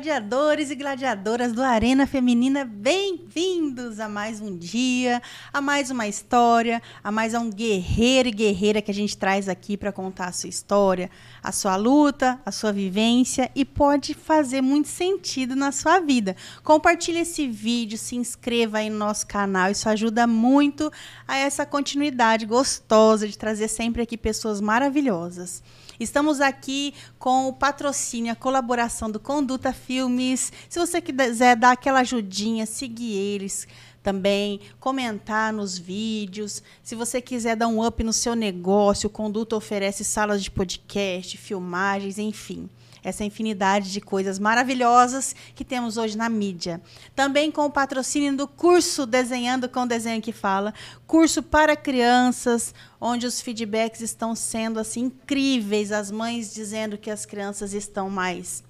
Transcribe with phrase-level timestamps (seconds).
[0.00, 5.20] gladiadores e gladiadoras do Arena Feminina, bem-vindos a mais um dia,
[5.52, 9.76] a mais uma história, a mais um guerreiro e guerreira que a gente traz aqui
[9.76, 11.10] para contar a sua história,
[11.42, 16.34] a sua luta, a sua vivência e pode fazer muito sentido na sua vida.
[16.64, 20.90] Compartilhe esse vídeo, se inscreva aí no nosso canal, isso ajuda muito
[21.28, 25.62] a essa continuidade gostosa de trazer sempre aqui pessoas maravilhosas.
[26.00, 30.50] Estamos aqui com o patrocínio, a colaboração do Conduta Filmes.
[30.66, 33.68] Se você quiser dar aquela ajudinha, seguir eles
[34.02, 36.62] também, comentar nos vídeos.
[36.82, 41.36] Se você quiser dar um up no seu negócio, o Conduta oferece salas de podcast,
[41.36, 42.70] filmagens, enfim
[43.02, 46.80] essa infinidade de coisas maravilhosas que temos hoje na mídia.
[47.14, 50.74] Também com o patrocínio do curso Desenhando com Desenho que Fala,
[51.06, 57.24] curso para crianças, onde os feedbacks estão sendo assim incríveis, as mães dizendo que as
[57.24, 58.62] crianças estão mais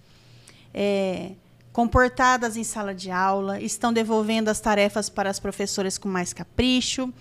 [0.72, 1.32] é,
[1.72, 7.12] comportadas em sala de aula, estão devolvendo as tarefas para as professoras com mais capricho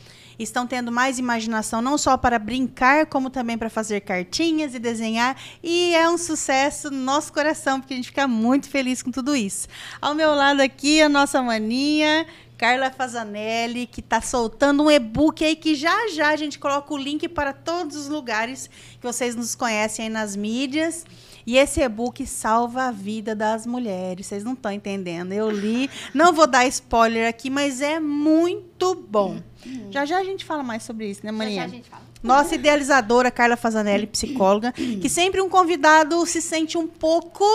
[0.43, 5.35] estão tendo mais imaginação, não só para brincar, como também para fazer cartinhas e desenhar.
[5.61, 9.35] E é um sucesso no nosso coração, porque a gente fica muito feliz com tudo
[9.35, 9.67] isso.
[10.01, 12.25] Ao meu lado aqui, a nossa maninha,
[12.57, 16.97] Carla Fazanelli, que está soltando um e-book aí que já já a gente coloca o
[16.97, 21.05] link para todos os lugares que vocês nos conhecem aí nas mídias.
[21.47, 24.27] E esse e-book salva a vida das mulheres.
[24.27, 25.31] Vocês não estão entendendo.
[25.31, 29.41] Eu li, não vou dar spoiler aqui, mas é muito bom.
[29.65, 29.91] Uhum.
[29.91, 31.55] Já já a gente fala mais sobre isso, né, Maria?
[31.55, 32.03] Já, já a gente fala.
[32.21, 37.45] Nossa idealizadora, Carla Fazanelli, psicóloga, que sempre um convidado se sente um pouco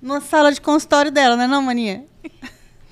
[0.00, 2.04] na sala de consultório dela, né, não, Maninha?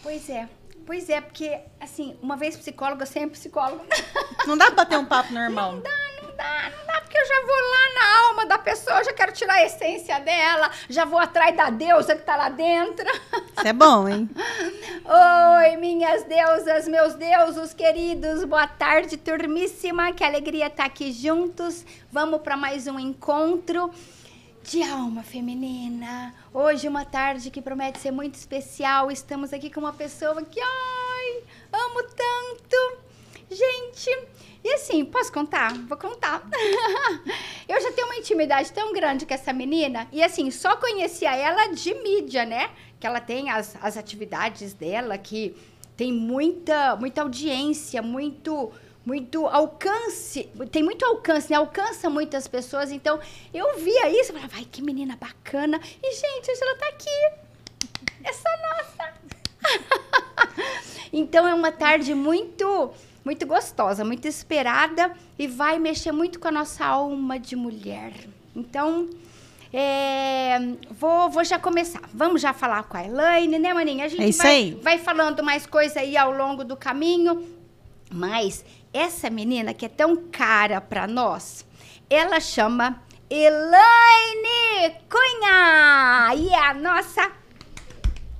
[0.02, 0.48] Pois é.
[0.84, 3.84] Pois é, porque, assim, uma vez psicóloga, sempre psicóloga.
[4.46, 5.74] Não dá pra ter um papo normal.
[5.74, 5.90] Não dá,
[6.21, 9.32] não dá, não dá, porque eu já vou lá na alma da pessoa, já quero
[9.32, 13.06] tirar a essência dela, já vou atrás da deusa que tá lá dentro.
[13.56, 14.28] Isso é bom, hein?
[15.04, 21.84] Oi, minhas deusas, meus deuses queridos, boa tarde, turmíssima, que alegria estar tá aqui juntos.
[22.10, 23.90] Vamos para mais um encontro
[24.62, 26.32] de alma feminina.
[26.54, 29.10] Hoje uma tarde que promete ser muito especial.
[29.10, 31.01] Estamos aqui com uma pessoa que, ai,
[34.82, 35.72] assim, posso contar?
[35.86, 36.42] Vou contar.
[37.68, 40.08] eu já tenho uma intimidade tão grande com essa menina.
[40.12, 42.70] E assim, só conhecia ela de mídia, né?
[42.98, 45.56] Que ela tem as, as atividades dela, que
[45.96, 48.72] tem muita, muita audiência, muito
[49.04, 51.56] muito alcance, tem muito alcance, né?
[51.56, 52.92] Alcança muitas pessoas.
[52.92, 53.18] Então,
[53.52, 55.80] eu via isso e falava, vai, que menina bacana.
[56.00, 58.32] E, gente, hoje ela tá aqui.
[58.32, 59.14] Só nossa.
[61.12, 66.52] então, é uma tarde muito muito gostosa, muito esperada e vai mexer muito com a
[66.52, 68.12] nossa alma de mulher.
[68.54, 69.08] Então,
[69.72, 70.58] é,
[70.90, 72.02] vou, vou já começar.
[72.12, 74.04] Vamos já falar com a Elaine, né, Maninha?
[74.04, 77.46] A gente é vai, vai falando mais coisa aí ao longo do caminho.
[78.10, 81.64] Mas essa menina que é tão cara para nós,
[82.10, 87.32] ela chama Elaine Cunha e é a nossa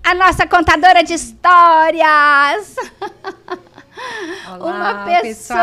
[0.05, 2.77] a nossa contadora de histórias.
[4.61, 5.59] Olá, uma pessoa.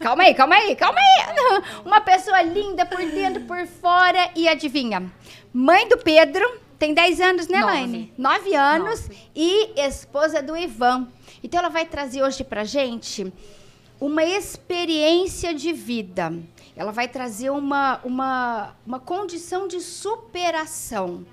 [0.00, 1.62] calma aí, calma aí, calma aí.
[1.84, 4.30] Uma pessoa linda por dentro, por fora.
[4.34, 5.10] E adivinha?
[5.52, 6.44] Mãe do Pedro,
[6.78, 8.12] tem 10 anos, né, Laine?
[8.16, 9.02] 9 anos.
[9.02, 9.18] Nove.
[9.34, 11.08] E esposa do Ivan.
[11.42, 13.32] Então ela vai trazer hoje pra gente
[14.00, 16.32] uma experiência de vida.
[16.76, 21.26] Ela vai trazer uma, uma, uma condição de superação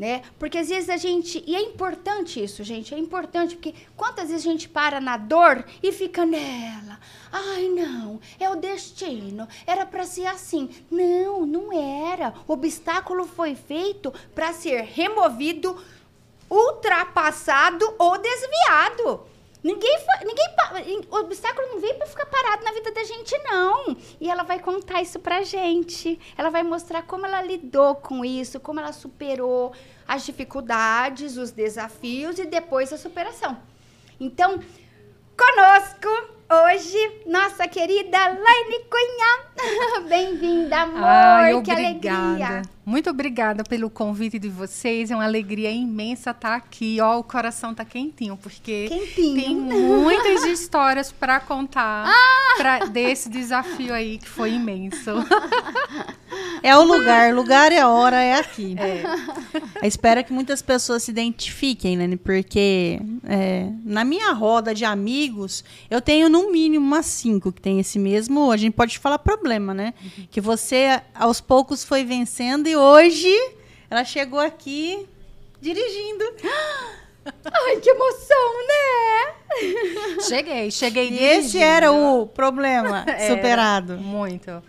[0.00, 0.22] né?
[0.38, 1.44] Porque às vezes a gente.
[1.46, 2.94] E é importante isso, gente.
[2.94, 6.98] É importante, porque quantas vezes a gente para na dor e fica nela?
[7.30, 9.46] Ai, não, é o destino.
[9.66, 10.70] Era para ser assim.
[10.90, 12.32] Não, não era.
[12.48, 15.76] O obstáculo foi feito para ser removido,
[16.48, 19.29] ultrapassado ou desviado.
[19.62, 23.96] Ninguém, ninguém, o obstáculo não veio para ficar parado na vida da gente, não.
[24.18, 26.18] E ela vai contar isso pra gente.
[26.36, 29.72] Ela vai mostrar como ela lidou com isso, como ela superou
[30.08, 33.60] as dificuldades, os desafios e depois a superação.
[34.18, 34.58] Então,
[35.36, 40.02] conosco hoje, nossa querida Laine Cunha.
[40.08, 42.62] Bem-vinda, amor, Ai, que alegria.
[42.84, 45.12] Muito obrigada pelo convite de vocês.
[45.12, 46.98] É uma alegria imensa estar aqui.
[47.00, 49.40] Ó, o coração tá quentinho, porque quentinho.
[49.40, 52.54] tem muitas histórias para contar ah!
[52.56, 55.10] pra, desse desafio aí que foi imenso.
[56.62, 58.76] É o lugar, lugar e a hora é aqui.
[58.78, 59.86] É.
[59.86, 62.18] Espero que muitas pessoas se identifiquem, né?
[62.22, 67.80] Porque é, na minha roda de amigos, eu tenho no mínimo umas cinco que tem
[67.80, 68.52] esse mesmo.
[68.52, 69.92] A gente pode falar problema, né?
[70.00, 70.26] Uhum.
[70.30, 73.34] Que você aos poucos foi vencendo e hoje
[73.90, 75.06] Ela chegou aqui
[75.60, 76.24] dirigindo.
[77.52, 80.20] Ai, que emoção, né?
[80.26, 83.98] Cheguei, cheguei E esse era o problema Era, superado.
[83.98, 84.62] Muito.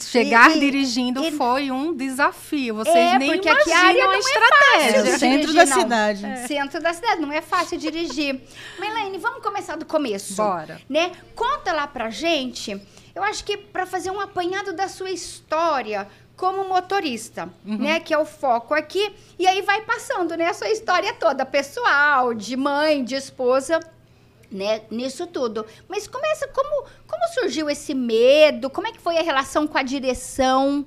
[0.00, 2.74] Chegar E- e- dirigindo e- foi um desafio.
[2.76, 4.98] Vocês É, nem porque aqui a área imaginam a não é estratégia.
[4.98, 5.80] É de centro dirigir, da não.
[5.82, 6.46] cidade.
[6.48, 8.40] Centro da cidade, não é fácil dirigir.
[8.78, 10.34] Melaine, vamos começar do começo.
[10.36, 10.80] Bora.
[10.88, 11.12] Né?
[11.34, 12.80] Conta lá pra gente,
[13.14, 16.06] eu acho que pra fazer um apanhado da sua história
[16.36, 17.78] como motorista, Uhum.
[17.78, 17.98] né?
[17.98, 19.12] Que é o foco aqui.
[19.38, 20.46] E aí vai passando, né?
[20.46, 23.80] A sua história toda, pessoal, de mãe, de esposa,
[24.50, 24.82] né?
[24.90, 25.64] Nisso tudo.
[25.88, 28.70] Mas começa, como, como surgiu esse medo?
[28.70, 30.86] Como é que foi a relação com a direção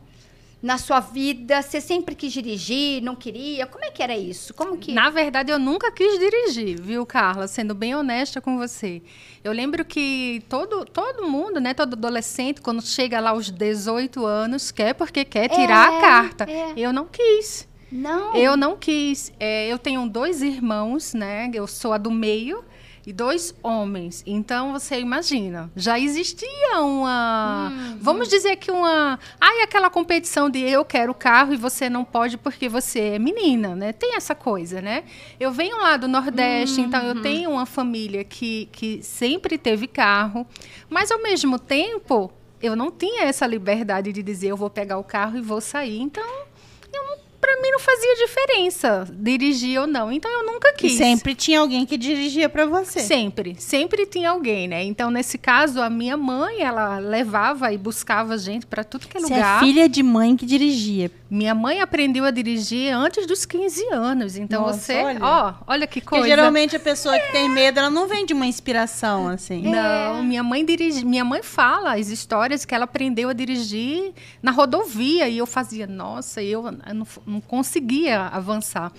[0.62, 1.62] na sua vida?
[1.62, 3.66] Você sempre quis dirigir, não queria?
[3.68, 4.54] Como é que era isso?
[4.54, 4.94] Como que...
[4.94, 7.48] Na verdade, eu nunca quis dirigir, viu, Carla?
[7.48, 9.02] Sendo bem honesta com você.
[9.44, 14.72] Eu lembro que todo, todo mundo, né, todo adolescente, quando chega lá aos 18 anos,
[14.72, 16.44] quer porque quer tirar É, a carta.
[16.50, 16.74] é.
[16.78, 17.68] Eu não quis.
[17.92, 18.34] Não.
[18.36, 19.34] Eu não quis.
[19.40, 21.52] É, eu tenho dois irmãos, né?
[21.54, 22.64] Eu sou a do meio
[23.06, 24.24] e dois homens.
[24.26, 27.98] Então você imagina, já existia uma, Uhum.
[28.00, 32.04] vamos dizer que uma, ai aquela competição de eu quero o carro e você não
[32.04, 33.92] pode porque você é menina, né?
[33.92, 35.04] Tem essa coisa, né?
[35.40, 37.08] Eu venho lá do Nordeste, então Uhum.
[37.10, 40.46] eu tenho uma família que que sempre teve carro,
[40.90, 42.32] mas ao mesmo tempo
[42.62, 46.00] eu não tinha essa liberdade de dizer eu vou pegar o carro e vou sair.
[46.00, 46.24] Então
[47.42, 50.12] para mim não fazia diferença dirigir ou não.
[50.12, 50.94] Então eu nunca E quis.
[50.94, 53.00] sempre tinha alguém que dirigia pra você.
[53.00, 54.84] Sempre, sempre tinha alguém, né?
[54.84, 59.20] Então, nesse caso, a minha mãe, ela levava e buscava gente para tudo que é
[59.22, 59.58] Você lugar.
[59.58, 61.12] é filha de mãe que dirigia.
[61.32, 64.36] Minha mãe aprendeu a dirigir antes dos 15 anos.
[64.36, 65.20] Então, Nossa, você, olha.
[65.22, 66.28] ó, olha que Porque coisa.
[66.28, 69.62] geralmente a pessoa que tem medo, ela não vem de uma inspiração, assim.
[69.62, 74.14] Não, minha mãe dirige, minha mãe fala as histórias que ela aprendeu a dirigir
[74.44, 78.92] na rodovia e eu fazia, nossa, eu, eu não, não conseguia avançar.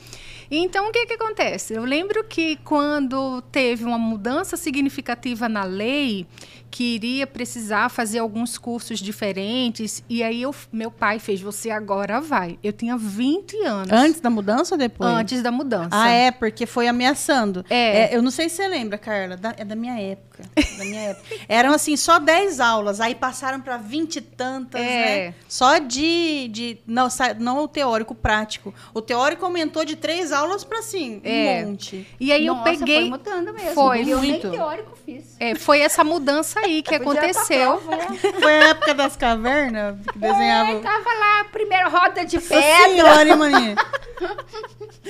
[0.50, 1.75] Então o que que acontece?
[1.75, 6.26] Eu lembro que quando teve uma mudança significativa na lei
[6.72, 12.19] que iria precisar fazer alguns cursos diferentes e aí eu, meu pai fez você agora
[12.19, 12.58] vai.
[12.64, 15.10] Eu tinha 20 anos Antes da mudança ou depois?
[15.12, 15.90] antes da mudança.
[15.92, 17.62] Ah, é, porque foi ameaçando.
[17.69, 18.16] É.
[18.16, 20.44] eu não sei se você lembra, Carla, da- é da minha época.
[20.78, 21.26] Da minha época.
[21.46, 25.26] Eram assim, só 10 aulas, aí passaram para 20 e tantas, É.
[25.28, 25.34] né?
[25.46, 26.48] Só de.
[26.48, 27.06] de não,
[27.38, 28.72] não o teórico, o prático.
[28.94, 31.62] O teórico aumentou de três aulas para assim, É.
[31.64, 32.06] um monte.
[32.19, 33.74] E aí Nossa, eu peguei foi mudando mesmo.
[33.74, 34.48] Foi, eu muito.
[34.48, 35.36] nem teórico fiz.
[35.38, 37.81] É, foi essa mudança aí que aconteceu.
[37.88, 38.32] né?
[38.41, 40.70] Foi a época das cavernas que desenhava.
[40.73, 42.88] É, tava lá, primeira roda de Nossa pedra.
[42.88, 43.76] senhora, hein, maninha?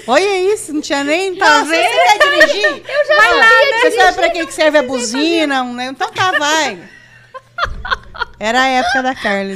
[0.06, 1.36] Olha isso, não tinha nem.
[1.36, 1.68] Tá vendo?
[1.68, 2.64] Você quer dirigir?
[2.88, 3.80] Eu já vai lá, né?
[3.82, 5.62] Você sabe pra que que serve a buzina?
[5.64, 5.86] né?
[5.86, 6.78] Então tá, vai.
[8.40, 9.54] Era a época da Carla.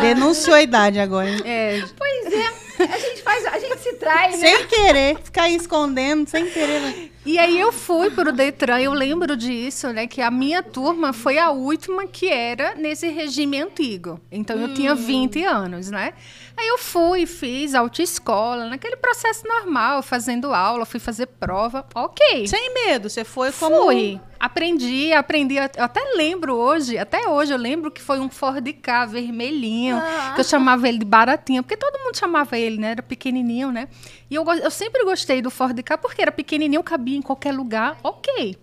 [0.00, 1.28] Denunciou a idade agora.
[1.28, 1.40] hein?
[1.44, 3.71] É, Pois é, a gente faz, a gente
[4.02, 4.36] trai, né?
[4.36, 6.80] Sem querer, ficar aí escondendo, sem querer.
[6.80, 7.08] né?
[7.24, 10.08] E aí eu fui pro Detran, eu lembro disso, né?
[10.08, 14.20] Que a minha turma foi a última que era nesse regime antigo.
[14.30, 16.14] Então eu tinha 20 anos, né?
[16.56, 22.46] Aí eu fui, fiz autoescola, naquele processo normal, fazendo aula, fui fazer prova, ok.
[22.48, 23.76] Sem medo, você foi como.
[23.84, 24.20] Fui.
[24.38, 25.54] Aprendi, aprendi.
[25.56, 30.32] Eu até lembro hoje, até hoje eu lembro que foi um Ford K vermelhinho, Ah.
[30.34, 32.90] que eu chamava ele de baratinho, porque todo mundo chamava ele, né?
[32.90, 33.86] Era pequenininho, né?
[34.30, 37.98] E eu, eu sempre gostei do Ford K porque era pequenininho, cabia em qualquer lugar,
[38.02, 38.56] ok.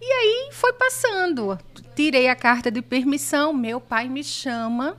[0.00, 1.58] E aí foi passando.
[1.94, 4.96] Tirei a carta de permissão, meu pai me chama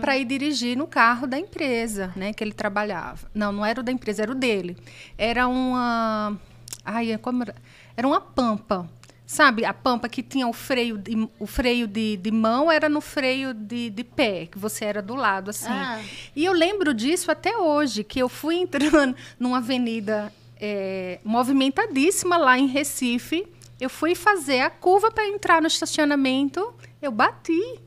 [0.00, 3.28] para ir dirigir no carro da empresa, né, que ele trabalhava.
[3.34, 4.76] Não, não era o da empresa, era o dele.
[5.18, 6.38] Era uma
[6.84, 7.54] Ai, como era?
[7.96, 8.88] Era uma pampa.
[9.26, 13.00] Sabe, a pampa que tinha o freio de, o freio de, de mão era no
[13.00, 15.72] freio de, de pé, que você era do lado, assim.
[15.72, 15.98] Ah.
[16.36, 22.58] E eu lembro disso até hoje, que eu fui entrando numa avenida é, movimentadíssima lá
[22.58, 23.46] em Recife.
[23.80, 26.74] Eu fui fazer a curva para entrar no estacionamento.
[27.00, 27.80] Eu bati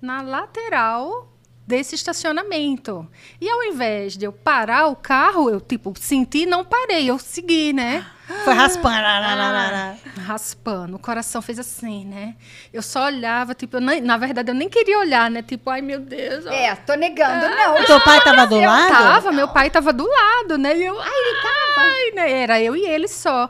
[0.00, 1.33] na lateral
[1.66, 3.08] desse estacionamento.
[3.40, 7.08] E ao invés de eu parar o carro, eu, tipo, senti não parei.
[7.08, 8.04] Eu segui, né?
[8.44, 8.94] Foi raspando.
[8.94, 9.96] rararara.
[10.26, 10.96] Raspando.
[10.96, 12.34] O coração fez assim, né?
[12.72, 15.42] Eu só olhava, tipo, eu nem- na verdade, eu nem queria olhar, né?
[15.42, 16.46] Tipo, ai, meu Deus.
[16.46, 16.50] ó.
[16.50, 17.84] É, tô negando, não.
[17.84, 18.88] Teu pai tava do Eu lado?
[18.88, 20.76] tava, meu pai tava do lado, né?
[20.76, 22.14] E eu, ai, ele tava.
[22.14, 22.32] né?
[22.42, 23.48] Era eu e ele só.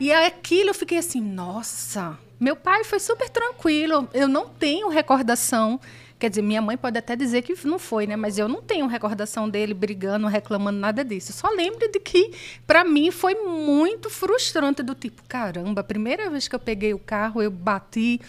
[0.00, 2.18] E aquilo eu fiquei assim, nossa.
[2.38, 4.08] Meu pai foi super tranquilo.
[4.12, 5.80] Eu não tenho recordação.
[6.18, 8.16] Quer dizer, minha mãe pode até dizer que não foi, né?
[8.16, 11.30] Mas eu não tenho recordação dele brigando, reclamando, nada disso.
[11.32, 12.32] Só lembro de que,
[12.66, 14.82] pra mim, foi muito frustrante.
[14.82, 18.20] Do tipo, caramba, a primeira vez que eu peguei o carro, eu bati.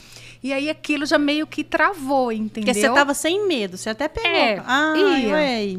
[0.44, 2.74] E aí aquilo já meio que travou, entendeu?
[2.74, 4.30] Porque você tava sem medo, você até pegou.
[4.30, 4.94] É, ah,
[5.32, 5.78] ué.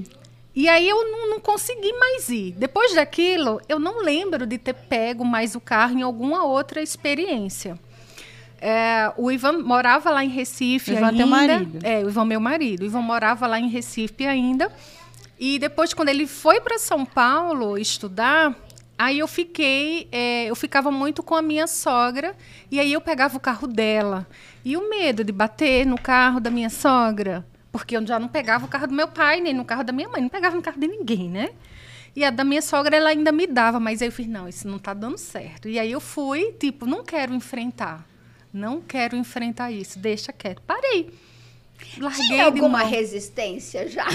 [0.55, 2.53] E aí eu não, não, consegui mais ir.
[2.53, 7.79] Depois daquilo, eu não lembro de ter pego mais o carro em alguma outra experiência.
[8.61, 11.27] É, o Ivan morava lá em Recife o Ivan ainda.
[11.27, 11.79] Marido.
[11.83, 12.83] É, o Ivan meu marido.
[12.83, 14.71] O Ivan morava lá em Recife ainda.
[15.39, 18.57] E depois, quando ele foi para São Paulo estudar,
[18.99, 22.35] aí eu fiquei, é, eu ficava muito com a minha sogra
[22.71, 24.27] e aí eu pegava o carro dela.
[24.65, 28.67] E o medo de bater no carro da minha sogra, porque eu já não pegava
[28.67, 30.81] o carro do meu pai, nem no carro da minha mãe, não pegava no carro
[30.81, 31.51] de ninguém, né?
[32.17, 34.67] E a da minha sogra, ela ainda me dava, mas aí eu fiz, não, isso
[34.67, 35.69] não está dando certo.
[35.69, 38.08] E aí eu fui, tipo, não quero enfrentar.
[38.53, 40.63] Não quero enfrentar isso, deixa quieto.
[40.67, 41.13] Parei.
[41.99, 44.07] Larguei Tinha alguma resistência já?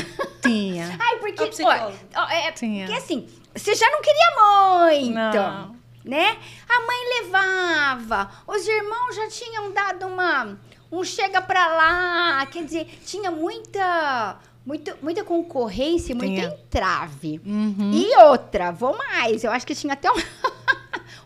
[0.42, 0.96] Tinha.
[1.00, 2.86] Ai, porque, ó, ó, é, Tinha.
[2.86, 5.36] porque assim, você já não queria muito.
[5.36, 5.84] Não.
[6.04, 6.38] Né?
[6.68, 10.58] A mãe levava, os irmãos já tinham dado uma
[10.92, 16.48] um chega pra lá, quer dizer, tinha muita muito, muita concorrência, muita tinha.
[16.48, 17.42] entrave.
[17.46, 17.92] Uhum.
[17.94, 20.22] E outra, vou mais, eu acho que tinha até uma,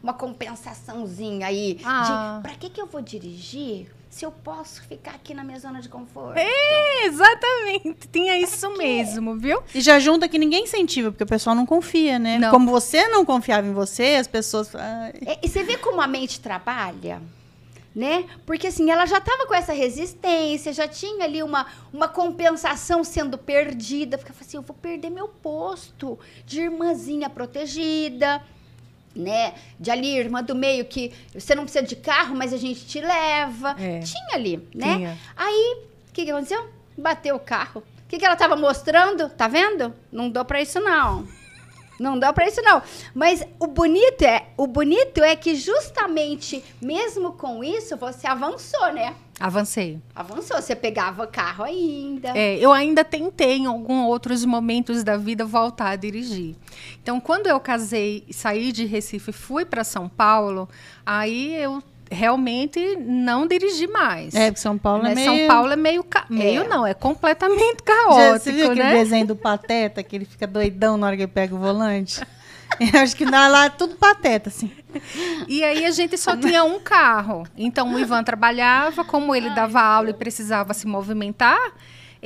[0.01, 2.37] uma compensaçãozinha aí ah.
[2.37, 3.87] de pra que que eu vou dirigir
[4.17, 6.37] se eu posso ficar aqui na minha zona de conforto.
[6.37, 8.07] É, exatamente.
[8.11, 9.61] Tinha isso mesmo, viu?
[9.75, 12.39] E já junta que ninguém incentiva, porque o pessoal não confia, né?
[12.39, 12.49] Não.
[12.49, 14.73] Como você não confiava em você, as pessoas.
[14.73, 17.21] É, e você vê como a mente trabalha?
[17.93, 18.25] Né?
[18.45, 23.37] Porque assim, ela já estava com essa resistência, já tinha ali uma, uma compensação sendo
[23.37, 24.17] perdida.
[24.17, 28.41] Porque assim, eu vou perder meu posto de irmãzinha protegida
[29.17, 29.53] né?
[29.79, 32.99] De ali, irmã do meio, que você não precisa de carro, mas a gente te
[32.99, 33.75] leva.
[33.79, 33.99] É.
[33.99, 34.95] Tinha ali, né?
[34.95, 35.17] Tinha.
[35.35, 35.77] Aí,
[36.09, 36.67] o que, que aconteceu?
[36.97, 37.83] Bateu o carro.
[38.05, 39.29] O que, que ela estava mostrando?
[39.29, 39.93] Tá vendo?
[40.11, 41.27] Não dou para isso, não.
[41.99, 42.81] Não dá para isso não.
[43.13, 49.15] Mas o bonito é, o bonito é que justamente mesmo com isso você avançou, né?
[49.39, 50.01] Avancei.
[50.15, 52.29] Avançou, você pegava carro ainda.
[52.35, 56.55] É, eu ainda tentei em alguns outros momentos da vida voltar a dirigir.
[57.01, 60.67] Então, quando eu casei, saí de Recife e fui para São Paulo,
[61.05, 64.33] aí eu realmente não dirigi mais.
[64.33, 65.15] É, porque São Paulo é né?
[65.15, 65.27] meio...
[65.27, 66.03] São Paulo é meio...
[66.03, 66.25] Ca...
[66.29, 66.33] É.
[66.33, 68.93] Meio não, é completamente caótico, Já, você viu aquele né?
[68.93, 72.21] desenho do Pateta, que ele fica doidão na hora que ele pega o volante?
[72.79, 74.71] Eu acho que dá lá tudo pateta, assim.
[75.47, 77.47] E aí a gente só tinha um carro.
[77.57, 81.71] Então o Ivan trabalhava, como ele dava aula e precisava se movimentar,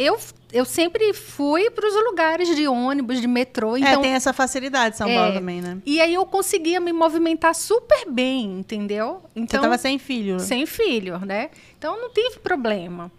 [0.01, 0.17] eu,
[0.51, 3.75] eu sempre fui para os lugares de ônibus, de metrô.
[3.75, 5.77] É, então, é, tem essa facilidade São é, Paulo também, né?
[5.86, 9.22] E aí eu conseguia me movimentar super bem, entendeu?
[9.36, 10.39] Então, Você estava sem filho.
[10.39, 11.50] Sem filho, né?
[11.77, 13.12] Então não tive problema.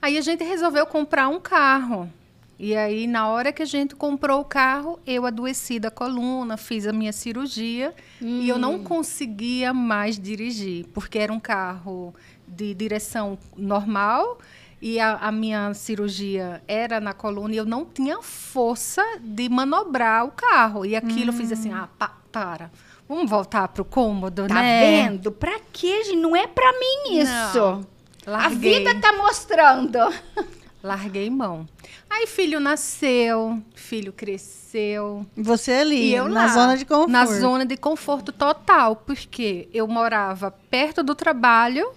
[0.00, 2.10] Aí a gente resolveu comprar um carro.
[2.58, 6.86] E aí, na hora que a gente comprou o carro, eu adoeci da coluna, fiz
[6.86, 8.40] a minha cirurgia hum.
[8.42, 8.84] e eu não hum.
[8.84, 12.14] conseguia mais dirigir, porque era um carro
[12.46, 14.38] de direção normal
[14.80, 20.24] e a, a, minha cirurgia era na coluna e eu não tinha força de manobrar
[20.24, 20.86] o carro.
[20.86, 21.34] E aquilo hum.
[21.34, 21.76] eu fiz assim, hum.
[21.76, 22.70] ah, pa, para.
[23.06, 24.80] Vamos voltar pro cômodo, tá né?
[24.80, 25.32] Tá vendo?
[25.32, 26.16] Pra quê, gente?
[26.16, 27.86] Não é pra mim isso.
[28.26, 29.98] A vida tá mostrando.
[30.82, 31.68] Larguei mão.
[32.08, 35.26] Aí filho nasceu, filho cresceu.
[35.36, 37.10] Você ali, e eu na lá, zona de conforto.
[37.10, 41.92] Na zona de conforto total, porque eu morava perto do trabalho.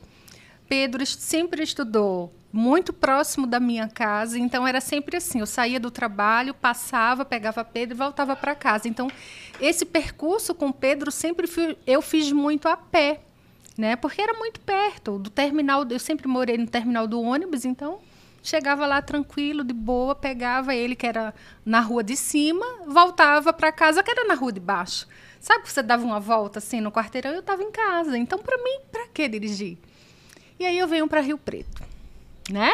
[0.68, 5.90] Pedro sempre estudou muito próximo da minha casa, então era sempre assim, eu saía do
[5.90, 8.88] trabalho, passava, pegava Pedro e voltava para casa.
[8.88, 9.10] Então,
[9.60, 13.22] esse percurso com Pedro sempre fui, eu fiz muito a pé,
[13.76, 13.96] né?
[13.96, 18.00] Porque era muito perto do terminal, eu sempre morei no terminal do ônibus, então
[18.44, 21.34] chegava lá tranquilo, de boa, pegava ele, que era
[21.66, 25.08] na rua de cima, voltava para casa, que era na rua de baixo.
[25.40, 27.32] Sabe que você dava uma volta assim no quarteirão?
[27.32, 28.18] Eu estava em casa.
[28.18, 29.78] Então, para mim, para que dirigir?
[30.60, 31.83] E aí eu venho para Rio Preto,
[32.50, 32.72] né?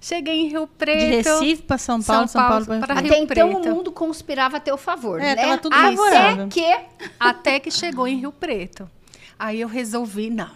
[0.00, 0.98] Cheguei em Rio Preto.
[0.98, 4.56] De Recife para São Paulo, São Paulo, Paulo para Rio Até então o mundo conspirava
[4.56, 5.36] a teu favor, é, né?
[5.36, 6.78] Tava tudo Até que
[7.18, 8.90] até que chegou em Rio Preto.
[9.38, 10.50] Aí eu resolvi, não,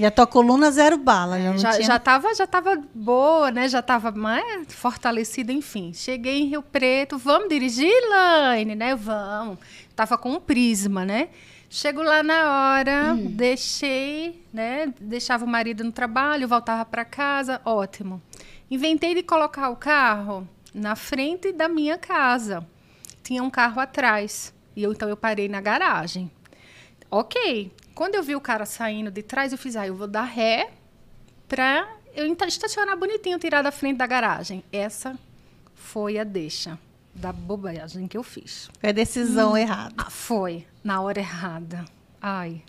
[0.00, 1.86] e a tua coluna zero bala, já já, tinha...
[1.86, 3.68] já tava já tava boa, né?
[3.68, 5.92] Já tava mais fortalecida, enfim.
[5.92, 8.96] Cheguei em Rio Preto, vamos dirigir, Laine, né?
[8.96, 9.58] Vamos.
[9.94, 11.28] Tava com um prisma, né?
[11.72, 13.30] Chego lá na hora, hum.
[13.30, 14.92] deixei, né?
[15.00, 18.20] Deixava o marido no trabalho, voltava para casa, ótimo.
[18.68, 22.66] Inventei de colocar o carro na frente da minha casa.
[23.22, 24.52] Tinha um carro atrás.
[24.74, 26.28] E eu, então eu parei na garagem.
[27.08, 27.72] Ok.
[27.94, 30.72] Quando eu vi o cara saindo de trás, eu fiz, ah, eu vou dar ré
[31.46, 34.64] para eu estacionar bonitinho, tirar da frente da garagem.
[34.72, 35.16] Essa
[35.72, 36.76] foi a deixa
[37.14, 38.70] da bobagem que eu fiz.
[38.80, 39.56] Foi a decisão hum.
[39.56, 39.94] errada.
[39.96, 41.84] Ah, foi, na hora errada.
[42.20, 42.62] Ai.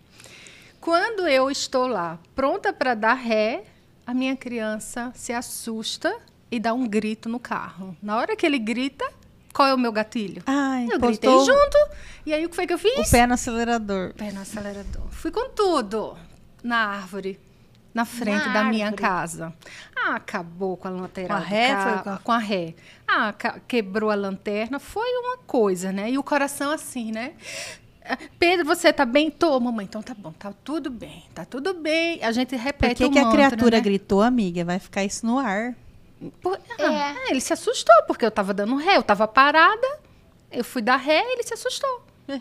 [0.79, 3.63] Quando eu estou lá, pronta para dar ré,
[4.05, 6.15] a minha criança se assusta
[6.49, 7.95] e dá um grito no carro.
[8.01, 9.05] Na hora que ele grita,
[9.53, 10.41] Qual é o meu gatilho?
[10.45, 11.77] Ai, eu gritei junto.
[12.25, 13.07] E aí o que foi que eu fiz?
[13.07, 14.13] o pé no acelerador.
[14.13, 15.07] Pé no acelerador.
[15.11, 16.17] Fui com tudo
[16.63, 17.39] na árvore,
[17.93, 19.01] na frente Na da minha árvore.
[19.01, 19.53] casa.
[19.95, 21.27] Ah, acabou com a lateral.
[21.37, 22.73] Com a ré, carro, foi com a- com a ré.
[23.07, 24.79] Ah, ca- quebrou a lanterna.
[24.79, 26.09] Foi uma coisa, né?
[26.11, 27.33] E o coração assim, né?
[28.03, 29.29] Ah, Pedro, você tá bem?
[29.29, 29.85] Tô, mamãe.
[29.85, 32.23] Então tá bom, tá tudo bem, tá tudo bem.
[32.23, 33.81] A gente Por repete que, o que a mantra, criatura né?
[33.83, 34.65] gritou, amiga?
[34.65, 35.75] Vai ficar isso no ar.
[36.41, 36.85] Por- É.
[36.85, 39.99] ah, é, ele se assustou, porque eu tava dando ré, eu tava parada,
[40.51, 42.05] eu fui dar ré e ele se assustou.
[42.27, 42.39] É.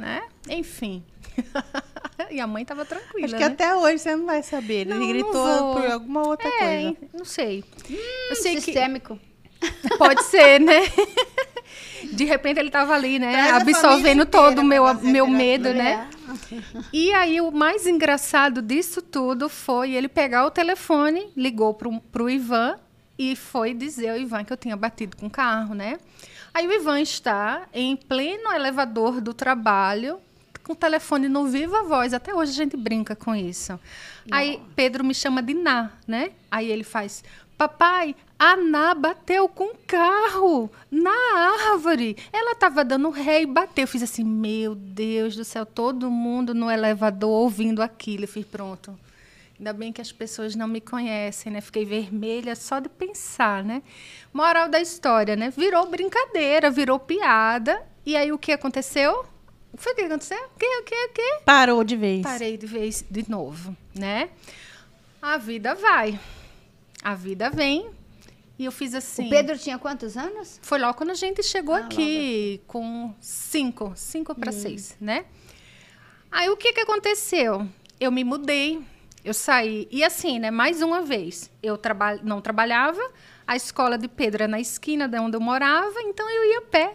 [0.00, 0.22] Né?
[0.48, 1.04] Enfim.
[2.30, 3.26] e a mãe tava tranquila.
[3.26, 3.46] Acho que né?
[3.46, 4.80] até hoje você não vai saber.
[4.80, 5.74] Ele Não, não gritou vou.
[5.74, 6.96] por alguma outra É, coisa.
[7.12, 7.62] não sei.
[8.30, 9.18] eu sei que Sistêmico.
[9.98, 10.80] pode ser, né?
[12.14, 13.30] De repente ele tava ali, né?
[13.30, 16.08] Traz Absorvendo todo o meu, meu medo, né?
[16.92, 22.30] E aí, o mais engraçado disso tudo foi ele pegar o telefone, ligou pro, pro
[22.30, 22.78] Ivan
[23.18, 25.98] e foi dizer ao Ivan que eu tinha batido com o carro, né?
[26.52, 30.20] Aí o Ivan está em pleno elevador do trabalho,
[30.64, 32.12] com o telefone no viva voz.
[32.12, 33.78] Até hoje a gente brinca com isso.
[34.30, 36.32] Aí Pedro me chama de Ná, né?
[36.50, 37.24] Aí ele faz.
[37.56, 41.10] Papai, a Ná bateu com o carro na
[41.72, 42.16] árvore.
[42.32, 43.84] Ela estava dando ré e bateu.
[43.84, 48.24] Eu fiz assim, meu Deus do céu, todo mundo no elevador ouvindo aquilo.
[48.24, 48.98] Eu fiz, pronto.
[49.60, 51.60] Ainda bem que as pessoas não me conhecem, né?
[51.60, 53.82] Fiquei vermelha só de pensar, né?
[54.32, 55.50] Moral da história, né?
[55.54, 57.82] Virou brincadeira, virou piada.
[58.06, 59.22] E aí o que aconteceu?
[59.70, 60.38] O que foi que aconteceu?
[60.38, 61.40] O que, o que, o que?
[61.44, 62.22] Parou de vez.
[62.22, 64.30] Parei de vez de novo, né?
[65.20, 66.18] A vida vai.
[67.04, 67.90] A vida vem.
[68.58, 69.26] E eu fiz assim.
[69.26, 70.58] O Pedro tinha quantos anos?
[70.62, 75.26] Foi logo quando a gente chegou Ah, aqui, com cinco, cinco para seis, né?
[76.30, 77.68] Aí o que que aconteceu?
[78.00, 78.80] Eu me mudei,
[79.24, 79.88] eu saí.
[79.90, 80.50] E assim, né?
[80.50, 83.00] Mais uma vez, eu traba não trabalhava,
[83.46, 86.62] a escola de Pedro era na esquina de onde eu morava, então eu ia a
[86.62, 86.94] pé.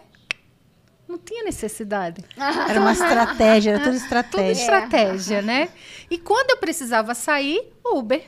[1.08, 2.24] Não tinha necessidade.
[2.68, 4.60] Era uma estratégia, era tudo Tudo estratégia.
[4.60, 5.68] estratégia, né?
[6.10, 8.24] E quando eu precisava sair, Uber.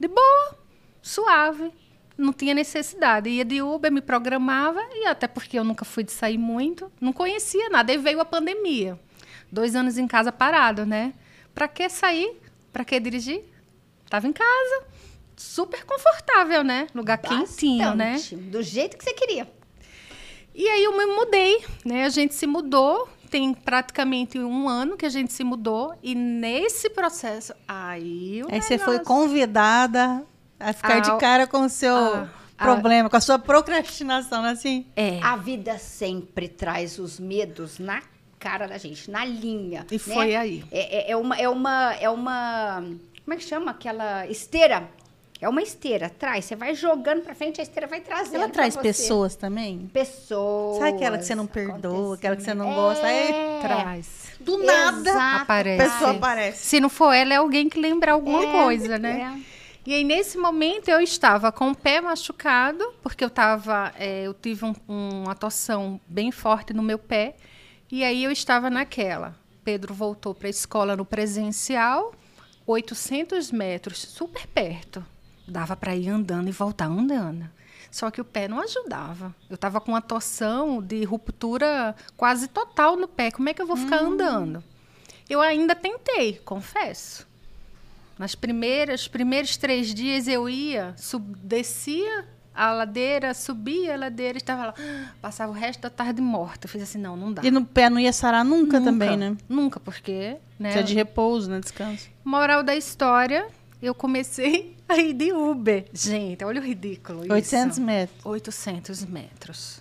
[0.00, 0.58] De boa,
[1.00, 1.70] suave.
[2.16, 3.30] Não tinha necessidade.
[3.30, 7.12] Ia de Uber, me programava, e até porque eu nunca fui de sair muito, não
[7.12, 7.92] conhecia nada.
[7.92, 8.98] Aí veio a pandemia.
[9.52, 11.14] Dois anos em casa parado, né?
[11.54, 12.36] Pra que sair?
[12.78, 13.42] Pra que dirigir?
[14.08, 14.84] Tava em casa.
[15.36, 16.86] Super confortável, né?
[16.94, 18.12] Lugar quentinho, né?
[18.12, 18.36] Bastante.
[18.36, 19.50] Do jeito que você queria.
[20.54, 22.04] E aí eu me mudei, né?
[22.04, 26.88] A gente se mudou, tem praticamente um ano que a gente se mudou, e nesse
[26.90, 30.24] processo, aí o Aí você foi negócio- convidada
[30.60, 32.64] a ficar Ah, de cara com o seu ah, ah.
[32.64, 34.86] problema, com a sua procrastinação, né, assim.
[34.94, 35.20] É.
[35.20, 38.00] A vida sempre traz os medos na
[38.38, 39.86] cara da gente, na linha.
[39.90, 39.98] E né?
[39.98, 40.64] foi aí.
[40.70, 42.82] É, é- é uma, é uma, é uma,
[43.24, 44.88] como é que chama aquela esteira?
[45.40, 46.46] É uma esteira, traz.
[46.46, 48.36] Você vai jogando pra frente, a esteira vai trazendo.
[48.42, 48.88] Ela traz pra você.
[48.88, 49.88] pessoas também?
[49.92, 50.78] Pessoas.
[50.78, 52.12] Sabe aquela que você não perdoa, acontecendo.
[52.14, 53.06] aquela que você não gosta?
[53.06, 53.58] Aí, É.
[53.60, 54.28] Traz.
[54.40, 55.18] do nada, Exato.
[55.18, 55.84] a Aparece.
[55.92, 56.66] pessoa aparece.
[56.66, 59.40] Se não for ela, é alguém que lembra alguma É, coisa, né?
[59.86, 64.34] E aí, nesse momento, eu estava com o pé machucado, porque eu tava, é, eu
[64.34, 67.36] tive um- uma torção bem forte no meu pé.
[67.90, 69.34] E aí eu estava naquela.
[69.64, 72.14] Pedro voltou para a escola no presencial,
[72.66, 75.04] 800 metros, super perto.
[75.46, 77.48] Dava para ir andando e voltar andando.
[77.90, 79.34] Só que o pé não ajudava.
[79.48, 83.30] Eu estava com uma torção de ruptura quase total no pé.
[83.30, 84.62] Como é que eu vou ficar andando?
[85.28, 87.26] Eu ainda tentei, confesso.
[88.18, 92.26] Nas primeiras, primeiros três dias eu ia, sub, descia
[92.58, 94.74] a ladeira, subia a ladeira, estava lá,
[95.22, 96.66] passava o resto da tarde morta.
[96.66, 97.42] Eu fiz assim, não, não dá.
[97.44, 99.36] E no pé não ia sarar nunca, também, né?
[99.48, 100.72] Nunca, porque, né?
[100.72, 101.60] Dia de repouso, né?
[101.60, 102.08] Descanso.
[102.24, 103.46] Moral da história,
[103.80, 105.86] eu comecei a ir de Uber.
[105.92, 107.22] Gente, olha o ridículo.
[107.22, 107.32] isso.
[107.32, 108.26] 800 metros.
[108.26, 109.80] 800 metros.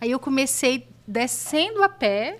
[0.00, 2.38] Aí eu comecei descendo a pé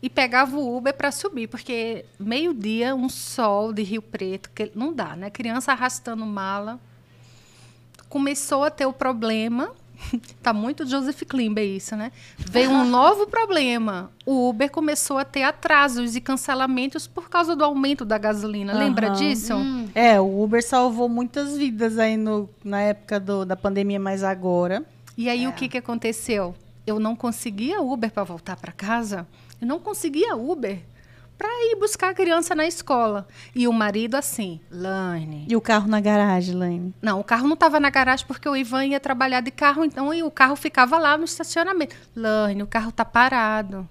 [0.00, 4.92] e pegava o Uber para subir, porque meio-dia, um sol de Rio Preto, que não
[4.92, 5.30] dá, né?
[5.30, 6.78] Criança arrastando mala.
[8.10, 9.70] Começou a ter o problema.
[10.42, 12.10] Tá muito Joseph Klimber isso, né?
[12.38, 14.10] Veio um novo problema.
[14.24, 18.72] O Uber começou a ter atrasos e cancelamentos por causa do aumento da gasolina.
[18.72, 19.16] Lembra Aham.
[19.16, 19.52] disso?
[19.94, 24.84] É, o Uber salvou muitas vidas aí no, na época do, da pandemia, mas agora.
[25.16, 26.54] E aí o que, que aconteceu?
[26.86, 29.28] Eu não conseguia Uber para voltar para casa.
[29.60, 30.80] Eu não conseguia Uber
[31.40, 33.26] para ir buscar a criança na escola.
[33.54, 35.46] E o marido assim, Lane.
[35.48, 36.94] E o carro na garagem, Laine?
[37.00, 40.12] Não, o carro não estava na garagem porque o Ivan ia trabalhar de carro, então
[40.12, 41.96] e o carro ficava lá no estacionamento.
[42.14, 43.88] Lane, o carro tá parado.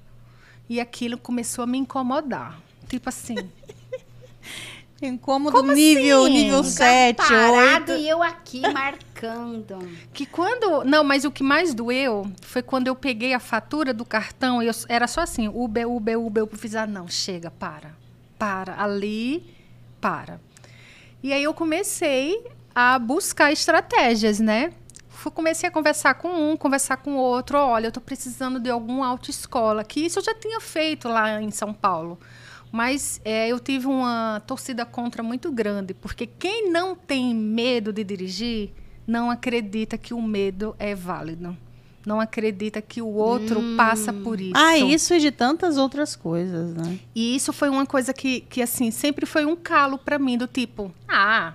[0.70, 2.62] E aquilo começou a me incomodar.
[2.88, 3.34] Tipo assim,
[5.06, 6.34] Incômodo Como nível, assim?
[6.34, 8.02] nível Um 7, Parado 8.
[8.02, 9.80] e eu aqui marcando.
[10.14, 10.84] Que quando.
[10.84, 14.68] Não, mas o que mais doeu foi quando eu peguei a fatura do cartão e
[14.68, 16.44] eu, era só assim: Uber, Uber, Uber.
[16.44, 17.94] Eu fiz, ah, não, chega, para.
[18.38, 18.82] Para.
[18.82, 19.44] Ali,
[20.02, 20.40] para.
[21.22, 22.42] E aí eu comecei
[22.74, 24.72] a buscar estratégias, né?
[25.10, 27.58] Fui, comecei a conversar com um, conversar com o outro.
[27.58, 29.84] Olha, eu estou precisando de alguma autoescola.
[29.84, 32.18] Que isso eu já tinha feito lá em São Paulo.
[32.72, 38.04] Mas é, eu tive uma torcida contra muito grande, porque quem não tem medo de
[38.04, 38.72] dirigir
[39.08, 41.58] não acredita que o medo é válido.
[42.06, 43.76] Não acredita que o outro hum.
[43.76, 44.54] passa por isso.
[44.56, 47.00] Ah, isso e de tantas outras coisas, né?
[47.14, 50.48] E isso foi uma coisa que, que assim, sempre foi um calo para mim, do
[50.48, 51.54] tipo, ah,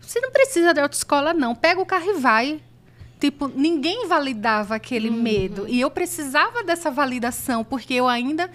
[0.00, 1.54] você não precisa de autoescola, não.
[1.54, 2.60] Pega o carro e vai.
[3.20, 5.22] Tipo, ninguém validava aquele uhum.
[5.22, 5.68] medo.
[5.68, 8.50] E eu precisava dessa validação, porque eu ainda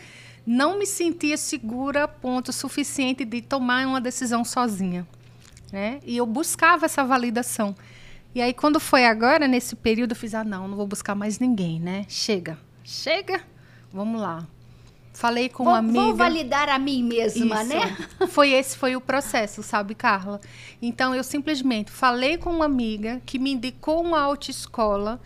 [0.48, 5.06] não me sentia segura ponto suficiente de tomar uma decisão sozinha.
[5.74, 6.00] Né?
[6.06, 7.76] E eu buscava essa validação.
[8.34, 11.40] E aí, quando foi agora, nesse período, eu fiz: ah, não, não vou buscar mais
[11.40, 12.06] ninguém, né?
[12.08, 13.42] Chega, chega,
[13.92, 14.48] vamos lá.
[15.12, 16.00] Falei com vou, uma amiga.
[16.00, 17.74] Vou validar a mim mesma, Isso.
[17.74, 17.98] né?
[18.30, 20.40] Foi esse foi o processo, sabe, Carla?
[20.80, 25.20] Então eu simplesmente falei com uma amiga que me indicou uma autoescola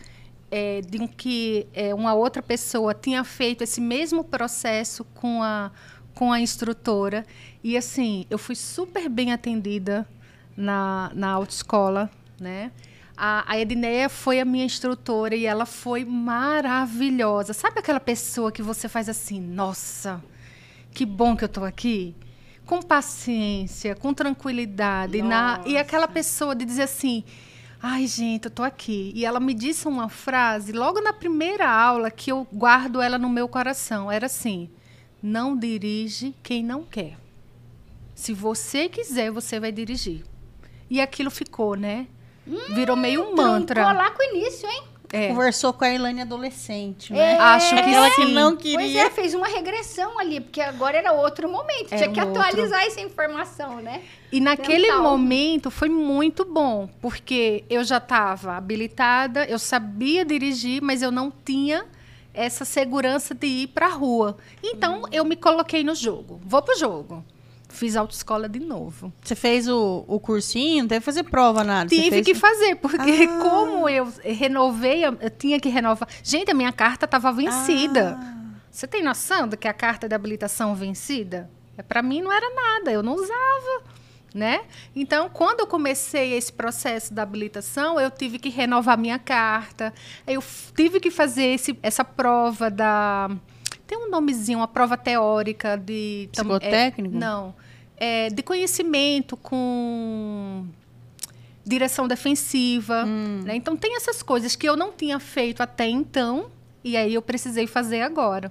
[0.51, 5.71] é, de que é, uma outra pessoa tinha feito esse mesmo processo com a
[6.13, 7.25] com a instrutora
[7.63, 10.05] e assim eu fui super bem atendida
[10.55, 12.71] na, na autoescola, né?
[13.15, 17.53] A, a Edneia foi a minha instrutora e ela foi maravilhosa.
[17.53, 20.23] Sabe aquela pessoa que você faz assim, nossa,
[20.91, 22.15] que bom que eu estou aqui?
[22.65, 25.21] Com paciência, com tranquilidade.
[25.21, 27.23] Na, e aquela pessoa de dizer assim,
[27.81, 29.11] ai gente, eu estou aqui.
[29.15, 33.29] E ela me disse uma frase logo na primeira aula que eu guardo ela no
[33.29, 34.11] meu coração.
[34.11, 34.69] Era assim,
[35.21, 37.17] não dirige quem não quer.
[38.15, 40.23] Se você quiser, você vai dirigir.
[40.89, 42.07] E aquilo ficou, né?
[42.47, 43.91] Hum, Virou meio um mantra.
[43.91, 44.83] lá com o início, hein?
[45.11, 45.27] É.
[45.27, 47.33] Conversou com a Ilane adolescente, né?
[47.33, 48.77] É, Acho que ela que não queria.
[48.79, 51.91] Pois é, fez uma regressão ali, porque agora era outro momento.
[51.91, 52.93] Era Tinha que um atualizar outro.
[52.93, 54.01] essa informação, né?
[54.31, 55.03] E naquele Mental.
[55.03, 61.29] momento foi muito bom, porque eu já estava habilitada, eu sabia dirigir, mas eu não
[61.29, 61.85] tinha
[62.33, 64.37] essa segurança de ir para a rua.
[64.63, 65.05] Então, hum.
[65.11, 66.39] eu me coloquei no jogo.
[66.45, 67.25] Vou pro jogo.
[67.71, 69.11] Fiz autoescola de novo.
[69.23, 70.83] Você fez o, o cursinho?
[70.83, 71.89] Não teve que fazer prova, nada?
[71.89, 72.25] Tive fez...
[72.25, 73.39] que fazer, porque ah.
[73.41, 76.07] como eu renovei, eu tinha que renovar.
[76.23, 78.19] Gente, a minha carta estava vencida.
[78.21, 78.41] Ah.
[78.69, 81.49] Você tem noção do que a carta de habilitação vencida?
[81.77, 84.01] É, Para mim não era nada, eu não usava.
[84.33, 84.61] Né?
[84.95, 89.93] Então, quando eu comecei esse processo da habilitação, eu tive que renovar minha carta,
[90.25, 90.41] eu
[90.73, 93.29] tive que fazer esse, essa prova da
[93.91, 96.29] tem um nomezinho, uma prova teórica de.
[96.31, 97.13] Psicotécnico?
[97.13, 97.53] É, não.
[97.97, 100.65] É, de conhecimento com
[101.65, 103.03] direção defensiva.
[103.05, 103.41] Hum.
[103.43, 103.57] Né?
[103.57, 106.49] Então, tem essas coisas que eu não tinha feito até então,
[106.81, 108.49] e aí eu precisei fazer agora.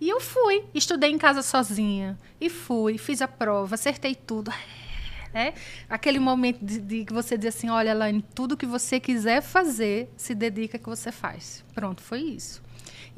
[0.00, 2.18] E eu fui, estudei em casa sozinha.
[2.40, 4.50] E fui, fiz a prova, acertei tudo.
[5.34, 5.52] É
[5.90, 10.10] aquele momento de, de, que você diz assim, olha, Laine, tudo que você quiser fazer,
[10.16, 11.62] se dedica que você faz.
[11.74, 12.62] Pronto, foi isso.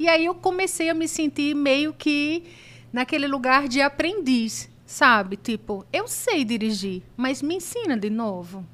[0.01, 2.43] E aí eu comecei a me sentir meio que
[2.91, 5.37] naquele lugar de aprendiz, sabe?
[5.37, 8.65] Tipo, eu sei dirigir, mas me ensina de novo.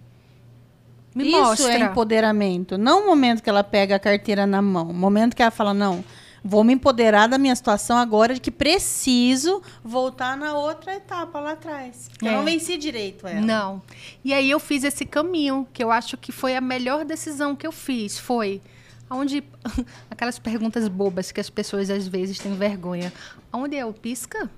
[1.13, 1.73] Me Isso é mostra.
[1.73, 2.77] é empoderamento.
[2.77, 4.89] Não o momento que ela pega a carteira na mão.
[4.89, 6.01] O momento que ela fala, não,
[6.41, 11.51] vou me empoderar da minha situação agora de que preciso voltar na outra etapa lá
[11.51, 12.09] atrás.
[12.23, 12.29] É.
[12.29, 13.41] Eu não venci direito ela.
[13.41, 13.81] Não.
[14.23, 17.67] E aí eu fiz esse caminho, que eu acho que foi a melhor decisão que
[17.67, 18.17] eu fiz.
[18.17, 18.61] Foi
[19.09, 19.43] Onde
[20.11, 23.11] aquelas perguntas bobas que as pessoas às vezes têm vergonha.
[23.51, 24.49] Onde é o pisca?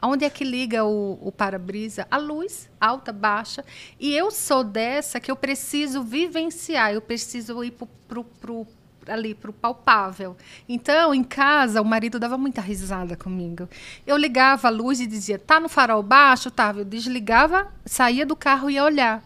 [0.00, 2.06] Onde é que liga o, o para-brisa?
[2.08, 3.64] A luz, alta, baixa.
[3.98, 8.66] E eu sou dessa que eu preciso vivenciar, eu preciso ir pro, pro,
[9.08, 10.36] ali para o palpável.
[10.68, 13.68] Então, em casa, o marido dava muita risada comigo.
[14.06, 18.36] Eu ligava a luz e dizia: "Tá no farol baixo, tá?" Eu desligava, saía do
[18.36, 19.24] carro e ia olhar.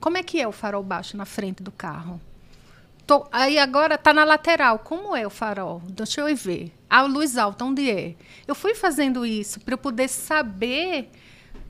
[0.00, 2.18] Como é que é o farol baixo na frente do carro?
[3.06, 4.80] Tô, aí agora tá na lateral.
[4.80, 5.80] Como é o farol?
[5.88, 6.72] Deixa eu ver.
[6.90, 8.16] A luz alta, onde é?
[8.48, 11.08] Eu fui fazendo isso para eu poder saber,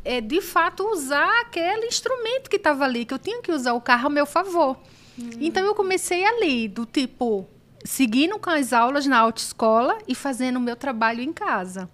[0.03, 3.81] é, de fato, usar aquele instrumento que estava ali, que eu tinha que usar o
[3.83, 4.79] carro a meu favor.
[5.19, 5.29] Hum.
[5.39, 7.47] Então eu comecei ali, do tipo,
[7.85, 11.89] seguindo com as aulas na autoescola e fazendo o meu trabalho em casa.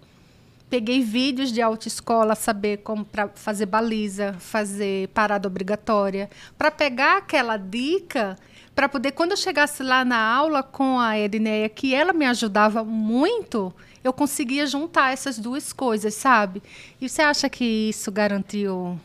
[0.69, 7.57] Peguei vídeos de autoescola, saber como para fazer baliza, fazer parada obrigatória, para pegar aquela
[7.57, 8.37] dica
[8.75, 12.83] para poder, quando eu chegasse lá na aula com a Edneia, que ela me ajudava
[12.83, 16.61] muito, eu conseguia juntar essas duas coisas, sabe?
[16.99, 18.99] E você acha que isso garantiu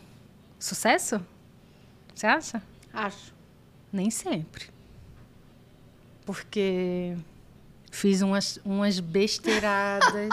[0.58, 1.20] sucesso?
[2.14, 2.62] Você acha?
[2.92, 3.32] Acho.
[3.92, 4.70] Nem sempre.
[6.24, 7.16] Porque
[7.90, 10.12] fiz umas, umas besteiradas.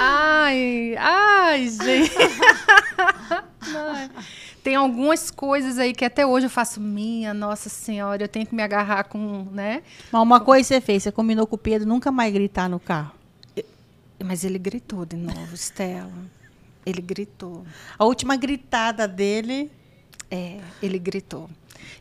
[0.00, 2.12] ai, ai, gente.
[3.72, 4.10] Ai.
[4.62, 8.54] Tem algumas coisas aí que até hoje eu faço minha, nossa senhora, eu tenho que
[8.54, 9.82] me agarrar com, né?
[10.12, 13.12] Mas uma coisa você fez, você combinou com o Pedro nunca mais gritar no carro.
[14.22, 16.12] Mas ele gritou de novo, Estela.
[16.84, 17.64] Ele gritou.
[17.98, 19.70] A última gritada dele.
[20.30, 21.48] É, ele gritou.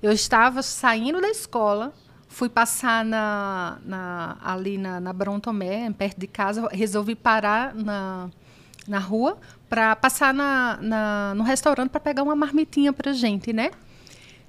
[0.04, 1.94] Eu estava saindo da escola,
[2.28, 8.30] fui passar na, na, ali na, na Brontomé, perto de casa, resolvi parar na,
[8.88, 9.38] na rua
[9.70, 13.72] para passar na, na, no restaurante para pegar uma marmitinha para gente, né?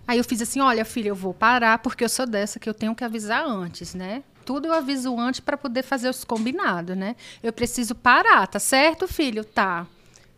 [0.09, 2.74] Aí eu fiz assim, olha, filha, eu vou parar porque eu sou dessa que eu
[2.74, 4.24] tenho que avisar antes, né?
[4.44, 7.14] Tudo eu aviso antes para poder fazer os combinados, né?
[7.42, 9.44] Eu preciso parar, tá certo, filho?
[9.44, 9.87] Tá.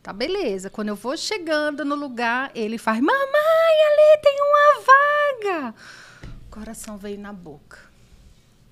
[0.03, 0.69] Tá beleza.
[0.69, 5.75] Quando eu vou chegando no lugar, ele faz: "Mamãe, ali tem uma vaga".
[6.47, 7.79] O coração veio na boca.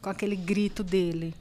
[0.02, 1.32] Com aquele grito dele.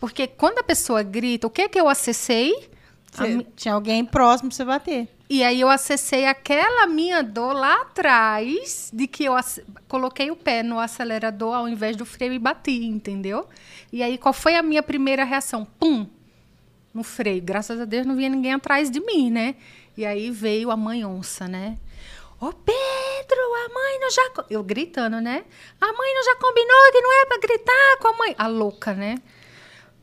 [0.00, 2.70] Porque quando a pessoa grita, o que é que eu acessei?
[3.16, 5.08] Você, tinha alguém próximo pra você bater.
[5.28, 9.34] E aí eu acessei aquela minha dor lá atrás de que eu
[9.88, 13.46] coloquei o pé no acelerador ao invés do freio e bati, entendeu?
[13.92, 15.66] E aí qual foi a minha primeira reação?
[15.78, 16.06] Pum!
[16.94, 17.42] No freio.
[17.42, 19.56] Graças a Deus não vinha ninguém atrás de mim, né?
[19.96, 21.76] E aí veio a mãe onça, né?
[22.40, 24.22] Ô Pedro, a mãe não já.
[24.50, 25.44] Eu gritando, né?
[25.80, 28.34] A mãe não já combinou que não é pra gritar com a mãe.
[28.38, 29.16] A louca, né?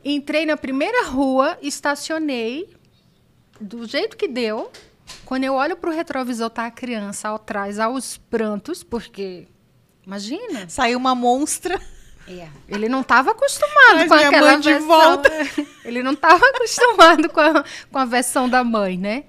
[0.03, 2.69] Entrei na primeira rua, estacionei,
[3.63, 4.71] do jeito que deu.
[5.25, 9.47] Quando eu olho para o retrovisor, tá a criança atrás, aos prantos, porque.
[10.05, 10.67] Imagina.
[10.69, 11.79] Saiu uma monstra.
[12.27, 12.47] É.
[12.67, 14.87] Ele não estava acostumado Mas com aquela mãe de versão.
[14.87, 15.29] volta.
[15.83, 19.25] Ele não estava acostumado com a, com a versão da mãe, né?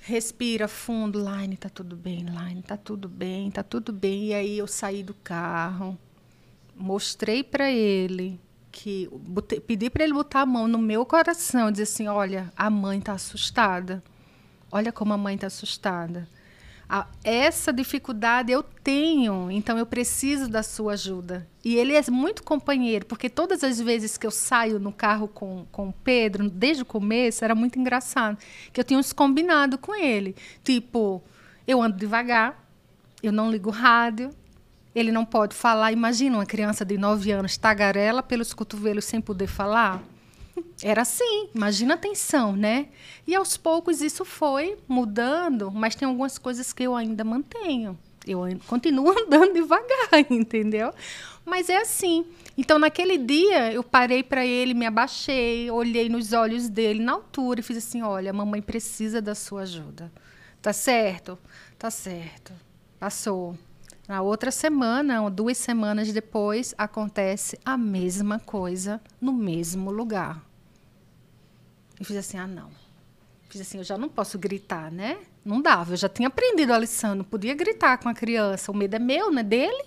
[0.00, 4.26] Respira fundo, Line, tá tudo bem, Line, tá tudo bem, tá tudo bem.
[4.26, 5.96] E aí eu saí do carro,
[6.76, 8.40] mostrei para ele
[8.72, 12.70] que botei, pedi para ele botar a mão no meu coração dizer assim, olha, a
[12.70, 14.02] mãe está assustada.
[14.70, 16.26] Olha como a mãe está assustada.
[17.24, 21.46] Essa dificuldade eu tenho, então eu preciso da sua ajuda.
[21.64, 25.66] E ele é muito companheiro, porque todas as vezes que eu saio no carro com,
[25.72, 28.36] com o Pedro, desde o começo, era muito engraçado.
[28.72, 30.36] Que eu tinha uns combinado com ele.
[30.62, 31.22] Tipo,
[31.66, 32.62] eu ando devagar,
[33.22, 34.30] eu não ligo rádio,
[34.94, 35.92] ele não pode falar.
[35.92, 40.02] Imagina uma criança de 9 anos tagarela pelos cotovelos sem poder falar.
[40.82, 42.88] Era assim, imagina a tensão, né?
[43.26, 47.98] E aos poucos isso foi mudando, mas tem algumas coisas que eu ainda mantenho.
[48.26, 50.92] Eu continuo andando devagar, entendeu?
[51.44, 52.24] Mas é assim.
[52.56, 57.60] Então, naquele dia, eu parei para ele, me abaixei, olhei nos olhos dele na altura
[57.60, 60.12] e fiz assim: olha, mamãe precisa da sua ajuda.
[60.60, 61.38] Tá certo?
[61.78, 62.52] Tá certo.
[63.00, 63.56] Passou.
[64.08, 70.44] Na outra semana, ou duas semanas depois, acontece a mesma coisa no mesmo lugar.
[71.98, 72.70] Eu fiz assim: ah, não.
[73.48, 75.18] Fiz assim: eu já não posso gritar, né?
[75.44, 75.92] Não dava.
[75.92, 77.14] Eu já tinha aprendido a lição.
[77.14, 78.72] Não podia gritar com a criança.
[78.72, 79.84] O medo é meu, não é dele.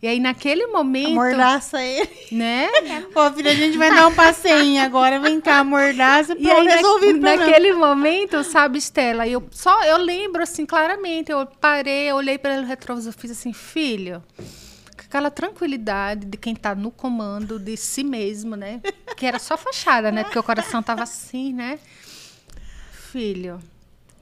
[0.00, 1.08] E aí, naquele momento.
[1.08, 2.08] Amordaça ele.
[2.30, 2.68] Né?
[3.12, 5.18] Pô, filha, a gente vai dar um passeio agora.
[5.18, 6.36] Vem cá, amordaça.
[6.38, 11.44] E aí, resolvi na, naquele momento, sabe, Estela, eu só eu lembro assim claramente, eu
[11.60, 16.52] parei, eu olhei para ele no retrovisor, fiz assim, filho, com aquela tranquilidade de quem
[16.52, 18.80] está no comando de si mesmo, né?
[19.16, 20.22] Que era só fachada, né?
[20.22, 21.78] Porque o coração tava assim, né?
[22.92, 23.58] Filho,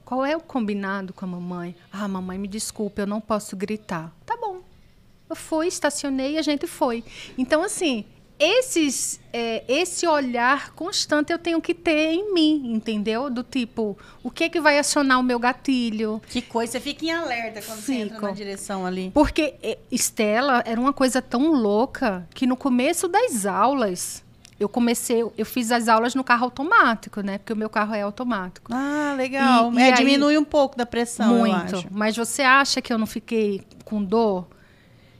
[0.03, 1.75] qual é o combinado com a mamãe?
[1.91, 4.11] Ah, mamãe, me desculpe, eu não posso gritar.
[4.25, 4.61] Tá bom.
[5.29, 7.03] Eu fui, estacionei e a gente foi.
[7.37, 8.05] Então, assim,
[8.39, 13.29] esses, é, esse olhar constante eu tenho que ter em mim, entendeu?
[13.29, 16.21] Do tipo, o que é que vai acionar o meu gatilho?
[16.29, 18.25] Que coisa, você fica em alerta quando você entra Fico.
[18.27, 19.11] na direção ali.
[19.13, 24.23] Porque é, Estela era uma coisa tão louca que no começo das aulas,
[24.59, 27.39] eu comecei, eu fiz as aulas no carro automático, né?
[27.39, 28.71] Porque o meu carro é automático.
[28.73, 29.73] Ah, legal.
[29.73, 31.85] E- é, e aí- diminui um pouco da pressão, Muito.
[31.91, 34.47] Mas você acha que eu não fiquei com dor?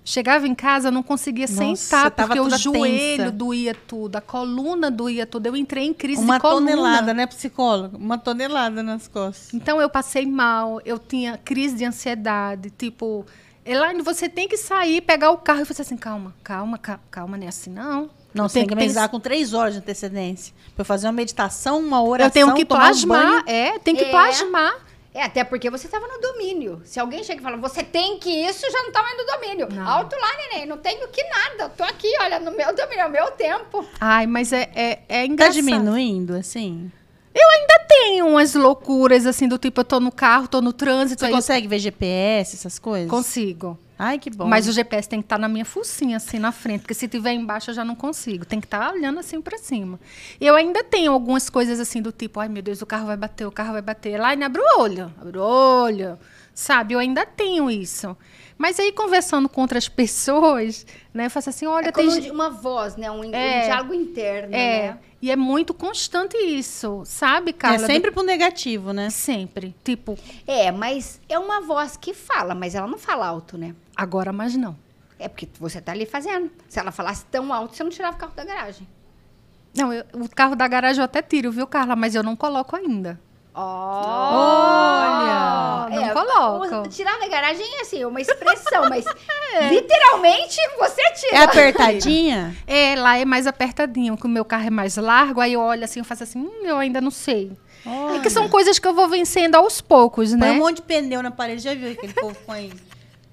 [0.10, 3.32] Chegava em casa, eu não conseguia Nossa, sentar, porque o joelho tensa.
[3.32, 5.48] doía tudo, a coluna doía tudo.
[5.48, 6.72] Eu entrei em crise Uma de coluna.
[6.72, 7.98] tonelada, né, psicólogo?
[7.98, 9.54] Uma tonelada nas costas.
[9.54, 13.26] Então eu passei mal, eu tinha crise de ansiedade, tipo,
[13.66, 15.60] Elaine, você tem que sair, pegar o carro.
[15.60, 18.10] Eu falei assim, calma, calma, ca- calma, não é assim não.
[18.34, 20.54] Não, você tem tenho que pens- avisar com três horas de antecedência.
[20.74, 23.44] Pra eu fazer uma meditação, uma oração, Eu tenho que tomar um plasmar, banho.
[23.46, 24.10] é, tem que É.
[24.10, 24.87] plasmar.
[25.18, 26.80] É, até porque você estava no domínio.
[26.86, 29.68] Se alguém chega e fala, você tem que isso, já não estava no domínio.
[29.74, 29.88] Não.
[29.88, 31.64] Alto lá, neném, não tenho que nada.
[31.64, 33.84] Eu tô aqui, olha, no meu domínio, é o meu tempo.
[34.00, 35.56] Ai, mas é, é, é Tá engraçado.
[35.56, 36.92] diminuindo, assim?
[37.34, 41.22] Eu ainda tenho umas loucuras, assim, do tipo, eu tô no carro, tô no trânsito.
[41.22, 43.10] Você aí consegue ver GPS, essas coisas?
[43.10, 43.76] Consigo.
[44.00, 44.46] Ai, que bom.
[44.46, 46.82] Mas o GPS tem que estar na minha focinha, assim, na frente.
[46.82, 48.46] Porque se tiver embaixo, eu já não consigo.
[48.46, 50.00] Tem que estar olhando assim para cima.
[50.40, 53.46] Eu ainda tenho algumas coisas assim do tipo, ai meu Deus, o carro vai bater,
[53.48, 54.20] o carro vai bater.
[54.20, 56.18] Lá e abre o olho, abre o olho.
[56.54, 56.94] Sabe?
[56.96, 58.16] Eu ainda tenho isso.
[58.58, 62.08] Mas aí, conversando com outras pessoas, né, eu faço assim, olha, É tem...
[62.08, 63.10] como ge- uma voz, né?
[63.12, 63.66] Um, um É.
[63.66, 64.98] diálogo interno, É, né?
[65.22, 67.86] e é muito constante isso, sabe, é Carla?
[67.86, 69.12] sempre pro negativo, né?
[69.12, 69.76] Sempre.
[69.84, 73.76] Tipo, É, mas é uma voz que fala, mas ela não fala alto, né?
[73.98, 74.78] Agora mais não.
[75.20, 76.52] É porque você tá ali fazendo.
[76.70, 78.88] Se ela falasse tão alto, você não tirava o carro da garagem.
[79.76, 81.96] Não, eu- o carro da garagem eu até tiro, viu, Carla?
[81.96, 83.20] Mas eu não coloco ainda.
[84.88, 85.88] Olha!
[85.90, 86.76] não coloco.
[86.76, 89.04] o- Tirar da garagem é assim, uma expressão, mas
[89.72, 91.36] literalmente você tira.
[91.38, 92.56] É apertadinha?
[92.68, 95.84] É, lá é mais apertadinho, que o meu carro é mais largo, aí eu olho
[95.84, 97.52] assim, eu faço assim, hum, eu ainda não sei.
[98.16, 100.52] É que são coisas que eu vou vencendo aos poucos, Põe né?
[100.52, 101.62] um monte de pneu na parede.
[101.64, 102.72] Já viu aquele povo põe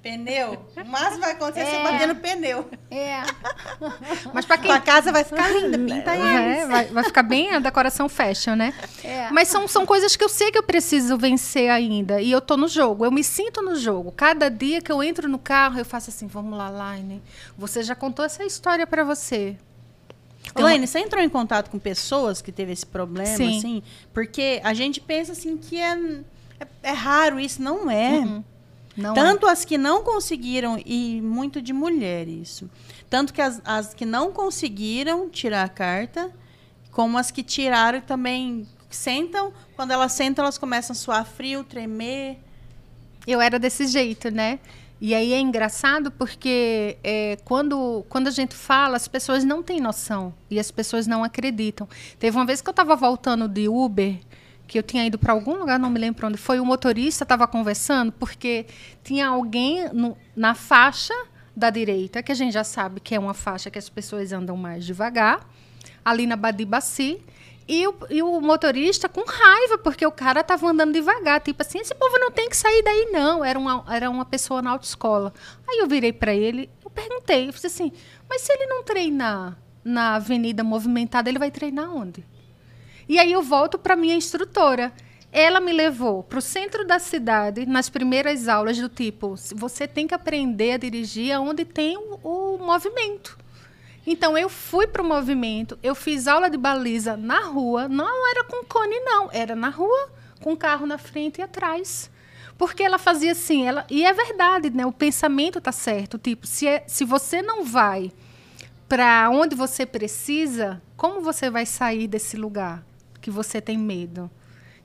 [0.05, 0.63] pneu?
[0.77, 2.69] O máximo vai acontecer é você bater no pneu.
[2.91, 3.21] É.
[4.31, 6.67] Mas pra quem Tua casa vai ficar linda, pinta É, eles.
[6.67, 8.71] vai, vai ficar bem a decoração fashion, né?
[9.03, 9.31] É.
[9.31, 12.21] Mas são, são coisas que eu sei que eu preciso vencer ainda.
[12.21, 14.11] E eu tô no jogo, eu me sinto no jogo.
[14.11, 17.21] Cada dia que eu entro no carro, eu faço assim: vamos lá, Line.
[17.57, 19.57] Você já contou essa história pra você.
[20.53, 23.57] Tem uma- Elaine, você entrou em contato com pessoas que teve esse problema, Sim.
[23.57, 23.83] assim?
[24.13, 25.97] Porque a gente pensa assim que é,
[26.59, 28.23] é, é raro isso, não é.
[28.95, 29.13] Não é.
[29.13, 32.69] Tanto as que não conseguiram, e muito de mulher isso.
[33.09, 36.31] Tanto que as, as que não conseguiram tirar a carta,
[36.91, 39.51] como as que tiraram também sentam.
[39.75, 42.39] Quando elas sentam, elas começam a suar frio, tremer.
[43.27, 44.59] Eu era desse jeito, né?
[45.01, 49.81] E aí é engraçado porque é, quando, quando a gente fala, as pessoas não têm
[49.81, 51.87] noção e as pessoas não acreditam.
[52.17, 54.17] Teve uma vez que eu estava voltando de Uber,
[54.67, 57.47] que eu tinha ido para algum lugar, não me lembro onde foi, o motorista estava
[57.47, 58.65] conversando porque
[59.03, 61.13] tinha alguém no- na faixa
[61.55, 64.57] da direita, que a gente já sabe que é uma faixa que as pessoas andam
[64.57, 65.47] mais devagar,
[66.03, 67.21] ali na Badibaci.
[67.67, 71.41] E o, e o motorista com raiva, porque o cara tava andando devagar.
[71.41, 73.43] Tipo assim, esse povo não tem que sair daí, não.
[73.43, 75.33] Era uma, era uma pessoa na autoescola.
[75.67, 77.91] Aí eu virei para ele, eu perguntei, eu falei assim,
[78.29, 82.23] mas se ele não treinar na avenida movimentada, ele vai treinar onde?
[83.07, 84.91] E aí eu volto para minha instrutora.
[85.31, 90.07] Ela me levou para o centro da cidade nas primeiras aulas do tipo, você tem
[90.07, 93.37] que aprender a dirigir onde tem o, o movimento.
[94.07, 98.45] Então eu fui para o movimento, eu fiz aula de baliza na rua, não era
[98.45, 100.09] com cone não, era na rua,
[100.41, 102.09] com carro na frente e atrás.
[102.57, 104.85] Porque ela fazia assim, ela, e é verdade, né?
[104.85, 108.09] O pensamento tá certo, tipo, se, é- se você não vai
[108.87, 112.85] para onde você precisa, como você vai sair desse lugar
[113.25, 114.29] que você tem medo?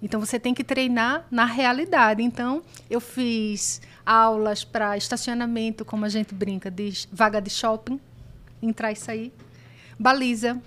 [0.03, 2.22] Então você tem que treinar na realidade.
[2.22, 8.00] Então eu fiz aulas para estacionamento, como a gente brinca, de vaga de shopping,
[8.62, 9.31] entrar e sair,
[9.98, 10.59] baliza.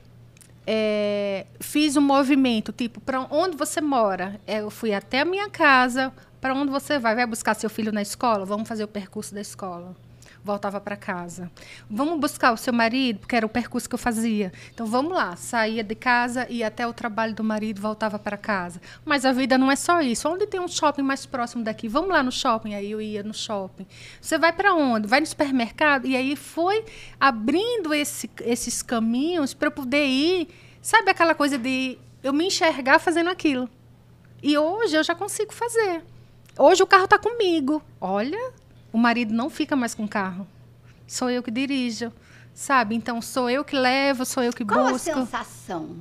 [0.67, 4.39] É, fiz um movimento, tipo, para onde você mora?
[4.45, 6.13] É, eu fui até a minha casa.
[6.39, 7.15] Para onde você vai?
[7.15, 8.45] Vai buscar seu filho na escola?
[8.45, 9.95] Vamos fazer o percurso da escola.
[10.43, 11.49] Voltava para casa.
[11.89, 14.51] Vamos buscar o seu marido, porque era o percurso que eu fazia.
[14.73, 15.37] Então vamos lá.
[15.37, 18.81] Saía de casa, ia até o trabalho do marido, voltava para casa.
[19.05, 20.27] Mas a vida não é só isso.
[20.27, 21.87] Onde tem um shopping mais próximo daqui?
[21.87, 22.75] Vamos lá no shopping.
[22.75, 23.87] Aí eu ia no shopping.
[24.19, 25.07] Você vai para onde?
[25.07, 26.05] Vai no supermercado?
[26.07, 26.83] E aí foi
[27.17, 30.49] abrindo esse- esses caminhos para eu poder ir.
[30.81, 33.69] Sabe aquela coisa de eu me enxergar fazendo aquilo?
[34.41, 36.03] E hoje eu já consigo fazer.
[36.59, 37.81] Hoje o carro está comigo.
[38.01, 38.51] Olha,
[38.93, 40.47] o marido não fica mais com o carro.
[41.05, 42.13] Sou eu que dirijo,
[42.53, 42.95] sabe?
[42.95, 45.13] Então sou eu que levo, sou eu que Qual a busco.
[45.13, 45.97] sensação?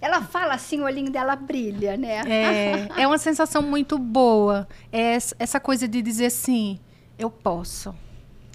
[0.00, 2.20] Ela fala assim, o olhinho dela brilha, né?
[2.26, 4.68] É, é uma sensação muito boa.
[4.92, 6.78] É essa- essa coisa de dizer assim,
[7.18, 7.94] eu posso.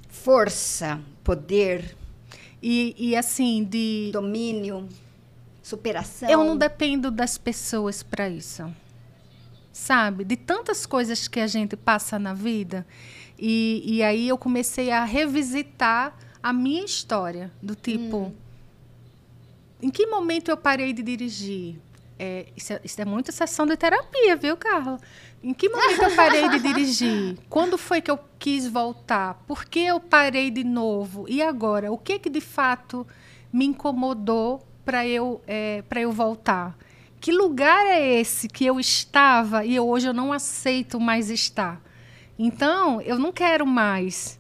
[0.08, 1.96] Força, poder,
[2.62, 4.10] E, e assim, de.
[4.12, 4.88] domínio,
[5.64, 6.30] superação.
[6.30, 8.70] Eu não dependo das pessoas para isso.
[9.72, 10.26] Sabe?
[10.26, 12.86] De tantas coisas que a gente passa na vida.
[13.40, 16.14] E, e aí eu comecei a revisitar
[16.44, 17.52] a minha história.
[17.62, 18.34] Do tipo.
[19.82, 21.78] Em que momento eu parei de dirigir?
[22.22, 25.00] É, isso, é, isso é muita sessão de terapia, viu, Carla?
[25.42, 27.38] Em que momento eu parei de dirigir?
[27.50, 29.36] Quando foi que eu quis voltar?
[29.48, 31.26] Por que eu parei de novo?
[31.30, 31.94] E agora?
[31.94, 33.08] O que que de fato
[33.54, 36.78] me incomodou para eu, é, eu voltar?
[37.22, 41.82] Que lugar é esse que eu estava e eu, hoje eu não aceito mais estar?
[42.42, 44.40] Então, eu não quero mais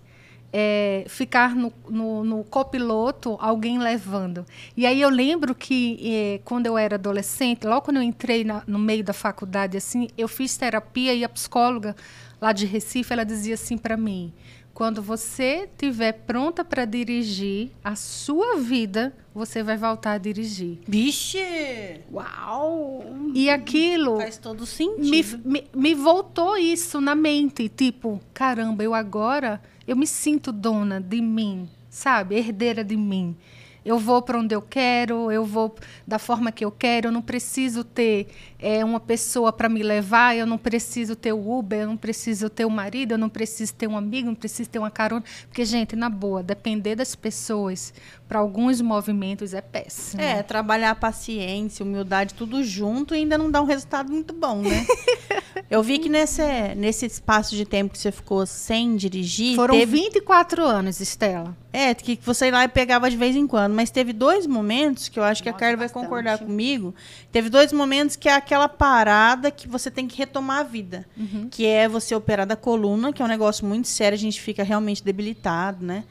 [0.54, 4.46] é, ficar no, no, no, copiloto alguém levando.
[4.76, 8.64] E aí eu lembro que é, quando eu era adolescente, logo quando eu entrei na,
[8.66, 11.94] no meio da faculdade, assim, eu fiz terapia e a psicóloga
[12.42, 14.34] lá de Recife, ela dizia assim para mim:
[14.74, 20.80] quando você estiver pronta para dirigir a sua vida, você vai voltar a dirigir.
[20.88, 22.02] Vixe!
[22.12, 23.04] Uau!
[23.34, 24.18] E aquilo.
[24.18, 25.40] Faz todo sentido.
[25.44, 27.68] Me, me, me voltou isso na mente.
[27.68, 32.36] Tipo, caramba, eu agora eu me sinto dona de mim, sabe?
[32.36, 33.36] Herdeira de mim.
[33.84, 35.74] Eu vou para onde eu quero, eu vou
[36.06, 38.28] da forma que eu quero, eu não preciso ter
[38.62, 42.50] é, uma pessoa para me levar, eu não preciso ter o Uber, eu não preciso
[42.50, 45.24] ter o marido, eu não preciso ter um amigo, eu não preciso ter uma carona.
[45.48, 47.94] Porque, gente, na boa, depender das pessoas
[48.28, 50.22] para alguns movimentos é péssimo.
[50.22, 54.62] É, trabalhar a paciência, humildade, tudo junto e ainda não dá um resultado muito bom,
[54.62, 54.86] né?
[55.68, 56.44] eu vi que nesse,
[56.76, 59.56] nesse espaço de tempo que você ficou sem dirigir.
[59.56, 59.98] Foram teve...
[59.98, 61.58] 24 anos, Estela.
[61.72, 63.74] É, que você ia lá e pegava de vez em quando.
[63.74, 66.94] Mas teve dois momentos que eu acho que Nossa, a Carla vai concordar comigo.
[67.32, 71.06] Teve dois momentos que é aquela parada que você tem que retomar a vida.
[71.16, 71.48] Uhum.
[71.52, 74.64] Que é você operar da coluna, que é um negócio muito sério, a gente fica
[74.64, 76.04] realmente debilitado, né?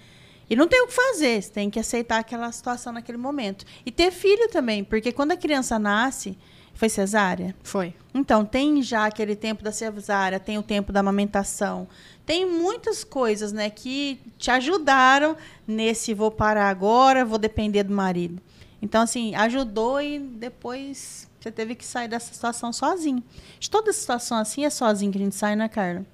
[0.49, 3.66] E não tem o que fazer, você tem que aceitar aquela situação naquele momento.
[3.84, 6.39] E ter filho também, porque quando a criança nasce,
[6.72, 7.57] foi cesárea?
[7.62, 7.93] Foi.
[8.14, 11.89] Então, tem já aquele tempo da cesárea, tem o tempo da amamentação.
[12.24, 15.36] Tem muitas coisas, né, que te ajudaram
[15.66, 18.41] nesse vou parar agora, vou depender do marido.
[18.80, 23.22] Então, assim, ajudou e depois você teve que sair dessa situação sozinho.
[23.59, 26.05] De toda situação assim é sozinho que a gente sai, né, Carla?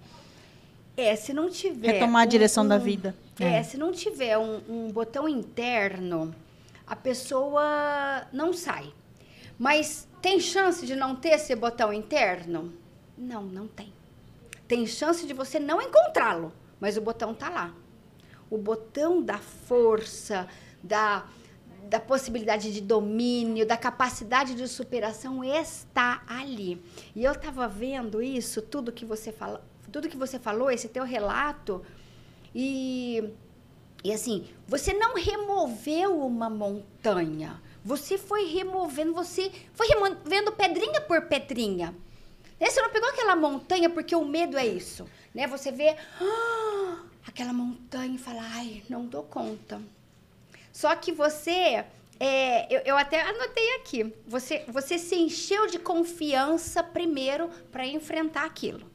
[0.96, 1.92] É, se não tiver.
[1.92, 3.14] Retomar a direção um, da vida.
[3.38, 6.34] É, é, se não tiver um, um botão interno,
[6.86, 8.92] a pessoa não sai.
[9.58, 12.72] Mas tem chance de não ter esse botão interno?
[13.16, 13.92] Não, não tem.
[14.66, 17.74] Tem chance de você não encontrá-lo, mas o botão tá lá.
[18.50, 20.48] O botão da força,
[20.82, 21.26] da,
[21.88, 26.82] da possibilidade de domínio, da capacidade de superação está ali.
[27.14, 31.04] E eu estava vendo isso, tudo que você fala, tudo que você falou, esse teu
[31.04, 31.82] relato,
[32.54, 33.32] e,
[34.02, 37.60] e assim, você não removeu uma montanha.
[37.84, 41.94] Você foi removendo, você foi removendo pedrinha por pedrinha.
[42.58, 42.70] Né?
[42.70, 45.06] Você não pegou aquela montanha porque o medo é isso.
[45.34, 45.46] Né?
[45.46, 49.82] Você vê ah, aquela montanha e fala, ai, não dou conta.
[50.74, 51.86] Só que você
[52.20, 54.12] é, eu, eu, até anotei aqui.
[54.26, 58.92] Você, você se encheu de confiança primeiro para enfrentar aquilo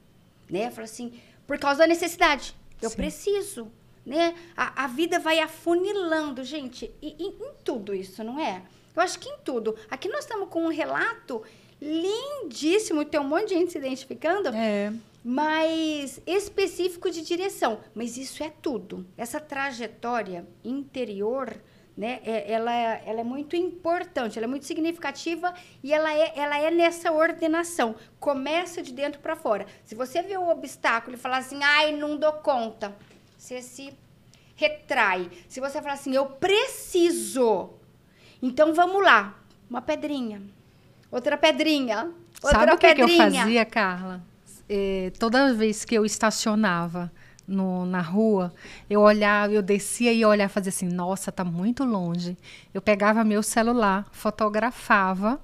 [0.49, 0.71] né?
[0.71, 1.13] Fala assim,
[1.45, 2.55] por causa da necessidade.
[2.81, 2.95] Eu Sim.
[2.95, 3.71] preciso,
[4.05, 4.33] né?
[4.57, 8.63] A, a, vida vai afunilando, gente, e, em, em tudo isso, não é?
[8.95, 9.75] Eu acho que em tudo.
[9.89, 11.43] Aqui nós estamos com um relato
[11.81, 14.49] lindíssimo, tem um monte de gente se identificando.
[14.49, 14.91] É.
[15.23, 17.79] Mas específico de direção.
[17.93, 19.05] Mas isso é tudo.
[19.17, 21.59] Essa trajetória interior
[21.99, 22.21] né?
[22.23, 25.53] É, ela, ela é muito importante, ela é muito significativa
[25.83, 27.93] e ela é, ela é nessa ordenação.
[28.21, 29.65] Começa de dentro para fora.
[29.83, 32.95] Se você vê o obstáculo e falar assim, ai, não dou conta,
[33.37, 33.93] você se
[34.55, 35.29] retrai.
[35.49, 37.71] Se você falar assim, eu preciso,
[38.41, 39.37] então vamos lá,
[39.69, 40.41] uma pedrinha,
[41.11, 44.23] outra pedrinha, outra Sabe o que, que eu fazia, Carla?
[44.69, 47.11] É, toda vez que eu estacionava
[47.47, 48.53] no, na rua,
[48.89, 52.37] eu olhava, eu descia e olhava, fazia assim, nossa, tá muito longe.
[52.73, 55.41] Eu pegava meu celular, fotografava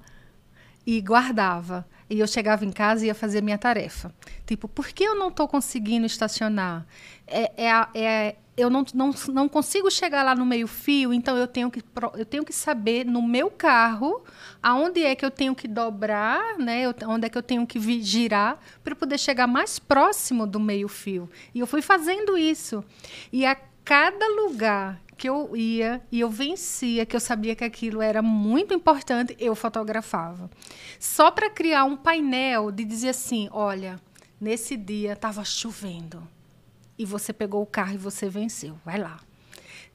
[0.86, 1.86] e guardava.
[2.08, 4.14] E eu chegava em casa e ia fazer minha tarefa.
[4.46, 6.86] Tipo, por que eu não estou conseguindo estacionar?
[7.26, 11.70] É, é, é, eu não, não, não consigo chegar lá no meio-fio, então eu tenho,
[11.70, 11.82] que,
[12.14, 14.24] eu tenho que saber no meu carro
[14.62, 16.84] aonde é que eu tenho que dobrar, né?
[17.06, 21.28] onde é que eu tenho que girar para poder chegar mais próximo do meio-fio.
[21.54, 22.82] E eu fui fazendo isso.
[23.30, 23.54] E a
[23.84, 28.72] cada lugar que eu ia e eu vencia, que eu sabia que aquilo era muito
[28.72, 30.50] importante, eu fotografava.
[30.98, 34.00] Só para criar um painel de dizer assim: olha,
[34.40, 36.35] nesse dia estava chovendo
[36.98, 38.78] e você pegou o carro e você venceu.
[38.84, 39.18] Vai lá.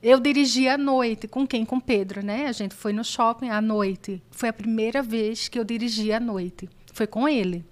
[0.02, 1.28] Eu dirigi à noite.
[1.28, 1.64] Com quem?
[1.64, 2.48] Com Pedro, né?
[2.48, 4.22] A gente foi no shopping à noite.
[4.32, 6.68] Foi a primeira vez que eu dirigi à noite.
[6.92, 7.64] Foi com ele.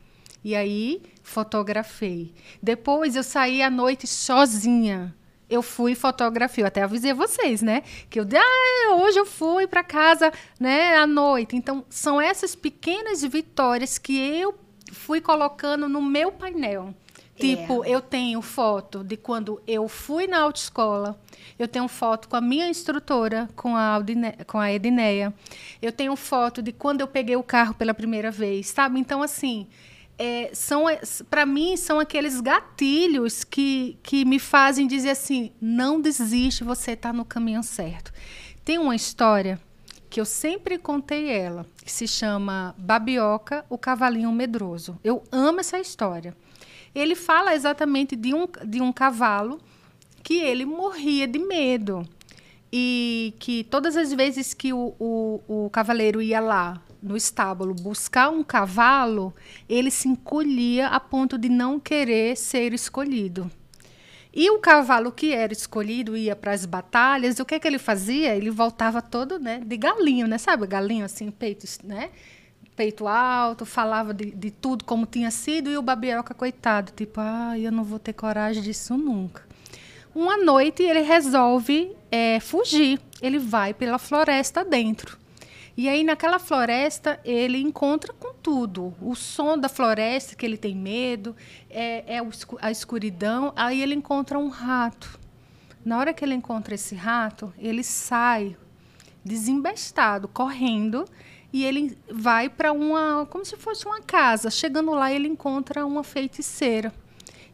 [0.44, 2.34] E aí fotografei.
[2.62, 5.16] Depois eu saí à noite sozinha.
[5.50, 6.64] Eu fui fotografei.
[6.64, 7.82] Eu até avisei vocês, né?
[8.10, 11.56] Que eu, ah, hoje eu fui para casa, né, à noite.
[11.56, 14.54] Então, são essas pequenas vitórias que eu
[14.92, 16.94] fui colocando no meu painel.
[17.40, 17.90] Tipo, é.
[17.90, 21.18] eu tenho foto de quando eu fui na autoescola,
[21.58, 25.34] eu tenho foto com a minha instrutora, com a, Aldine, com a Edineia,
[25.82, 29.00] eu tenho foto de quando eu peguei o carro pela primeira vez, sabe?
[29.00, 29.68] Então, assim,
[30.18, 30.84] é, são
[31.30, 37.14] para mim são aqueles gatilhos que, que me fazem dizer assim não desiste você está
[37.14, 38.12] no caminho certo
[38.66, 39.58] tem uma história
[40.10, 45.80] que eu sempre contei ela que se chama Babioca o cavalinho medroso eu amo essa
[45.80, 46.36] história
[46.94, 49.60] ele fala exatamente de um, de um cavalo
[50.24, 52.08] que ele morria de medo
[52.72, 58.30] e que todas as vezes que o, o, o cavaleiro ia lá no estábulo buscar
[58.30, 59.34] um cavalo,
[59.68, 63.50] ele se encolhia a ponto de não querer ser escolhido.
[64.32, 68.36] E o cavalo que era escolhido ia para as batalhas, o que, que ele fazia?
[68.36, 70.38] Ele voltava todo né, de galinho, né?
[70.38, 72.12] Sabe, galinho assim, peito, né?
[72.80, 77.60] Peito alto, falava de, de tudo como tinha sido, e o Babioca, coitado, tipo, ah,
[77.60, 79.46] eu não vou ter coragem disso nunca.
[80.16, 85.20] Uma noite ele resolve é, fugir, ele vai pela floresta dentro.
[85.76, 88.94] E aí, naquela floresta, ele encontra com tudo.
[89.02, 91.36] O som da floresta, que ele tem medo,
[91.70, 92.22] é, é
[92.62, 93.52] a escuridão.
[93.58, 95.20] Aí ele encontra um rato.
[95.84, 98.56] Na hora que ele encontra esse rato, ele sai
[99.24, 101.06] desembestado, correndo,
[101.52, 104.50] e ele vai para uma, como se fosse uma casa.
[104.50, 106.94] Chegando lá, ele encontra uma feiticeira.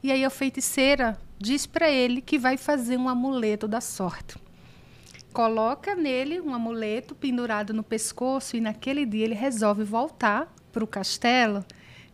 [0.04, 4.36] E aí a feiticeira diz para ele que vai fazer um amuleto da sorte
[5.36, 10.88] coloca nele um amuleto pendurado no pescoço e naquele dia ele resolve voltar para o
[10.88, 11.66] castelo.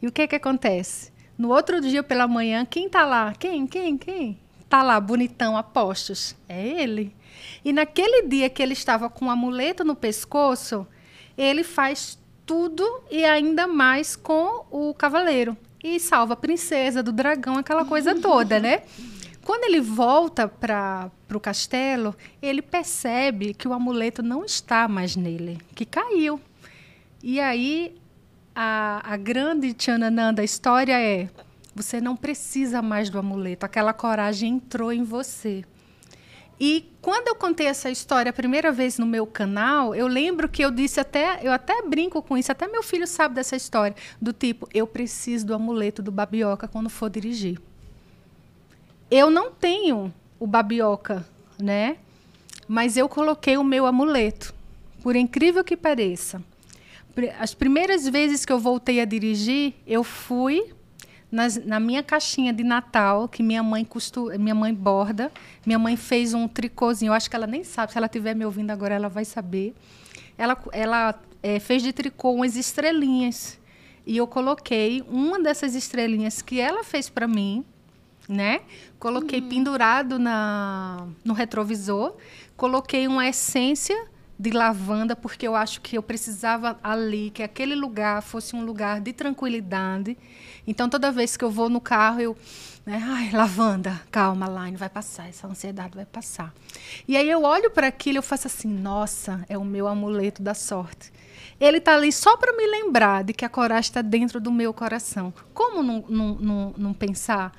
[0.01, 1.13] E o que que acontece?
[1.37, 3.31] No outro dia pela manhã, quem está lá?
[3.37, 3.67] Quem?
[3.67, 3.95] Quem?
[3.95, 4.39] Quem?
[4.61, 6.35] Está lá, bonitão, apostos.
[6.49, 7.15] É ele.
[7.63, 10.87] E naquele dia que ele estava com o um amuleto no pescoço,
[11.41, 15.55] ele faz tudo e ainda mais com o cavaleiro.
[15.83, 18.83] E salva a princesa do dragão, aquela coisa toda, né?
[19.43, 25.59] Quando ele volta para o castelo, ele percebe que o amuleto não está mais nele,
[25.73, 26.39] que caiu.
[27.23, 27.95] E aí
[28.55, 31.29] a, a grande tchananã da história é:
[31.73, 35.63] você não precisa mais do amuleto, aquela coragem entrou em você.
[36.63, 40.63] E quando eu contei essa história a primeira vez no meu canal, eu lembro que
[40.63, 44.31] eu disse até, eu até brinco com isso, até meu filho sabe dessa história, do
[44.31, 47.59] tipo, eu preciso do amuleto do babioca quando for dirigir.
[49.09, 51.25] Eu não tenho o babioca,
[51.59, 51.97] né?
[52.67, 54.53] Mas eu coloquei o meu amuleto,
[55.01, 56.43] por incrível que pareça.
[57.39, 60.71] As primeiras vezes que eu voltei a dirigir, eu fui
[61.31, 65.31] nas, na minha caixinha de Natal, que minha mãe costura, minha mãe borda.
[65.65, 68.45] Minha mãe fez um tricôzinho, eu acho que ela nem sabe, se ela estiver me
[68.45, 69.73] ouvindo agora, ela vai saber.
[70.37, 73.59] Ela, ela é, fez de tricô umas estrelinhas.
[74.05, 77.63] E eu coloquei uma dessas estrelinhas que ela fez para mim,
[78.27, 78.61] né?
[78.99, 79.49] Coloquei uhum.
[79.49, 82.15] pendurado na, no retrovisor,
[82.57, 84.10] coloquei uma essência
[84.41, 88.99] de lavanda, porque eu acho que eu precisava ali, que aquele lugar fosse um lugar
[88.99, 90.17] de tranquilidade.
[90.65, 92.37] Então, toda vez que eu vou no carro, eu.
[92.83, 96.51] Né, Ai, lavanda, calma, Line, vai passar, essa ansiedade vai passar.
[97.07, 100.55] E aí eu olho para aquilo e faço assim: nossa, é o meu amuleto da
[100.55, 101.13] sorte.
[101.59, 104.73] Ele está ali só para me lembrar de que a coragem está dentro do meu
[104.73, 105.31] coração.
[105.53, 107.51] Como não, não, não, não pensar?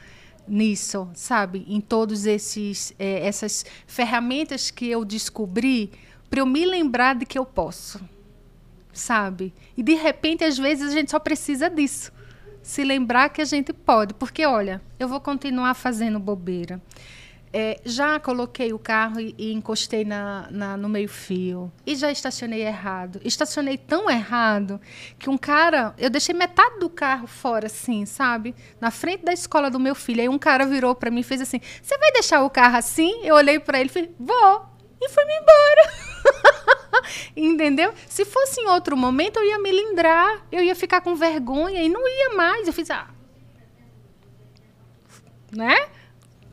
[0.49, 1.65] nisso, sabe?
[1.69, 5.93] Em todos esses é, essas ferramentas que eu descobri
[6.33, 8.01] para eu me lembrar de que eu posso,
[8.91, 9.53] sabe?
[9.77, 12.11] E de repente às vezes a gente só precisa disso,
[12.63, 16.81] se lembrar que a gente pode, porque olha, eu vou continuar fazendo bobeira.
[17.53, 21.71] É, já coloquei o carro e, e encostei na, na, no meio-fio.
[21.85, 23.21] E já estacionei errado.
[23.23, 24.81] Estacionei tão errado
[25.19, 25.95] que um cara.
[25.99, 28.55] Eu deixei metade do carro fora, assim, sabe?
[28.81, 30.23] Na frente da escola do meu filho.
[30.23, 33.21] Aí um cara virou para mim e fez assim: Você vai deixar o carro assim?
[33.23, 34.72] Eu olhei para ele e falei: Vou.
[35.03, 35.93] E fui-me embora.
[37.37, 37.93] Entendeu?
[38.07, 40.47] Se fosse em outro momento, eu ia me lindrar.
[40.53, 42.69] Eu ia ficar com vergonha e não ia mais.
[42.69, 42.89] Eu fiz.
[42.91, 43.09] Ah.
[45.51, 45.89] Né?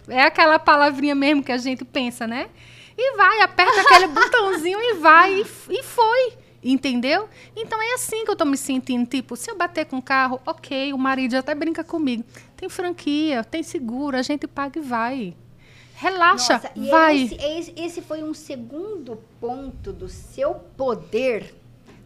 [0.07, 2.49] É aquela palavrinha mesmo que a gente pensa, né?
[2.97, 5.41] E vai, aperta aquele botãozinho e vai.
[5.41, 6.33] E, e, foi.
[6.63, 7.29] Entendeu?
[7.55, 9.07] Então é assim que eu tô me sentindo.
[9.07, 12.25] Tipo, se eu bater com o carro, ok, o marido até brinca comigo.
[12.57, 15.35] Tem franquia, tem seguro, a gente paga e vai.
[16.01, 17.23] Relaxa, Nossa, vai.
[17.23, 21.53] Esse, esse foi um segundo ponto do seu poder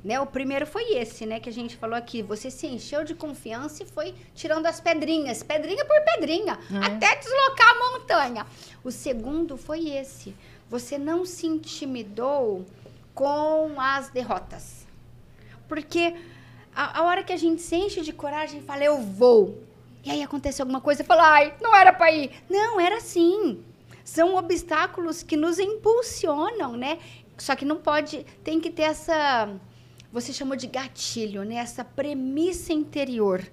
[0.04, 0.20] né?
[0.20, 2.22] O primeiro foi esse, né, que a gente falou aqui.
[2.22, 6.86] Você se encheu de confiança e foi tirando as pedrinhas, pedrinha por pedrinha, é.
[6.86, 8.46] até deslocar a montanha.
[8.84, 10.36] O segundo foi esse.
[10.70, 12.66] Você não se intimidou
[13.16, 14.86] com as derrotas.
[15.70, 16.16] Porque
[16.76, 19.64] a, a hora que a gente se enche de coragem e fala, eu vou.
[20.04, 22.32] E aí acontece alguma coisa e fala, ai, não era para ir.
[22.50, 23.64] Não, era sim.
[24.04, 26.99] São obstáculos que nos impulsionam, né?
[27.38, 29.49] Só que não pode, tem que ter essa
[30.14, 31.56] você chamou de gatilho, né?
[31.56, 33.43] Essa premissa interior.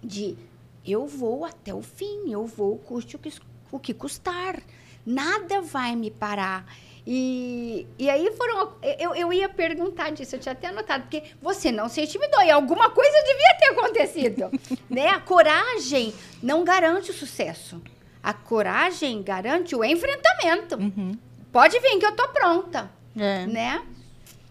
[0.00, 0.36] de
[0.84, 3.32] eu vou até o fim, eu vou custe o que,
[3.70, 4.60] o que custar.
[5.04, 6.64] Nada vai me parar.
[7.04, 8.74] E, e aí foram.
[8.98, 12.50] Eu, eu ia perguntar disso, eu tinha até anotado, porque você não se intimidou e
[12.50, 14.50] alguma coisa devia ter acontecido.
[14.88, 15.08] né?
[15.08, 17.82] A coragem não garante o sucesso.
[18.22, 20.76] A coragem garante o enfrentamento.
[20.76, 21.12] Uhum.
[21.50, 23.46] Pode vir que eu tô pronta, É.
[23.46, 23.82] né?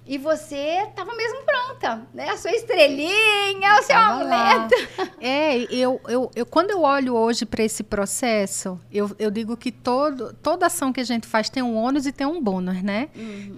[0.06, 0.56] E você
[0.90, 2.30] estava mesmo pronta, né?
[2.30, 4.76] A sua estrelinha, o seu amuleto.
[5.24, 9.72] É, eu, eu, eu, quando eu olho hoje para esse processo, eu, eu digo que
[9.72, 13.10] todo, toda ação que a gente faz tem um ônus e tem um bônus, né?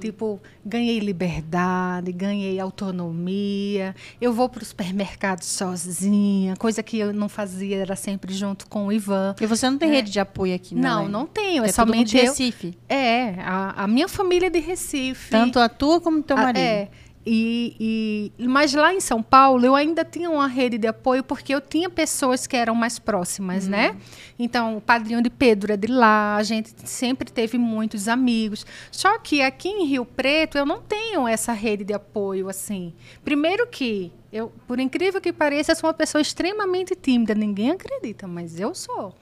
[0.01, 7.29] Tipo, ganhei liberdade, ganhei autonomia, eu vou para o supermercado sozinha, coisa que eu não
[7.29, 9.35] fazia, era sempre junto com o Ivan.
[9.39, 11.09] E você não tem rede de apoio aqui, Não, né?
[11.09, 12.23] não tenho, é, É todo mundo somente de eu.
[12.25, 12.77] Recife.
[12.89, 15.29] É, a, a minha família é de Recife.
[15.31, 16.59] Tanto a tua como o teu Ah, marido.
[16.63, 16.89] É.
[17.25, 21.55] E, e- mas lá em São Paulo eu ainda tinha uma rede de apoio porque
[21.55, 23.95] eu tinha pessoas que eram mais próximas, né?
[24.37, 28.65] Então o padrinho de Pedro é de lá, a gente sempre teve muitos amigos.
[28.91, 32.93] Só que aqui em Rio Preto eu não tenho essa rede de apoio assim.
[33.23, 38.27] Primeiro que eu, por incrível que pareça, eu sou uma pessoa extremamente tímida, ninguém acredita,
[38.27, 39.15] mas eu sou.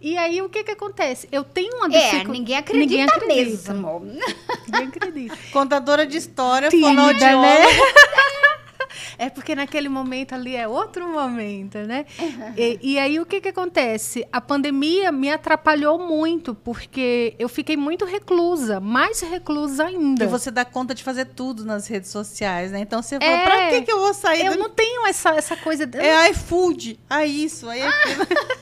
[0.00, 1.28] E aí o que que acontece?
[1.30, 2.30] Eu tenho uma É, dificuldade.
[2.30, 4.00] ninguém acredita, mesmo.
[4.66, 5.38] Ninguém acredita.
[5.52, 7.42] Contadora de história, Tímida, fonoaudióloga.
[7.48, 7.66] né?
[9.18, 12.06] É porque naquele momento ali é outro momento, né?
[12.56, 14.26] E, e aí o que que acontece?
[14.32, 20.24] A pandemia me atrapalhou muito porque eu fiquei muito reclusa, mais reclusa ainda.
[20.24, 22.80] E você dá conta de fazer tudo nas redes sociais, né?
[22.80, 23.20] Então você É.
[23.20, 24.58] fala, pra que, que eu vou sair eu do...
[24.58, 25.86] não tenho essa, essa coisa.
[25.86, 28.26] de- É iFood, aí isso, aí aquilo.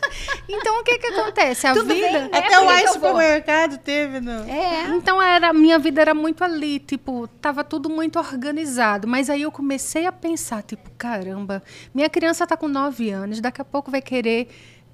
[0.50, 1.66] Então o que que acontece?
[1.66, 2.00] A Tudo vida.
[2.08, 2.30] bem, né?
[2.32, 2.92] Até o que que eu vou?
[3.10, 4.30] supermercado teve, no...
[4.50, 4.86] É.
[4.96, 9.06] Então era, minha vida era muito ali, tipo, tava tudo muito organizado.
[9.06, 11.62] Mas aí eu comecei a pensar, tipo, caramba,
[11.94, 14.48] minha criança tá com nove anos, daqui a pouco vai querer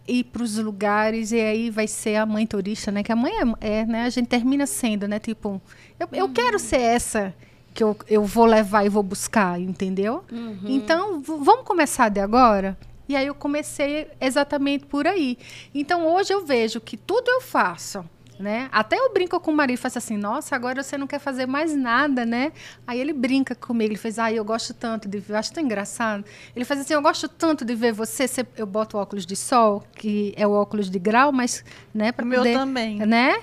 [0.07, 3.03] ir para os lugares e aí vai ser a mãe turista, né?
[3.03, 4.05] Que a mãe é, é, né?
[4.05, 5.19] A gente termina sendo, né?
[5.19, 5.61] Tipo,
[5.99, 7.35] eu, eu quero ser essa
[7.73, 10.23] que eu, eu vou levar e vou buscar, entendeu?
[10.71, 12.77] Então, v- vamos começar de agora?
[13.09, 15.37] E aí eu comecei exatamente por aí.
[15.75, 18.05] Então hoje eu vejo que tudo eu faço,
[18.39, 18.69] né?
[18.73, 21.47] Até eu brinco com o marido e faço assim, nossa, agora você não quer fazer
[21.47, 22.53] mais nada, né?
[22.87, 26.25] Aí ele brinca comigo, ele faz, ah, eu gosto tanto de ver, acho tão engraçado.
[26.55, 29.85] Ele faz assim, eu gosto tanto de ver você, você- eu boto óculos de sol,
[29.95, 31.65] que é o óculos de grau, mas,
[31.95, 32.99] né, para O meu poder, também.
[32.99, 33.37] né?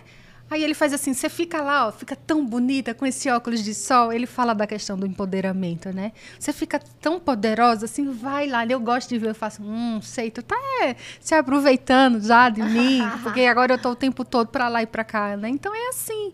[0.51, 3.73] Aí ele faz assim, você fica lá, ó, fica tão bonita com esse óculos de
[3.73, 4.11] sol.
[4.11, 6.11] Ele fala da questão do empoderamento, né?
[6.37, 8.65] Você fica tão poderosa, assim, vai lá.
[8.65, 12.61] Eu gosto de ver, eu faço, hum, sei, tu tá é, se aproveitando já de
[12.61, 15.47] mim, porque agora eu tô o tempo todo pra lá e pra cá, né?
[15.47, 16.33] Então é assim.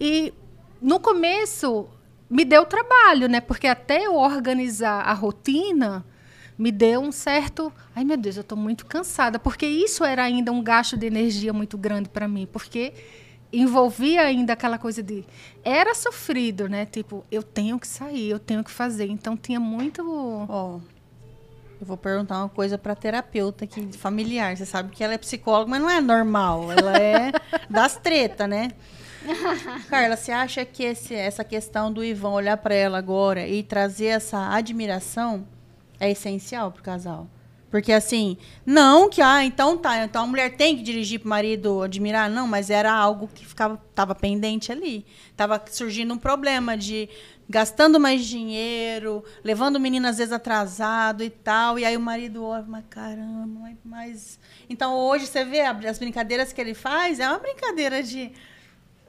[0.00, 0.32] E
[0.80, 1.86] no começo
[2.30, 3.42] me deu trabalho, né?
[3.42, 6.02] Porque até eu organizar a rotina,
[6.56, 7.70] me deu um certo.
[7.94, 9.38] Ai, meu Deus, eu estou muito cansada.
[9.38, 12.48] Porque isso era ainda um gasto de energia muito grande para mim.
[12.50, 12.94] Porque
[13.52, 15.24] envolvia ainda aquela coisa de.
[15.64, 16.86] Era sofrido, né?
[16.86, 19.06] Tipo, eu tenho que sair, eu tenho que fazer.
[19.06, 20.02] Então tinha muito.
[20.48, 20.78] Ó,
[21.80, 24.56] eu vou perguntar uma coisa pra terapeuta aqui, familiar.
[24.56, 26.70] Você sabe que ela é psicóloga, mas não é normal.
[26.72, 27.32] Ela é
[27.70, 28.70] das treta, né?
[29.88, 34.06] Carla, você acha que esse- essa questão do Ivan olhar pra ela agora e trazer
[34.06, 35.46] essa admiração
[35.98, 37.26] é essencial pro casal?
[37.70, 41.82] Porque assim, não que, ah, então tá, então a mulher tem que dirigir pro marido
[41.82, 45.06] admirar, não, mas era algo que ficava, tava pendente ali.
[45.36, 47.08] Tava surgindo um problema de
[47.48, 52.44] gastando mais dinheiro, levando o menino às vezes atrasado e tal, e aí o marido
[52.44, 54.38] olha, mas caramba, mas-.
[54.68, 58.32] Então hoje você vê as brincadeiras que ele faz, é uma brincadeira de...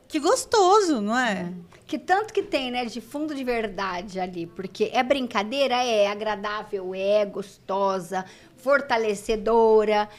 [0.07, 1.53] Que gostoso, não é?
[1.87, 4.45] Que tanto que tem, né, de fundo de verdade ali.
[4.45, 8.25] Porque é brincadeira, é agradável, é gostosa,
[8.61, 10.09] fortalecedora.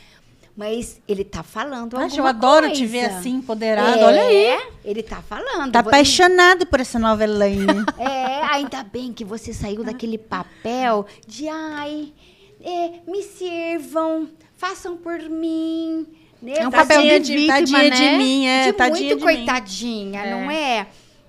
[0.55, 2.75] Mas ele tá falando alguma eu adoro coisa.
[2.75, 3.99] te ver assim, empoderado.
[3.99, 4.61] É, Olha aí.
[4.85, 5.73] Ele tá falando.
[5.73, 7.67] Tá apaixonado por essa nova Elaine.
[7.99, 12.13] É, ainda bem que você saiu daquele papel de ai,
[12.61, 16.07] é, me sirvam, façam por mim.
[16.43, 16.55] Né?
[16.59, 18.19] É um papel de de, vítima, tadinha de né?
[18.19, 19.21] mim, é, de tadinha muito de mim.
[19.21, 20.89] coitadinha, não é?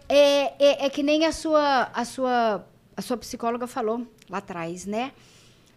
[0.09, 0.85] É, é?
[0.85, 2.65] é que nem a sua, a sua,
[2.97, 5.11] a sua psicóloga falou lá atrás, né?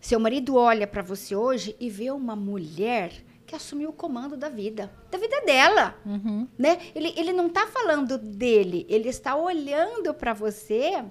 [0.01, 3.13] Seu marido olha pra você hoje e vê uma mulher
[3.47, 6.49] que assumiu o comando da vida, da vida dela, Uhum.
[6.59, 6.79] né?
[6.95, 11.05] Ele, ele não tá falando dele, ele está olhando pra você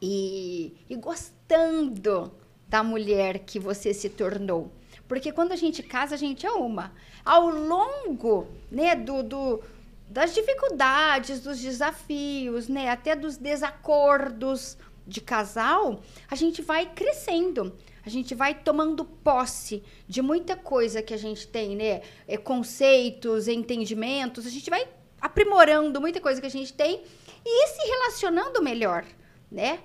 [0.00, 2.32] e, e gostando
[2.68, 4.72] da mulher que você se tornou.
[5.06, 6.92] Porque quando a gente casa, a gente é uma.
[7.24, 9.60] Ao longo né, do, do-
[10.08, 16.00] das dificuldades, dos desafios, né, até dos desacordos de casal,
[16.30, 17.72] a gente vai crescendo.
[18.04, 22.02] A gente vai tomando posse de muita coisa que a gente tem, né?
[22.26, 24.86] É, conceitos, entendimentos, a gente vai
[25.20, 27.02] aprimorando muita coisa que a gente tem
[27.44, 29.04] e se relacionando melhor,
[29.50, 29.78] né?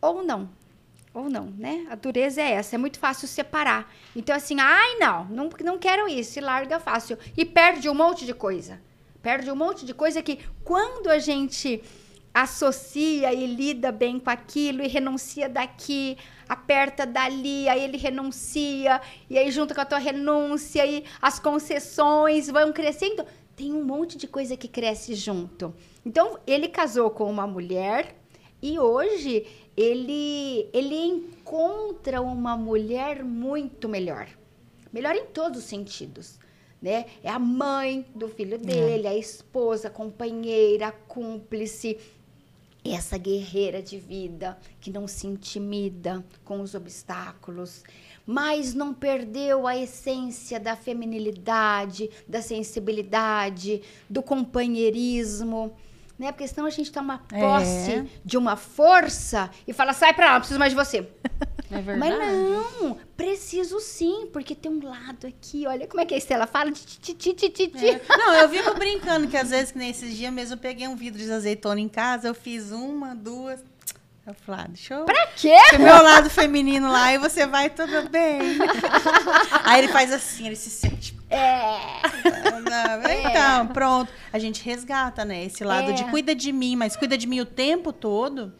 [0.00, 0.50] Ou não.
[1.14, 1.86] Ou não, né?
[1.90, 3.92] A dureza é essa, é muito fácil separar.
[4.16, 7.18] Então, assim, ai, não, não, não quero isso, e larga fácil.
[7.36, 8.80] E perde um monte de coisa.
[9.20, 11.82] Perde um monte de coisa que, quando a gente
[12.32, 16.16] associa e lida bem com aquilo e renuncia daqui,
[16.48, 22.48] aperta dali, aí ele renuncia, e aí junto com a tua renúncia e as concessões
[22.48, 23.24] vão crescendo.
[23.54, 25.74] Tem um monte de coisa que cresce junto.
[26.04, 28.16] Então, ele casou com uma mulher
[28.62, 34.28] e hoje ele ele encontra uma mulher muito melhor.
[34.92, 36.38] Melhor em todos os sentidos.
[36.80, 37.06] Né?
[37.22, 39.10] É a mãe do filho dele, é.
[39.10, 41.96] a esposa, a companheira, a cúmplice,
[42.84, 47.84] essa guerreira de vida que não se intimida com os obstáculos,
[48.26, 55.72] mas não perdeu a essência da feminilidade, da sensibilidade, do companheirismo.
[56.18, 56.30] Né?
[56.32, 58.06] Porque senão a gente toma posse é.
[58.24, 61.08] de uma força e fala, sai pra lá, não preciso mais de você.
[61.72, 61.98] É verdade.
[61.98, 66.46] Mas não, preciso sim, porque tem um lado aqui, olha como é que a Estela
[66.46, 66.70] fala.
[66.70, 68.00] Ti, ti, ti, é.
[68.16, 71.32] Não, eu vivo brincando que às vezes, nesses dias mesmo, eu peguei um vidro de
[71.32, 73.64] azeitona em casa, eu fiz uma, duas,
[74.24, 75.04] eu falei, ah, deixa eu...
[75.04, 75.56] Pra quê?
[75.70, 78.40] Porque meu lado feminino lá e você vai tudo bem.
[79.64, 81.18] Aí ele faz assim, ele se sente.
[81.28, 81.78] É.
[83.28, 84.12] Então, pronto.
[84.32, 85.44] A gente resgata, né?
[85.44, 85.92] Esse lado é.
[85.92, 88.52] de cuida de mim, mas cuida de mim o tempo todo.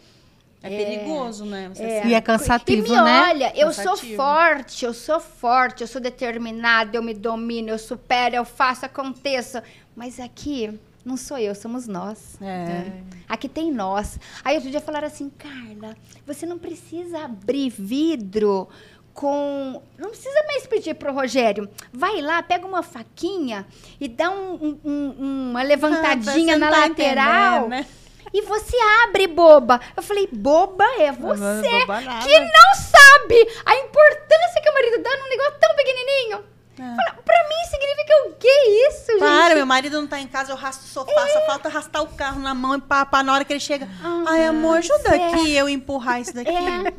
[0.63, 1.73] É, é, perigoso, né?
[1.77, 2.07] É.
[2.07, 3.23] E é cansativo, e me né?
[3.29, 3.97] olha, eu cansativo.
[3.97, 8.87] sou forte, eu sou forte, eu sou determinada, eu me domino, eu supero, eu faço,
[8.87, 9.65] aconteça.
[9.97, 12.41] Mas aqui não sou eu, somos nós.
[12.41, 12.93] É.
[13.29, 14.21] Aqui tem nós.
[14.45, 18.69] Aí outro dia falaram assim, Carla, você não precisa abrir vidro
[19.13, 19.83] com.
[19.99, 21.69] Não precisa mais pedir pro Rogério.
[21.93, 23.67] Vai lá, pega uma faquinha
[24.01, 27.69] e dá um, um, uma levantadinha ah, na tá lateral.
[27.69, 27.87] Né?
[28.33, 29.81] E você abre, boba.
[29.97, 35.11] Eu falei, boba é você boba que não sabe a importância que o marido dá
[35.19, 36.53] num negócio tão pequenininho.
[36.79, 37.13] É.
[37.23, 38.49] Pra mim significa o que
[38.89, 39.21] isso, gente?
[39.21, 41.29] Para, meu marido não tá em casa, eu rasto o sofá, é.
[41.29, 43.87] só falta arrastar o carro na mão e pá, pá, na hora que ele chega.
[44.03, 45.29] Ah, Ai, amor, ajuda é.
[45.29, 46.51] aqui eu empurrar isso daqui.
[46.51, 46.93] É.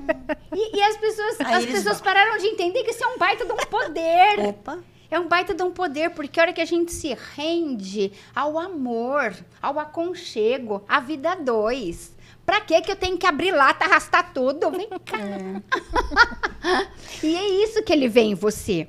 [0.56, 3.52] E, e, as pessoas, as pessoas pararam de entender que isso é um baita de
[3.52, 4.40] um poder.
[4.40, 4.78] Opa.
[5.14, 8.58] É um baita de um poder, porque a hora que a gente se rende ao
[8.58, 12.16] amor, ao aconchego, à vida dois.
[12.44, 14.72] Pra que que eu tenho que abrir lata, arrastar tudo?
[14.72, 15.20] Vem cá.
[15.20, 15.62] É.
[17.22, 18.88] e é isso que ele vê em você.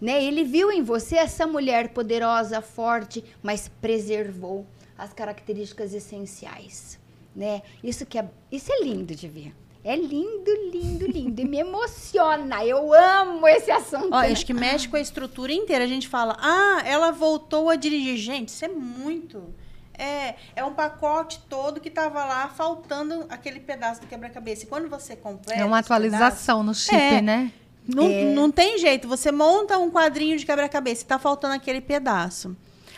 [0.00, 0.24] Né?
[0.24, 4.66] Ele viu em você essa mulher poderosa, forte, mas preservou
[4.96, 6.98] as características essenciais.
[7.34, 7.60] Né?
[7.84, 9.54] Isso, que é, isso é lindo de ver.
[9.86, 11.40] É lindo, lindo, lindo.
[11.40, 12.64] E me emociona.
[12.64, 14.08] Eu amo esse assunto.
[14.10, 15.84] Ó, acho que mexe com a estrutura inteira.
[15.84, 18.16] A gente fala, ah, ela voltou a dirigir.
[18.16, 19.54] Gente, isso é muito.
[19.96, 24.64] É, é um pacote todo que estava lá faltando aquele pedaço do quebra-cabeça.
[24.64, 25.62] E quando você completa.
[25.62, 27.52] É uma atualização pedaço, no chip, é, né?
[27.86, 28.24] Não, é.
[28.34, 29.06] não tem jeito.
[29.06, 32.56] Você monta um quadrinho de quebra-cabeça e está faltando aquele pedaço.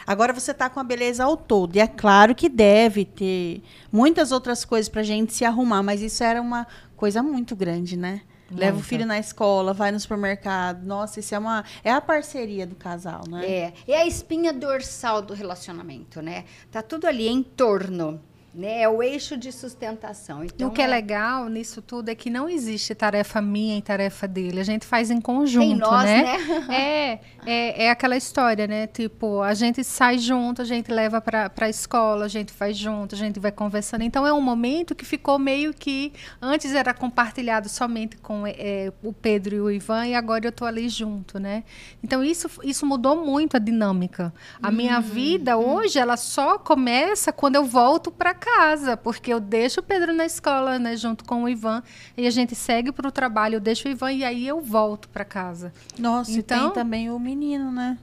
[0.08, 1.76] Agora você está com a beleza ao todo.
[1.76, 6.00] E é claro que deve ter muitas outras coisas para a gente se arrumar, mas
[6.00, 8.22] isso era uma coisa muito grande, né?
[8.48, 8.58] Muito.
[8.58, 10.82] Leva o filho na escola, vai no supermercado.
[10.82, 11.62] Nossa, isso é uma.
[11.84, 13.44] É a parceria do casal, né?
[13.46, 13.72] É.
[13.86, 16.46] É a espinha dorsal do relacionamento, né?
[16.72, 18.18] Tá tudo ali em torno
[18.54, 18.82] né?
[18.82, 20.44] É o eixo de sustentação.
[20.44, 20.84] Então, o que é...
[20.84, 20.88] é...
[20.88, 24.60] legal nisso tudo é que não existe tarefa minha e tarefa dele.
[24.60, 26.22] A gente faz em conjunto, Tem nós, né?
[26.22, 26.68] né?
[26.74, 28.86] é, é, é aquela história, né?
[28.86, 33.14] Tipo, a gente sai junto, a gente leva para a escola, a gente faz junto,
[33.14, 34.02] a gente vai conversando.
[34.02, 39.12] Então é um momento que ficou meio que antes era compartilhado somente com é, o
[39.12, 41.64] Pedro e o Ivan e agora eu tô ali junto, né?
[42.02, 44.32] Então isso isso mudou muito a dinâmica.
[44.62, 45.02] A minha uhum.
[45.02, 50.14] vida hoje ela só começa quando eu volto para casa porque eu deixo o Pedro
[50.14, 51.82] na escola, né, junto com o Ivan,
[52.16, 55.08] e a gente segue para o trabalho, eu deixo o Ivan e aí eu volto
[55.08, 55.72] para casa.
[55.98, 57.98] Nossa, então, e tem também o menino, né?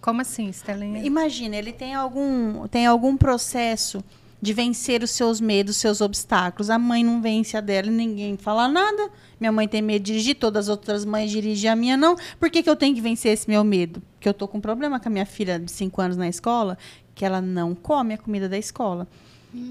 [0.00, 1.04] Como assim, Estelinha?
[1.04, 4.04] Imagina, ele tem algum, tem algum processo
[4.40, 6.70] de vencer os seus medos, seus obstáculos.
[6.70, 9.10] A mãe não vence a dela e ninguém fala nada.
[9.40, 12.16] Minha mãe tem medo de dirigir, todas as outras mães dirigem, a minha não.
[12.38, 14.00] Por que, que eu tenho que vencer esse meu medo?
[14.12, 16.78] Porque eu tô com um problema com a minha filha de 5 anos na escola,
[17.14, 19.08] que ela não come a comida da escola.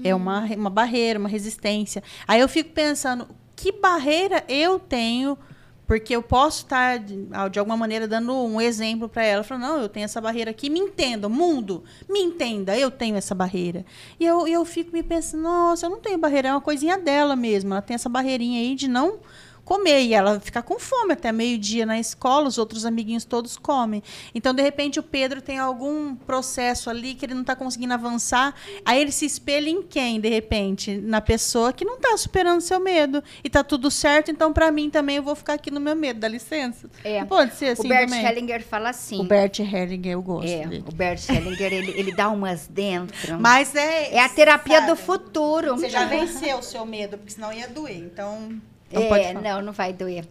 [0.04, 2.02] É uma, uma barreira, uma resistência.
[2.26, 5.38] Aí eu fico pensando, que barreira eu tenho
[5.86, 9.44] porque eu posso estar, de, alguma maneira, dando um exemplo para ela.
[9.44, 13.34] Falando, não, eu tenho essa barreira aqui, me entenda, mundo, me entenda, eu tenho essa
[13.34, 13.84] barreira.
[14.18, 17.36] E eu, eu fico me pensando, nossa, eu não tenho barreira, é uma coisinha dela
[17.36, 17.72] mesmo.
[17.72, 19.20] Ela tem essa barreirinha aí de não
[19.66, 20.04] comer.
[20.04, 24.02] E ela fica com fome até meio-dia na escola, os outros amiguinhos todos comem.
[24.34, 28.54] Então, de repente, o Pedro tem algum processo ali que ele não está conseguindo avançar.
[28.84, 30.96] Aí ele se espelha em quem, de repente?
[30.96, 33.22] Na pessoa que não está superando seu medo.
[33.42, 36.20] E tá tudo certo, então, para mim também eu vou ficar aqui no meu medo,
[36.20, 36.88] dá licença.
[37.02, 37.20] É.
[37.20, 38.24] Não pode ser assim o Bert também.
[38.24, 39.20] Hellinger fala assim.
[39.20, 40.84] O Bert Hellinger, eu gosto é, dele.
[40.86, 43.16] o Bert Hellinger, ele, ele dá umas dentro.
[43.40, 44.14] Mas é.
[44.14, 45.76] é a terapia sabe, do futuro.
[45.76, 47.96] Você já venceu o seu medo, porque senão ia doer.
[47.96, 48.60] Então.
[48.90, 49.40] É, pode falar.
[49.42, 50.24] não, não vai doer.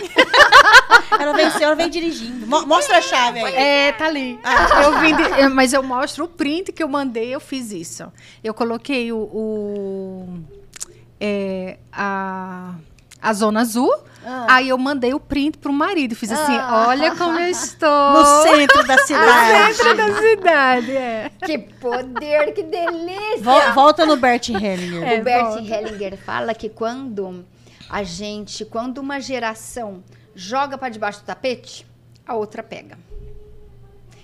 [1.19, 2.45] Ela venceu, ela vem dirigindo.
[2.45, 3.55] Mo- mostra a chave aí.
[3.55, 4.39] É, tá ali.
[4.83, 8.11] Eu vim de- eu- mas eu mostro o print que eu mandei, eu fiz isso.
[8.43, 10.39] Eu coloquei o, o-
[11.19, 12.75] é, a,
[13.21, 13.93] a zona azul,
[14.47, 16.15] aí eu mandei o print pro marido.
[16.15, 16.85] Fiz assim, Ah.
[16.87, 18.11] olha como eu estou.
[18.13, 19.73] No centro da cidade.
[19.75, 21.31] centro da cidade, é.
[21.45, 23.41] Que poder, que delícia!
[23.41, 25.03] Vol- volta no Bert Hellinger.
[25.03, 25.61] É, o Bert volta.
[25.61, 27.45] Hellinger fala que quando
[27.89, 30.03] a gente, quando uma geração
[30.35, 31.85] joga para debaixo do tapete,
[32.25, 32.97] a outra pega.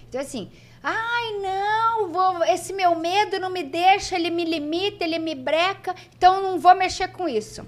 [0.07, 0.49] Então assim,
[0.83, 5.93] ai não, vou, esse meu medo não me deixa, ele me limita, ele me breca,
[6.15, 7.65] então não vou mexer com isso.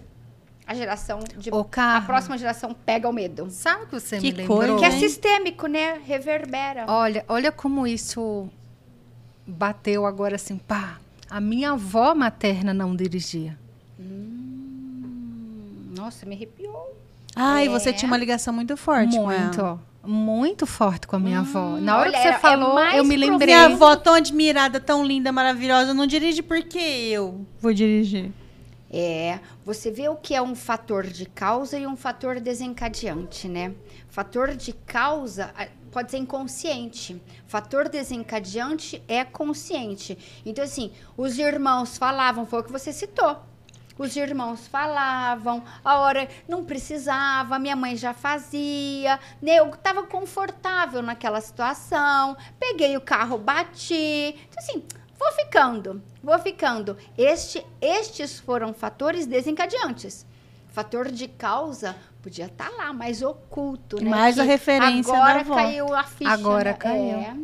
[0.67, 3.47] A geração de a próxima geração pega o medo.
[3.49, 4.57] Sabe o que você Que me lembrou?
[4.57, 5.99] coisa, Que é sistêmico, né?
[6.05, 6.83] Reverbera.
[6.89, 8.49] Olha, olha como isso
[9.45, 10.97] bateu agora assim, pá.
[11.29, 13.57] A minha avó materna não dirigia.
[13.97, 16.95] Hum, nossa, me arrepiou.
[17.35, 17.69] Ai, É.
[17.69, 19.41] você tinha uma ligação muito forte com ela.
[19.43, 21.77] Muito, muito forte com a minha avó.
[21.79, 23.47] Na hora olha, que você é- é falou, mais eu me lembrei.
[23.55, 28.31] Minha avó tão admirada, tão linda, maravilhosa, não dirige porque eu vou dirigir.
[28.91, 33.75] É, você vê o que é um fator de causa e um fator desencadeante, né?
[34.07, 37.21] Fator de causa ah, pode ser inconsciente.
[37.45, 40.17] Fator desencadeante é consciente.
[40.45, 43.41] Então, assim, os irmãos falavam, foi o que você citou.
[43.97, 49.55] Os irmãos falavam, a hora não precisava, minha mãe já fazia, né?
[49.59, 54.33] Eu estava confortável naquela situação, peguei o carro, bati.
[54.47, 54.85] Então, assim,
[55.19, 56.97] vou ficando, vou ficando.
[57.17, 60.25] Este, estes foram fatores desencadeantes.
[60.71, 64.09] Fator de causa podia estar lá, mais oculto, né?
[64.09, 65.55] Mais a Que referência da Agora avó.
[65.55, 66.31] caiu a ficha.
[66.31, 66.77] Agora né?
[66.77, 67.17] caiu.
[67.17, 67.35] É.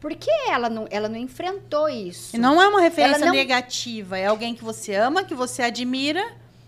[0.00, 2.34] Porque ela não, ela não enfrentou isso.
[2.34, 6.22] E não é uma referência não- negativa, é alguém que você ama, que você admira,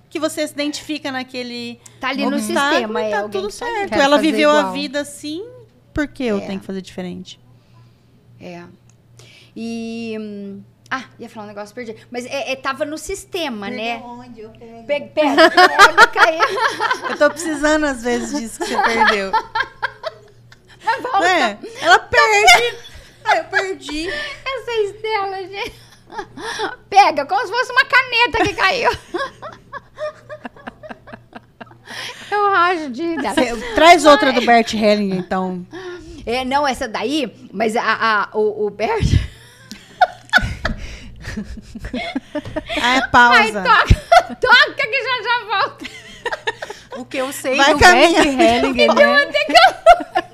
[0.09, 3.93] que você se identifica naquele Tá ali no sistema, e é tá tudo tá certo.
[3.95, 4.73] Ela viveu a igual.
[4.73, 5.45] vida assim,
[5.93, 6.47] por que eu É.
[6.47, 7.41] tenho que fazer diferente?
[8.41, 8.63] É.
[9.57, 10.17] E.
[10.21, 11.97] hum, Ah, ia falar um negócio, perdi.
[12.11, 14.01] Mas é, é, tava no sistema, né?
[14.05, 14.85] Onde eu pego?
[14.87, 15.11] Pe-
[16.13, 16.41] caiu.
[17.11, 19.33] Eu tô precisando, às vezes, disso que você perdeu.
[21.13, 21.59] Não é?
[21.81, 22.77] Ela perde.
[23.27, 24.07] Ah, eu perdi.
[24.07, 25.73] Essa Estela, gente.
[26.91, 28.91] Pega, como se fosse uma caneta que caiu.
[32.31, 33.15] Eu rajo de.
[33.35, 35.67] Cê- traz outra do Bert Hellinger, então.
[36.27, 39.07] É, não, essa daí, mas a, a- o, o Bert.
[42.81, 43.63] Ah, é Ai, pausa.
[43.63, 45.85] toca, toca que já já volta.
[46.97, 48.43] O que eu sei Vai do Bert caminhando.
[48.67, 49.27] Hellinger, né?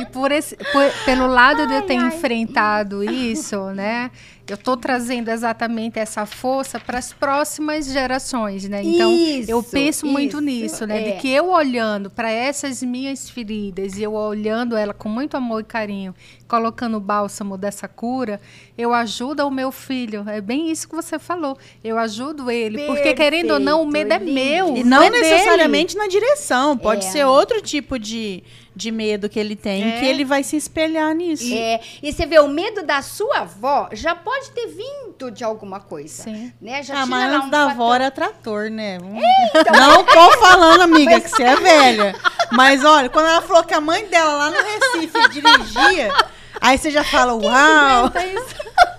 [0.00, 4.10] E por esse, por- pelo lado de eu ter enfrentado isso, né?
[4.48, 8.80] Eu tô trazendo exatamente essa força para as próximas gerações, né?
[8.80, 9.10] Então,
[9.48, 11.00] eu Isso, penso muito isso, nisso, né?
[11.08, 11.12] é.
[11.14, 15.62] De que eu olhando para essas minhas feridas e eu olhando ela com muito amor
[15.62, 16.14] e carinho,
[16.46, 18.40] colocando o bálsamo dessa cura,
[18.78, 20.24] eu ajudo o meu filho.
[20.28, 21.58] É bem isso que você falou.
[21.82, 24.76] Eu ajudo ele, porque querendo ou não, o medo é Perfeito, meu.
[24.76, 25.22] E não é dele.
[25.24, 26.78] necessariamente na direção.
[26.78, 27.10] Pode É.
[27.10, 28.44] ser outro tipo de,
[28.76, 29.98] de medo que ele tem, É.
[30.00, 31.50] que ele vai se espelhar nisso.
[31.50, 35.80] É, e você vê, o medo da sua avó já pode ter vindo de alguma
[35.80, 36.24] coisa.
[36.24, 36.52] Sim.
[36.60, 36.82] Né?
[36.82, 38.98] Já Ah, mas um da fator- avó era trator, né?
[39.74, 42.14] Não tô falando, amiga, que você é velha.
[42.52, 46.12] Mas olha, quando ela falou que a mãe dela lá no Recife dirigia,
[46.60, 48.12] aí você já fala, uau!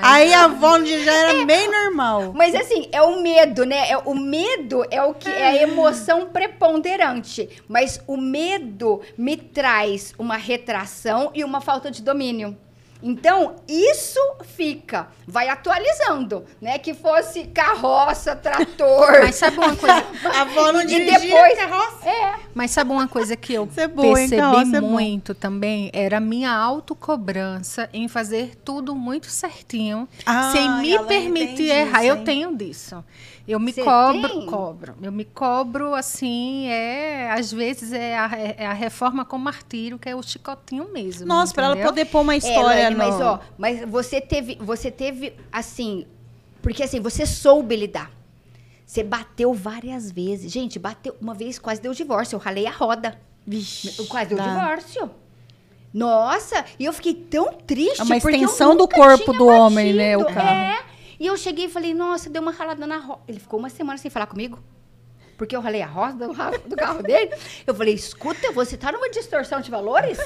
[0.00, 2.32] Aí a dia já era bem normal.
[2.34, 3.90] Mas assim, é o medo, né?
[3.90, 7.48] É, o medo é o que é a emoção preponderante.
[7.68, 12.56] Mas o medo me traz uma retração e uma falta de domínio.
[13.02, 16.78] Então, isso fica, vai atualizando, né?
[16.78, 19.22] Que fosse carroça, trator.
[19.22, 20.04] Mas sabe uma coisa?
[20.32, 21.58] A avó não e dirigia depois.
[21.58, 22.08] carroça.
[22.08, 22.34] É.
[22.54, 24.40] Mas sabe uma coisa que eu é boa, percebi
[24.76, 24.88] é bom.
[24.88, 25.90] muito também?
[25.92, 32.04] Era a minha autocobrança em fazer tudo muito certinho, Ah, sem me permitir errar.
[32.04, 33.02] isso, eu tenho disso.
[33.46, 34.46] Eu me cobro, tem?
[34.46, 34.94] cobro.
[35.02, 40.08] Eu me cobro assim, é, às vezes é a, é a reforma com martírio, que
[40.08, 41.26] é o chicotinho mesmo.
[41.26, 42.98] Nossa, pra ela poder pôr uma É, história no...
[42.98, 46.06] mas ó, mas você teve, você teve assim,
[46.62, 48.10] porque assim, você soube lidar.
[48.86, 50.52] Você bateu várias vezes.
[50.52, 51.16] Gente, bateu.
[51.20, 52.36] Uma vez quase deu divórcio.
[52.36, 53.18] Eu ralei a roda.
[53.46, 54.46] Vixe, Quase deu dá.
[54.46, 55.10] divórcio.
[55.92, 58.00] Nossa, e eu fiquei tão triste.
[58.00, 60.34] É uma extensão do corpo do homem, né, o batido.
[60.40, 60.48] carro.
[60.48, 60.91] É.
[61.18, 63.20] E eu cheguei e falei, nossa, deu uma ralada na roda.
[63.28, 64.58] Ele ficou uma semana sem falar comigo.
[65.36, 67.30] Porque eu ralei a roda do, do carro dele.
[67.66, 70.18] Eu falei, escuta, você tá numa distorção de valores?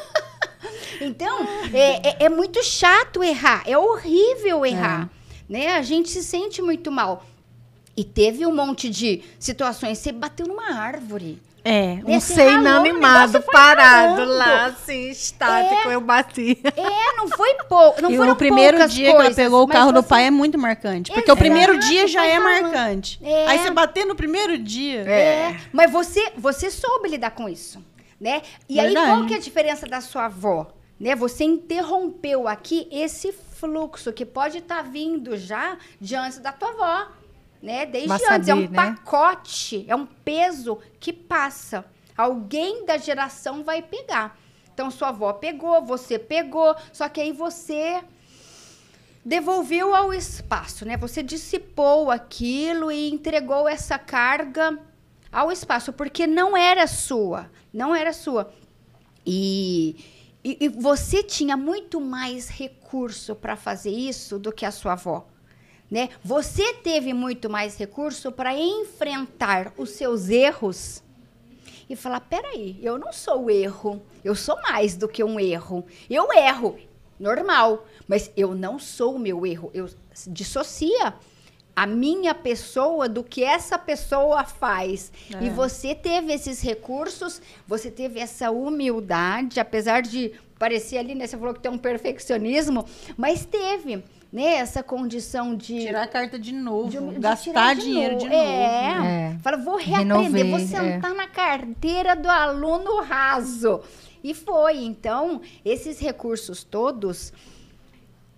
[1.00, 1.38] então,
[1.72, 3.62] é, é- é muito chato errar.
[3.66, 5.10] É horrível errar.
[5.48, 5.68] Né?
[5.76, 7.24] A gente se sente muito mal.
[7.96, 9.98] E teve um monte de situações.
[9.98, 11.40] Você bateu numa árvore.
[11.66, 16.60] É, um você ser inanimado, parado lá, assim, estático, eu bati.
[16.62, 18.02] É, não foi pouco.
[18.02, 20.08] Não e foram o primeiro poucas dia que ela coisas, pegou o carro do você-
[20.08, 21.10] pai é muito marcante.
[21.10, 23.18] Porque o primeiro dia já é marcante.
[23.22, 23.46] É.
[23.46, 25.00] Aí você bater no primeiro dia.
[25.08, 27.82] É, mas você, você soube lidar com isso,
[28.20, 28.42] né?
[28.68, 29.10] E aí, Verdade.
[29.10, 30.66] qual que é a diferença da sua avó?
[31.00, 31.16] Né?
[31.16, 37.08] Você interrompeu aqui esse fluxo que pode estar vindo já de antes da tua avó,
[37.64, 37.86] né?
[37.86, 38.48] Desde Mas antes.
[38.48, 38.76] é um saber, né?
[38.76, 41.84] pacote, é um peso que passa.
[42.16, 44.38] Alguém da geração vai pegar.
[44.72, 48.04] Então, sua avó pegou, você pegou, só que aí você
[49.24, 50.96] devolveu ao espaço, né?
[50.98, 54.78] Você dissipou aquilo e entregou essa carga
[55.32, 58.52] ao espaço, porque não era sua, não era sua.
[59.24, 59.96] E,
[60.44, 65.26] e, e você tinha muito mais recurso para fazer isso do que a sua avó.
[65.94, 66.08] Né?
[66.24, 71.04] Você teve muito mais recurso para enfrentar os seus erros
[71.88, 75.86] e falar: peraí, eu não sou o erro, eu sou mais do que um erro.
[76.10, 76.76] Eu erro,
[77.16, 79.70] normal, mas eu não sou o meu erro.
[79.72, 79.88] Eu
[80.26, 81.14] dissocia
[81.76, 85.12] a minha pessoa do que essa pessoa faz.
[85.40, 91.28] E você teve esses recursos, você teve essa humildade, apesar de parecer ali, né?
[91.28, 92.84] Você falou que tem um perfeccionismo,
[93.16, 94.02] mas teve.
[94.34, 96.90] Né, essa condição de Tirar a carta de novo.
[96.90, 98.24] de- de gastar de dinheiro novo.
[98.28, 98.42] de novo.
[98.42, 99.30] É.
[99.32, 99.38] É.
[99.40, 100.20] Fala, vou reaprender,
[100.50, 103.80] vou Renovei, sentar na carteira do aluno raso.
[104.24, 104.78] E foi.
[104.78, 107.32] Então, esses recursos todos.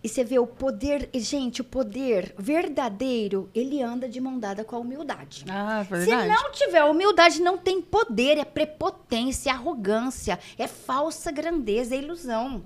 [0.05, 4.63] E você vê o poder, e, gente, o poder verdadeiro, ele anda de mão dada
[4.65, 5.47] com a humildade.
[5.49, 6.29] Ah, Se verdade.
[6.29, 12.63] não tiver humildade, não tem poder, é prepotência, é arrogância, é falsa grandeza, é ilusão.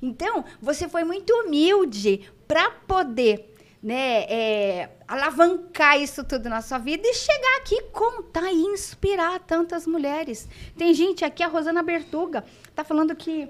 [0.00, 7.06] Então, você foi muito humilde para poder né, é, alavancar isso tudo na sua vida
[7.06, 10.48] e chegar aqui, contar e inspirar tantas mulheres.
[10.76, 12.44] Tem gente aqui, a Rosana Bertuga,
[12.74, 13.48] tá falando que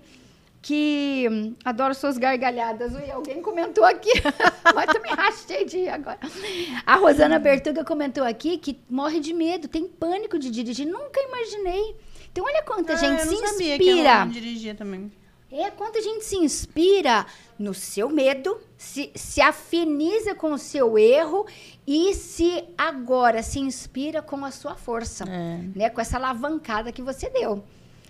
[0.62, 2.94] que hum, adoro suas gargalhadas.
[2.94, 4.12] Ui, alguém comentou aqui,
[4.74, 6.18] mas também rachei de agora.
[6.84, 10.86] A Rosana Bertuga comentou aqui que morre de medo, tem pânico de dirigir.
[10.86, 11.96] Nunca imaginei.
[12.30, 14.28] Então, olha quanta Ah, gente eu se inspira.
[15.52, 17.26] É, quanta gente se inspira
[17.58, 21.44] no seu medo, se, se afiniza com o seu erro
[21.86, 25.58] e se agora se inspira com a sua força, É.
[25.74, 25.90] né?
[25.90, 27.64] Com essa alavancada que você deu.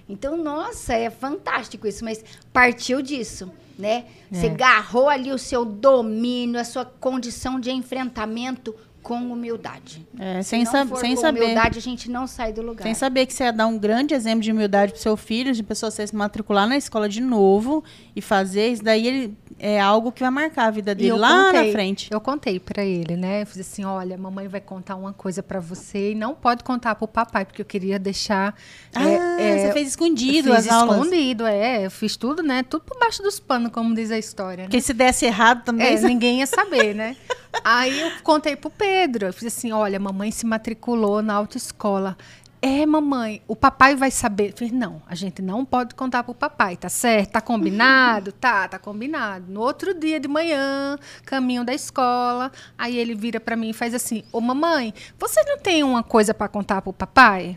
[0.08, 2.22] Então, nossa, é fantástico isso, mas
[2.52, 4.04] partiu disso, né?
[4.30, 4.50] Você É.
[4.50, 10.06] agarrou ali o seu domínio, a sua condição de enfrentamento com humildade.
[10.18, 11.42] É, Se sem, não sa- for sem com saber.
[11.42, 12.82] humildade, a gente não sai do lugar.
[12.84, 15.62] Sem saber que você ia dar um grande exemplo de humildade pro seu filho, de
[15.62, 17.82] pessoa você se matricular na escola de novo
[18.14, 21.66] e fazer isso daí ele é algo que vai marcar a vida dele lá contei,
[21.66, 22.08] na frente.
[22.10, 23.42] Eu contei pra ele, né?
[23.42, 26.94] Eu fiz assim, olha, mamãe vai contar uma coisa pra você e não pode contar
[26.94, 28.54] pro papai, porque eu queria deixar...
[28.94, 30.96] Ah, é, é, você fez escondido eu as fiz aulas.
[30.98, 31.84] escondido, é.
[31.84, 32.62] Eu fiz tudo, né?
[32.62, 34.64] Tudo por baixo dos panos, como diz a história, né?
[34.64, 35.86] Porque se desse errado também.
[35.86, 37.16] É, ninguém ia saber, né?
[37.64, 39.26] Aí eu contei pro Pedro.
[39.26, 42.16] Eu fiz assim: olha, mamãe se matriculou na autoescola.
[42.62, 44.50] É, mamãe, o papai vai saber.
[44.50, 47.30] Eu falei, não, a gente não pode contar pro papai, tá certo?
[47.30, 48.32] Tá combinado?
[48.32, 49.50] tá, tá combinado.
[49.50, 53.94] No outro dia de manhã, caminho da escola, aí ele vira pra mim e faz
[53.94, 57.56] assim: Ô mamãe, você não tem uma coisa pra contar pro papai?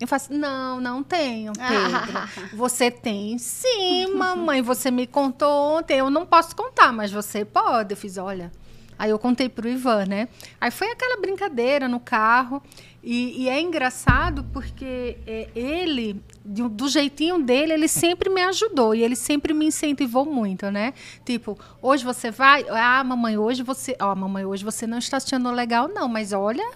[0.00, 2.28] Eu faço, não, não tenho, Pedro.
[2.56, 4.62] Você tem sim, mamãe.
[4.62, 5.98] Você me contou ontem.
[5.98, 7.94] Eu não posso contar, mas você pode.
[7.94, 8.52] Eu fiz, olha.
[8.98, 10.28] Aí eu contei pro Ivan, né?
[10.60, 12.62] Aí foi aquela brincadeira no carro.
[13.02, 18.94] E, e é engraçado porque é, ele, do, do jeitinho dele, ele sempre me ajudou.
[18.94, 20.92] E ele sempre me incentivou muito, né?
[21.24, 22.66] Tipo, hoje você vai.
[22.68, 23.96] Ah, mamãe, hoje você.
[24.00, 26.08] Ó, mamãe, hoje você não está achando legal, não.
[26.08, 26.68] Mas olha,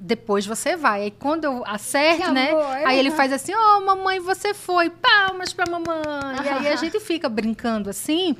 [0.00, 1.02] depois você vai.
[1.02, 2.50] Aí quando eu acerto, né?
[2.50, 2.64] amor.
[2.86, 6.44] Aí ele faz assim, ó, mamãe, você foi, palmas pra mamãe.
[6.44, 8.34] E aí a gente fica brincando assim,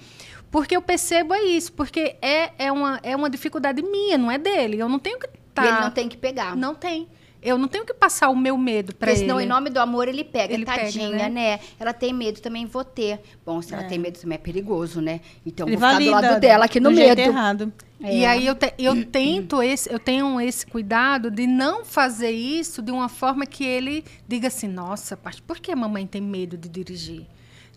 [0.50, 4.38] porque eu percebo é isso, porque é, é, uma, é uma dificuldade minha, não é
[4.38, 4.78] dele.
[4.78, 5.64] Eu não tenho que tá...
[5.64, 6.56] E ele não tem que pegar.
[6.56, 7.08] Não tem.
[7.42, 9.26] Eu não tenho que passar o meu medo para Porque ele.
[9.30, 10.52] senão, em nome do amor, ele pega.
[10.52, 11.28] Ele pega, Tadinha, né?
[11.30, 11.60] né?
[11.78, 13.18] Ela tem medo, também vou ter.
[13.46, 15.22] Bom, se ela tem medo, também é perigoso, né?
[15.46, 17.30] Então, Ele vou ficar do lado dela aqui no do jeito medo.
[17.30, 17.72] errado.
[17.98, 18.28] E É.
[18.28, 22.90] aí eu, te- eu tento esse, eu tenho esse cuidado de não fazer isso de
[22.92, 27.26] uma forma que ele diga assim, nossa, por que a mamãe tem medo de dirigir?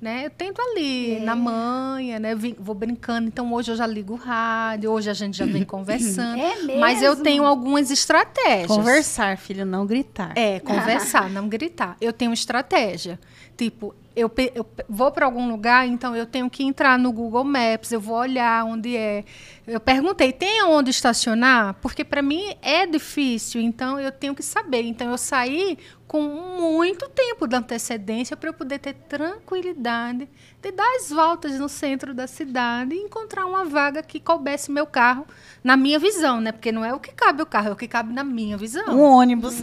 [0.04, 0.26] Né?
[0.26, 1.20] Eu tento ali, É.
[1.22, 2.36] na manhã, né?
[2.36, 3.26] Vim- vou brincando.
[3.30, 6.42] Então, hoje eu já ligo o rádio, hoje a gente já vem conversando.
[6.42, 7.24] É Mas eu mesmo?
[7.24, 8.68] tenho algumas estratégias.
[8.68, 10.34] Conversar, filho, não gritar.
[10.38, 11.96] É, conversar, não gritar.
[12.02, 13.18] Eu tenho estratégia.
[13.56, 17.92] Tipo, eu, eu vou para algum lugar, então eu tenho que entrar no Google Maps,
[17.92, 19.24] eu vou olhar onde é.
[19.66, 21.76] Eu perguntei, tem onde estacionar?
[21.82, 24.82] Porque para mim é difícil, então eu tenho que saber.
[24.82, 30.30] Então eu saí com muito tempo de antecedência para eu poder ter tranquilidade
[30.62, 34.86] de dar as voltas no centro da cidade e encontrar uma vaga que coubesse meu
[34.86, 35.26] carro
[35.64, 36.52] na minha visão, né?
[36.52, 38.86] Porque não é o que cabe o carro, é o que cabe na minha visão.
[38.90, 39.60] Um ônibus.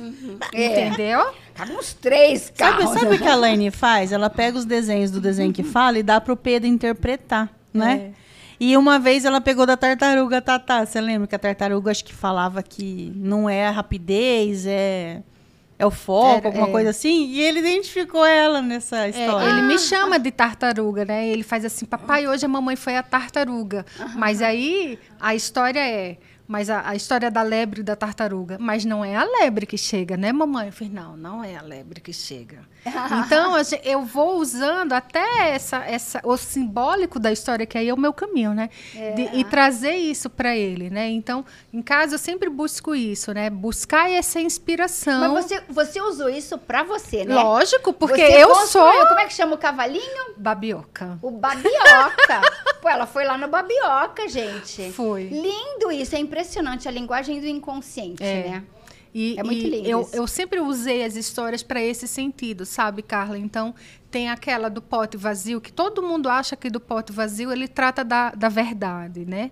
[0.53, 0.89] É.
[0.89, 1.33] Entendeu?
[1.55, 2.99] Cabe uns três Sabe, carros.
[2.99, 4.13] sabe o que a Laine faz?
[4.13, 8.13] Ela pega os desenhos do desenho que fala e dá pro Pedro interpretar, né?
[8.59, 10.85] E uma vez ela pegou da tartaruga Tatá.
[10.85, 15.23] Você lembra que a tartaruga acho que falava que não é a rapidez, é,
[15.79, 16.71] é o foco, Era- alguma é.
[16.71, 17.27] coisa assim?
[17.27, 19.49] E ele identificou ela nessa É, história.
[19.51, 21.27] ele me chama de tartaruga, né?
[21.29, 23.85] Ele faz assim, papai, hoje a mamãe foi a tartaruga.
[24.17, 28.85] Mas aí a história é, mas a, a história da lebre e da tartaruga, mas
[28.85, 30.67] não é a lebre que chega, né, mamãe?
[30.67, 32.59] Eu falei, não, não é a lebre que chega.
[33.27, 33.55] Então
[33.85, 38.13] eu vou usando até essa, essa, o simbólico da história que aí é o meu
[38.13, 38.71] caminho, né?
[39.15, 41.09] De- e trazer isso para ele, né?
[41.11, 43.51] Então em casa eu sempre busco isso, né?
[43.51, 45.33] Buscar essa inspiração.
[45.35, 47.35] Mas você, você usou isso pra você, né?
[47.35, 50.35] Lógico, porque Você eu construiu- sou Como é que chama o cavalinho?
[50.37, 51.19] babioca.
[51.23, 52.41] O babioca.
[52.81, 54.91] Pô, ela foi lá no babioca, gente.
[54.93, 55.25] Foi.
[55.25, 58.49] Lindo isso, é impressionante a linguagem do inconsciente, É.
[58.49, 58.63] né?
[59.13, 63.03] E, É muito e lindo eu, eu sempre usei as histórias para esse sentido, sabe,
[63.03, 63.37] Carla?
[63.39, 63.75] Então,
[64.11, 68.05] tem aquela do pote vazio, que todo mundo acha que do pote vazio ele trata
[68.05, 69.51] da, da verdade, né?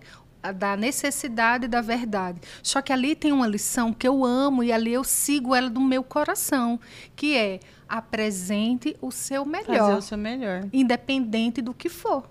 [0.57, 2.41] Da necessidade da verdade.
[2.63, 5.81] Só que ali tem uma lição que eu amo e ali eu sigo ela do
[5.81, 6.79] meu coração,
[7.17, 10.65] que é apresente o seu melhor Fazer o seu melhor.
[10.73, 12.29] independente do que for.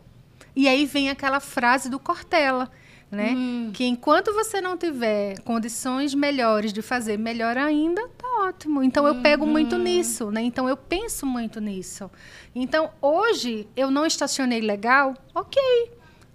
[0.55, 2.71] E aí vem aquela frase do Cortella,
[3.09, 3.33] né?
[3.73, 8.83] Que enquanto você não tiver condições melhores de fazer melhor ainda, tá ótimo.
[8.83, 10.41] Então eu pego muito nisso, né?
[10.41, 12.09] Então eu penso muito nisso.
[12.53, 15.61] Então hoje eu não estacionei legal, ok.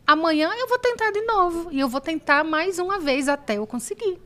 [0.07, 3.67] Amanhã eu vou tentar de novo e eu vou tentar mais uma vez até eu
[3.67, 4.19] conseguir.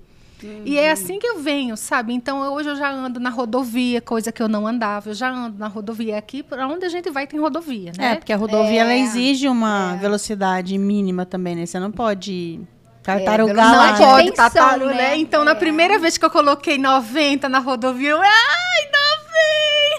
[0.64, 2.12] E é assim que eu venho, sabe?
[2.12, 5.10] Então hoje eu já ando na rodovia, coisa que eu não andava.
[5.10, 8.12] Eu já ando na rodovia aqui, para onde a gente vai tem rodovia, né?
[8.12, 8.98] É, porque a rodovia ela É.
[8.98, 11.64] exige uma velocidade mínima também, né?
[11.66, 12.60] Você não pode
[13.02, 14.08] tartarugar velocidade lá.
[14.08, 14.94] Não de pode, tá, né?
[14.94, 15.16] né?
[15.16, 15.54] Então, na É.
[15.54, 19.05] primeira vez que eu coloquei 90 na rodovia, eu, ai, 90!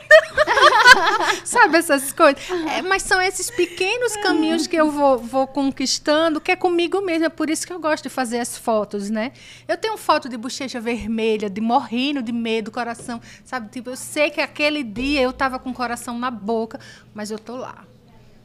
[1.43, 2.41] Sabe essas coisas?
[2.75, 7.25] É, mas são esses pequenos caminhos que eu vou, vou conquistando, que é comigo mesmo.
[7.25, 9.31] É por isso que eu gosto de fazer as fotos, né?
[9.67, 13.69] Eu tenho foto de bochecha vermelha, de morrendo de medo, coração, sabe?
[13.69, 16.79] Tipo, eu sei que aquele dia eu tava com o coração na boca,
[17.13, 17.85] mas eu tô lá.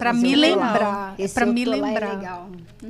[0.02, 1.14] Pra Mas me lembrar.
[1.32, 2.48] Pra eu me é lembrar.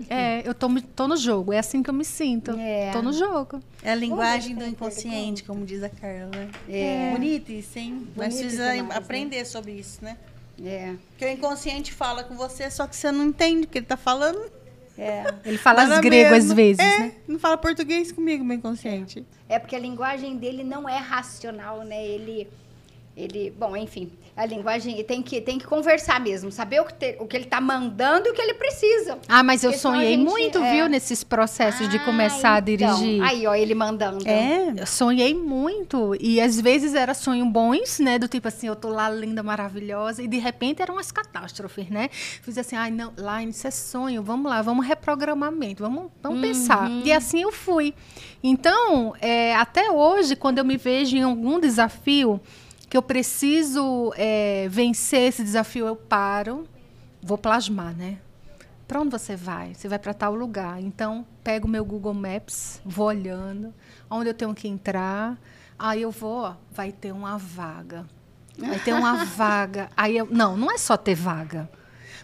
[0.08, 1.52] É, eu tô, tô no jogo.
[1.52, 2.52] É assim que eu me sinto.
[2.52, 2.90] É.
[2.90, 3.60] Tô no jogo.
[3.82, 6.30] É a linguagem do inconsciente, como diz a Carla.
[6.34, 6.50] né?
[6.66, 7.10] É.
[7.12, 8.08] Bonito isso, hein?
[8.16, 8.96] Bonito precisamos demais, né?
[8.96, 10.16] aprender sobre isso, né?
[10.64, 10.94] É.
[11.10, 13.98] Porque o inconsciente fala com você, só que você não entende o que ele tá
[13.98, 14.50] falando.
[14.96, 15.24] É.
[15.44, 16.50] Ele fala as grego mesmo.
[16.50, 17.12] às vezes, é, né?
[17.28, 19.22] Não fala português comigo, meu inconsciente.
[19.50, 22.02] É porque a linguagem dele não é racional, né?
[22.02, 22.48] Ele,
[23.14, 27.16] ele, bom, enfim, a linguagem tem que tem que conversar mesmo, saber o que, te-
[27.20, 29.19] o que ele tá mandando e o que ele precisa.
[29.28, 30.73] Ah, mas eu a sonhei gente- muito, é.
[30.73, 32.94] viu, nesses processos de Ah, começar a então.
[32.98, 33.23] dirigir.
[33.23, 34.27] Aí, ó, ele mandando.
[34.27, 34.73] É.
[34.77, 36.16] Eu sonhei muito.
[36.19, 38.19] E às vezes era sonho bons, né?
[38.19, 40.23] Do tipo assim, eu tô lá linda, maravilhosa.
[40.23, 42.09] E de repente eram umas catástrofes, né?
[42.11, 44.23] Fiz assim, ai, não, Line, isso é sonho.
[44.23, 46.90] Vamos lá, vamos reprogramar a mente, vamos, vamos pensar.
[47.05, 47.94] E assim eu fui.
[48.43, 52.40] Então, é, até hoje, quando eu me vejo em algum desafio
[52.93, 56.69] que eu preciso é, vencer esse desafio, eu paro,
[57.23, 58.19] vou plasmar, né?
[58.86, 59.73] Para onde você vai?
[59.74, 60.78] Você vai para tal lugar.
[60.78, 63.73] Então, pego o meu Google Maps, vou olhando,
[64.10, 65.39] onde eu tenho que entrar.
[65.78, 68.05] Aí eu vou, ó, vai ter uma vaga.
[68.59, 69.89] Vai ter uma vaga.
[69.97, 71.70] Aí eu, não, não é só ter vaga.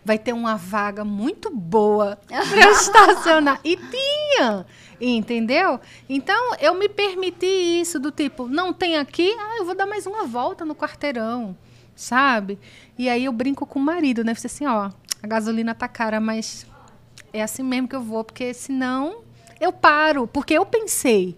[0.04, 3.58] Vai ter uma vaga muito boa para estacionar.
[3.64, 4.66] E tinha,
[5.00, 5.80] entendeu?
[6.08, 7.46] Então, eu me permiti
[7.80, 11.56] isso do tipo, não tem aqui, ah, eu vou dar mais uma volta no quarteirão,
[11.94, 12.58] sabe?
[12.98, 14.34] E aí eu brinco com o marido, né?
[14.34, 14.90] Falei assim, ó,
[15.22, 16.66] a gasolina tá cara, mas
[17.32, 19.22] é assim mesmo que eu vou, porque senão
[19.60, 21.36] eu paro, porque eu pensei.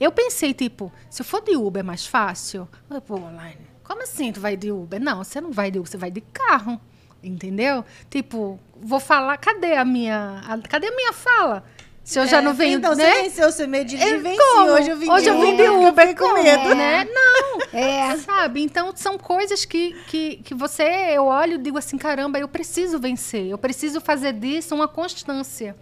[0.00, 2.68] Eu pensei, tipo, se eu for de Uber é mais fácil.
[2.90, 5.00] Eu, Pô, Laine, como assim tu vai de Uber?
[5.00, 6.80] Não, você não vai de Uber, você vai de carro.
[7.22, 7.84] Entendeu?
[8.10, 10.42] Tipo, vou falar, cadê a minha.
[10.44, 11.64] a- cadê a minha fala?
[12.04, 13.04] Se eu já É, não venho, Então, né?
[13.14, 14.36] você venceu o seu medo de Eu- venci.
[14.38, 14.70] como?
[14.72, 16.74] Hoje eu vim Hoje eu vim de Uber com medo.
[16.74, 17.04] né?
[17.04, 18.16] Não, É.
[18.16, 18.60] sabe?
[18.62, 22.98] Então são coisas que, que, que você, eu olho e digo assim, caramba, eu preciso
[22.98, 25.76] vencer, eu preciso fazer disso uma constância.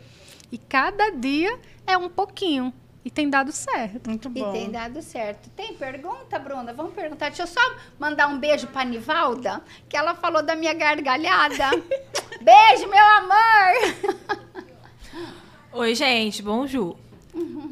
[0.52, 2.72] E cada dia é um pouquinho.
[3.02, 4.10] E tem dado certo.
[4.10, 4.52] Muito E bom.
[4.52, 5.48] tem dado certo.
[5.56, 6.74] Tem pergunta, Bruna?
[6.74, 7.28] Vamos perguntar.
[7.28, 7.60] Deixa eu só
[7.98, 11.70] mandar um beijo pra Nivalda, que ela falou da minha gargalhada.
[12.42, 14.50] beijo, meu amor!
[15.72, 16.96] Oi, gente, bonjour.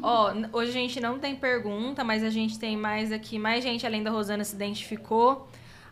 [0.01, 3.63] Ó, n- hoje a gente não tem pergunta, mas a gente tem mais aqui, mais
[3.63, 5.47] gente além da Rosana se identificou.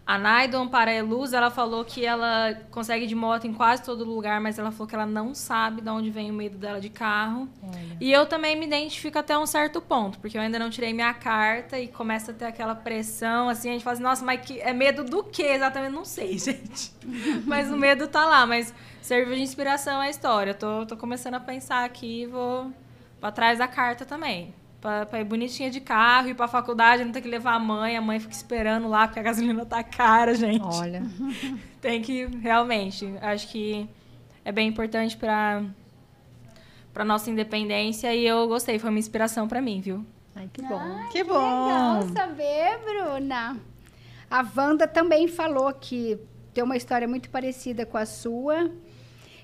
[0.07, 4.57] A Naidon Pareluz, ela falou que ela consegue de moto em quase todo lugar, mas
[4.57, 7.49] ela falou que ela não sabe de onde vem o medo dela de carro.
[7.99, 11.13] E eu também me identifico até um certo ponto, porque eu ainda não tirei minha
[11.13, 14.61] carta e começa a ter aquela pressão, assim, a gente fala assim, nossa, mas que,
[14.61, 15.91] é medo do quê exatamente?
[15.91, 16.93] Não sei, gente.
[17.45, 20.51] mas o medo tá lá, mas serviu de inspiração a história.
[20.51, 22.71] Eu tô, tô começando a pensar aqui e vou
[23.19, 24.55] pra trás da carta também.
[24.79, 27.97] Pra, pra ir bonitinha de carro, ir pra faculdade, não ter que levar a mãe,
[27.97, 30.63] a mãe fica esperando lá, porque a gasolina tá cara, gente.
[30.63, 31.01] Olha.
[31.81, 33.89] Tem que, realmente, acho que
[34.45, 35.63] é bem importante pra,
[36.93, 40.05] pra nossa independência e eu gostei, foi uma inspiração pra mim, viu?
[40.35, 40.79] Ai, que bom.
[41.11, 42.13] Que Legal bom.
[42.13, 43.57] saber, Bruna.
[44.29, 46.19] A Wanda também falou que
[46.53, 48.69] tem uma história muito parecida com a sua.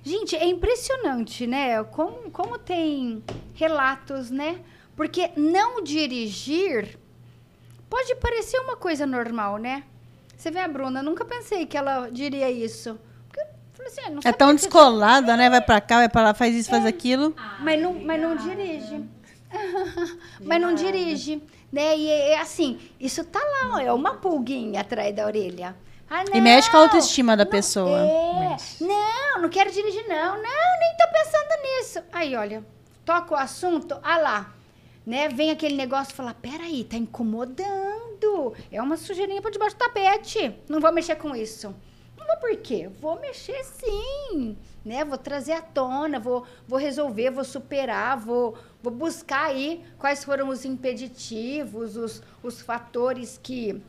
[0.03, 1.83] Gente, é impressionante, né?
[1.85, 3.23] Como, como tem
[3.55, 4.59] relatos, né?
[4.95, 6.97] Porque não dirigir
[7.89, 9.83] pode parecer uma coisa normal, né?
[10.35, 12.99] Você vê a Bruna, nunca pensei que ela diria isso.
[13.27, 15.49] Porque eu falei assim, ah, não É tão descolada, né?
[15.49, 17.35] Vai pra cá, vai pra lá, faz isso, faz aquilo.
[17.59, 19.03] mas não, mas não dirige.
[20.43, 21.41] mas não dirige.
[21.71, 21.97] Né?
[21.97, 25.75] E é assim, isso tá lá, ó, é uma pulguinha atrás da orelha.
[26.09, 27.99] Ah, E mexe com a autoestima da não, pessoa.
[27.99, 28.57] É.
[28.79, 30.35] Não, não quero dirigir, não.
[30.35, 32.03] Não, nem tô pensando nisso.
[32.11, 32.63] Aí, olha,
[33.05, 34.53] toca o assunto, ah lá.
[35.05, 35.27] Né?
[35.27, 38.53] Vem aquele negócio e fala: peraí, tá incomodando.
[38.71, 40.55] É uma sujeirinha por debaixo do tapete.
[40.69, 41.75] Não vou mexer com isso.
[42.17, 42.89] Não vou por quê?
[43.01, 44.57] Vou mexer sim.
[44.83, 45.03] Né?
[45.03, 50.49] Vou trazer à tona, vou, vou resolver, vou superar, vou, vou buscar aí quais foram
[50.49, 53.81] os impeditivos, os, os fatores que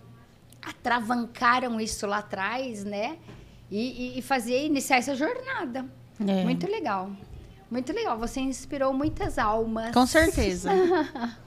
[0.62, 3.18] atravancaram isso lá atrás, né?
[3.70, 5.84] E, e, e fazer iniciar essa jornada.
[6.20, 6.44] É.
[6.44, 7.10] Muito legal.
[7.70, 8.18] Muito legal.
[8.18, 9.92] Você inspirou muitas almas.
[9.92, 10.70] Com certeza.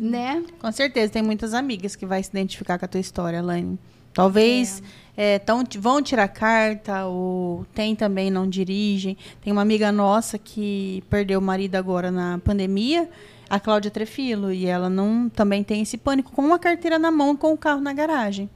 [0.00, 0.44] Né?
[0.60, 1.10] Com certeza.
[1.12, 3.78] Tem muitas amigas que vai se identificar com a tua história, Laine.
[4.12, 4.82] Talvez
[5.16, 9.16] é, tão- vão tirar carta, ou tem também, não dirigem.
[9.40, 13.08] Tem uma amiga nossa que perdeu o marido agora na pandemia,
[13.48, 17.36] a Cláudia Trefilo, e ela não também tem esse pânico com uma carteira na mão
[17.36, 18.50] com o carro na garagem.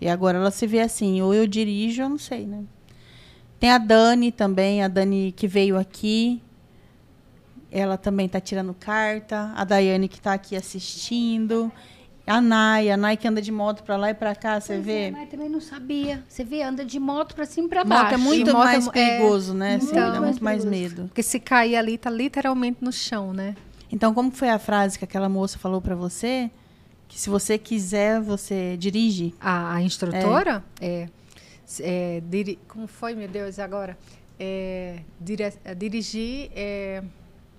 [0.00, 2.62] E agora ela se vê assim, ou eu dirijo, eu não sei, né?
[3.58, 6.42] Tem a Dani também, a Dani que veio aqui.
[7.70, 9.52] Ela também tá tirando carta.
[9.56, 11.70] A Daiane que tá aqui assistindo.
[12.26, 15.10] A Nai, a Nai que anda de moto pra lá e pra cá, você vê?
[15.12, 16.24] Mas também não sabia.
[16.28, 18.14] Você vê, anda de moto pra cima e pra Moto baixo.
[18.14, 19.76] é muito moto mais é- perigoso, né?
[19.76, 21.04] Assim, Então, dá muito mais medo.
[21.04, 23.54] Porque se cair ali, tá literalmente no chão, né?
[23.92, 26.50] Então, como foi a frase que aquela moça falou pra você?
[27.06, 29.32] Que se você quiser, você dirige?
[29.40, 31.08] A, a instrutora é, é,
[32.28, 33.96] diri- como foi, meu Deus, agora?
[34.38, 36.50] É, dire- é, dirigir.
[36.54, 37.02] É,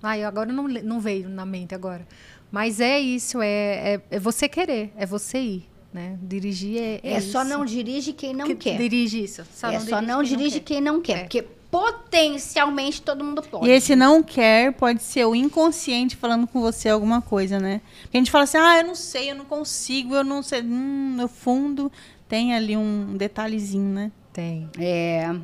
[0.01, 2.07] ai, agora não, não veio na mente agora.
[2.51, 5.69] Mas é isso, é, é, é você querer, é você ir.
[5.93, 6.17] Né?
[6.21, 6.99] Dirigir é.
[7.03, 7.49] É, só isso.
[7.49, 8.77] não dirige quem não Que quer.
[8.77, 9.43] Dirige isso.
[9.53, 10.75] Só é só não dirige quer.
[10.75, 11.17] quem não quer.
[11.17, 11.19] É.
[11.21, 13.67] Porque potencialmente todo mundo pode.
[13.67, 17.81] E esse não quer pode ser o inconsciente falando com você alguma coisa, né?
[18.03, 20.61] Porque a gente fala assim, ah, eu não sei, eu não consigo, eu não sei.
[20.61, 21.91] Hum, no fundo
[22.27, 24.11] tem ali um detalhezinho, né?
[24.33, 24.69] Tem.
[24.77, 25.35] É.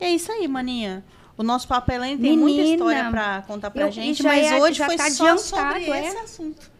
[0.00, 1.04] É isso aí, maninha.
[1.36, 4.46] O nosso papo Helene tem muita Menina, história pra contar pra eu- gente, já mas
[4.46, 5.44] é- hoje já foi tá só adiantado,
[5.84, 6.06] sobre é?
[6.06, 6.70] esse assunto.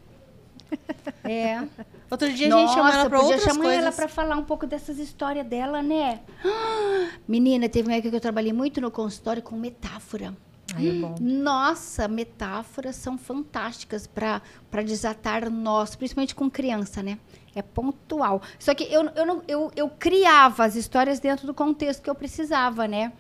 [1.25, 1.63] É.
[2.11, 3.83] Outro dia a gente chama ela pra podia outras chamar coisas.
[3.83, 6.21] ela pra falar um pouco dessas histórias dela, né?
[7.27, 10.35] Menina, teve uma época que eu trabalhei muito no consultório com metáfora.
[10.75, 11.15] Aí é bom.
[11.21, 14.41] Nossa, metáforas são fantásticas para
[14.85, 17.19] desatar nós, principalmente com criança, né?
[17.57, 18.43] É pontual.
[18.59, 22.15] Só que eu, eu, não, eu, eu criava as histórias dentro do contexto que eu
[22.15, 23.13] precisava, né?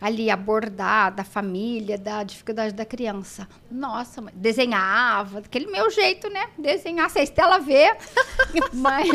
[0.00, 3.48] Ali, abordar da família, da dificuldade da criança.
[3.70, 6.48] Nossa, desenhava, daquele meu jeito, né?
[6.58, 7.96] Desenhar, se a Estela vê.
[8.74, 9.08] mas,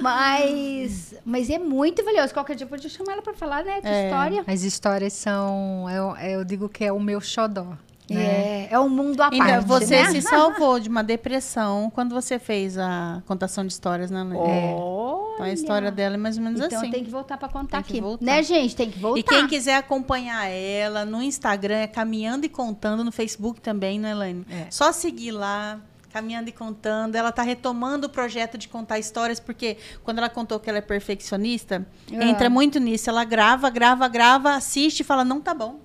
[0.00, 2.32] mas, mas é muito valioso.
[2.32, 3.80] Qualquer dia eu podia chamar ela para falar, né?
[3.80, 4.04] De É.
[4.06, 4.44] história.
[4.46, 5.88] As histórias são.
[5.90, 7.76] Eu, eu digo que é o meu xodó.
[8.10, 8.22] Né?
[8.22, 10.10] É, é um mundo à Ainda parte, você né?
[10.10, 14.36] se salvou de uma depressão quando você fez a contação de histórias, né, Lê?
[14.36, 16.90] Então a história dela é mais ou menos Então assim.
[16.90, 18.00] tem que voltar pra contar aqui.
[18.00, 18.24] voltar.
[18.24, 18.76] Né, gente?
[18.76, 19.18] Tem que voltar.
[19.20, 24.10] E quem quiser acompanhar ela no Instagram é Caminhando e Contando, no Facebook também, né,
[24.10, 24.46] Elaine?
[24.50, 24.66] É.
[24.70, 25.80] Só seguir lá,
[26.12, 27.16] Caminhando e Contando.
[27.16, 30.82] Ela tá retomando o projeto de contar histórias, porque quando ela contou que ela é
[30.82, 32.24] perfeccionista, Ah.
[32.26, 33.08] entra muito nisso.
[33.08, 35.80] Ela grava, grava, grava, assiste e fala, não tá bom.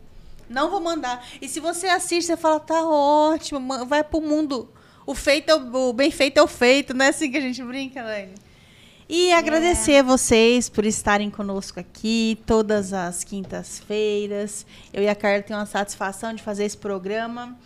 [0.49, 1.23] Não vou mandar.
[1.41, 4.67] E se você assiste, você fala, tá ótimo, vai pro mundo.
[5.05, 7.41] O feito, é o, o bem feito é o feito, não é assim que a
[7.41, 8.33] gente brinca, Elaine?
[9.07, 14.67] E agradecer a vocês por estarem conosco aqui todas as quintas-feiras.
[14.93, 17.57] Eu e a Carla temos uma satisfação de fazer esse programa.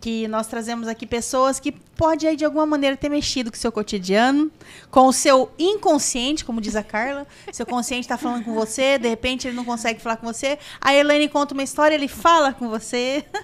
[0.00, 3.60] Que nós trazemos aqui pessoas que podem aí de alguma maneira ter mexido com o
[3.60, 4.50] seu cotidiano,
[4.90, 7.26] com o seu inconsciente, como diz a Carla.
[7.52, 10.58] Seu consciente está falando com você, de repente ele não consegue falar com você.
[10.80, 13.24] A Elaine conta uma história, ele fala com você.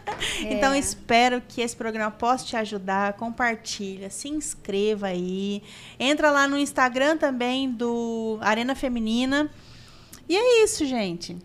[0.40, 3.14] Então espero que esse programa possa te ajudar.
[3.14, 5.62] Compartilha, se inscreva aí.
[5.98, 9.50] Entra lá no Instagram também do Arena Feminina.
[10.28, 11.36] E é isso, gente.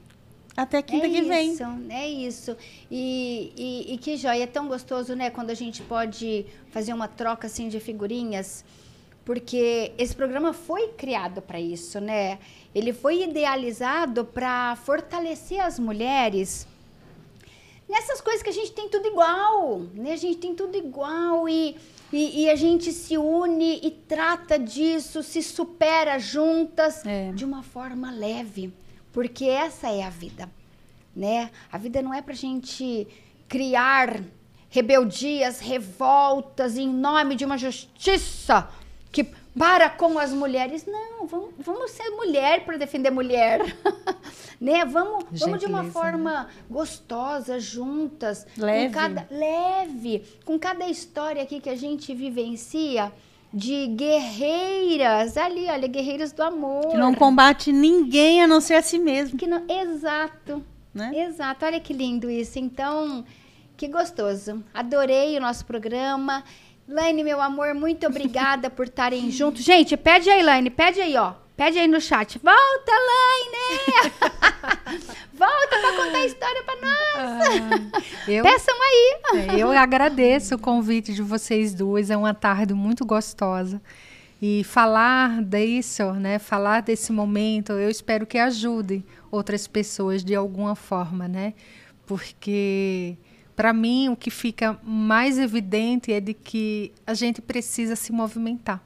[0.61, 1.53] Até quinta é que vem.
[1.53, 2.57] Isso, é isso.
[2.91, 5.30] E, e, e que joia, é tão gostoso, né?
[5.30, 8.65] Quando a gente pode fazer uma troca assim de figurinhas.
[9.23, 12.40] Porque esse programa foi criado para isso, né?
[12.73, 16.68] Ele foi idealizado para fortalecer as mulheres
[17.88, 20.14] nessas coisas que a gente tem tudo igual, né?
[20.14, 21.76] A gente tem tudo igual e,
[22.14, 27.31] e, e a gente se une e trata disso, se supera juntas É.
[27.31, 28.72] de uma forma leve,
[29.11, 30.49] porque essa é a vida,
[31.15, 31.52] né?
[31.72, 33.07] A vida não é pra gente
[33.48, 34.22] criar
[34.69, 38.69] rebeldias, revoltas em nome de uma justiça
[39.11, 39.23] que
[39.57, 40.86] para com as mulheres.
[40.86, 43.76] Não, vamos, vamos ser mulher para defender mulher.
[44.61, 44.86] né?
[44.86, 48.45] Vamos, vamos de uma Gentileza, forma gostosa, juntas.
[48.57, 48.88] Leve.
[48.88, 50.23] Com cada, leve.
[50.45, 53.11] Com cada história aqui que a gente vivencia
[53.53, 55.38] de guerreiras.
[55.38, 56.88] Ali, olha, guerreiras do amor.
[56.91, 59.38] Que não combate ninguém a não ser a si mesmo.
[59.38, 60.63] Que não- exato.
[60.93, 61.11] Né?
[61.15, 62.57] Exato, olha que lindo isso.
[62.59, 63.23] Então,
[63.77, 64.63] que gostoso.
[64.73, 66.43] Adorei o nosso programa.
[66.88, 69.63] Laine, meu amor, muito obrigada por estarem juntos.
[69.63, 71.34] Gente, pede aí, Laine, pede aí, ó.
[71.60, 72.40] Pede aí no chat.
[72.40, 74.14] Volta, Laine!
[75.34, 78.03] Volta pra contar a história pra nós.
[78.30, 79.19] Eu, Peçam aí.
[79.36, 82.10] é, eu agradeço o convite de vocês duas.
[82.10, 83.81] É uma tarde muito gostosa.
[84.41, 86.40] E falar disso, né?
[86.40, 91.53] Falar desse momento, eu espero que ajude outras pessoas de alguma forma, né?
[92.06, 93.18] Porque
[93.53, 98.81] para mim o que fica mais evidente é de que a gente precisa se movimentar,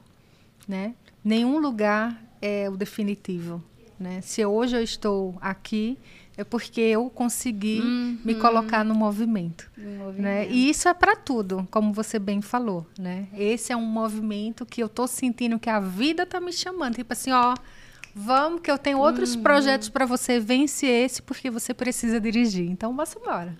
[0.66, 0.92] né?
[1.24, 3.62] Nenhum lugar é o definitivo,
[3.98, 4.20] né?
[4.20, 5.96] Se hoje eu estou aqui
[6.36, 7.80] é porque eu consegui
[8.24, 9.70] me colocar no movimento,
[10.16, 10.46] né?
[10.48, 13.28] E isso é para tudo, como você bem falou, né?
[13.32, 17.12] Esse é um movimento que eu tô sentindo que a vida tá me chamando, tipo
[17.12, 17.54] assim, ó,
[18.14, 22.68] vamos que eu tenho outros projetos para você, vence esse porque você precisa dirigir.
[22.68, 23.56] Então, vamos embora.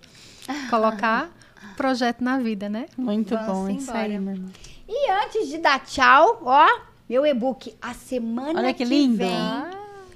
[0.69, 1.31] Colocar
[1.77, 2.87] projeto na vida, né?
[2.99, 4.21] Muito Vamos bom, isso aí, embora.
[4.21, 4.51] meu irmão.
[4.87, 6.67] E antes de dar tchau, ó,
[7.09, 9.19] meu e-book, a semana Olha que lindo.
[9.19, 9.31] vem.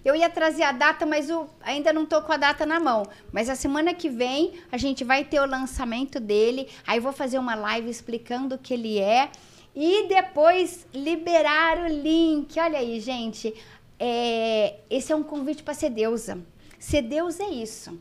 [0.04, 3.02] Eu ia trazer a data, mas o- ainda não tô com a data na mão.
[3.32, 6.68] Mas a semana que vem a gente vai ter o lançamento dele.
[6.86, 9.28] Aí eu vou fazer uma live explicando o que ele é.
[9.76, 12.58] E depois liberar o link.
[12.58, 13.52] Olha aí, gente.
[13.98, 16.38] É, esse é um convite para ser deusa.
[16.78, 17.98] Ser deusa é isso.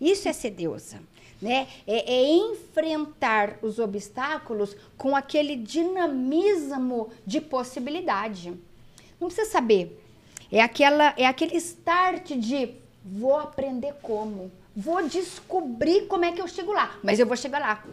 [0.00, 1.00] Isso é ser deusa.
[1.44, 1.68] Né?
[1.86, 8.54] É, é enfrentar os obstáculos com aquele dinamismo de possibilidade.
[9.20, 10.02] Não precisa saber.
[10.50, 12.70] É, aquela, é aquele start de
[13.04, 14.50] vou aprender como.
[14.74, 16.98] Vou descobrir como é que eu chego lá.
[17.02, 17.84] Mas eu vou chegar lá.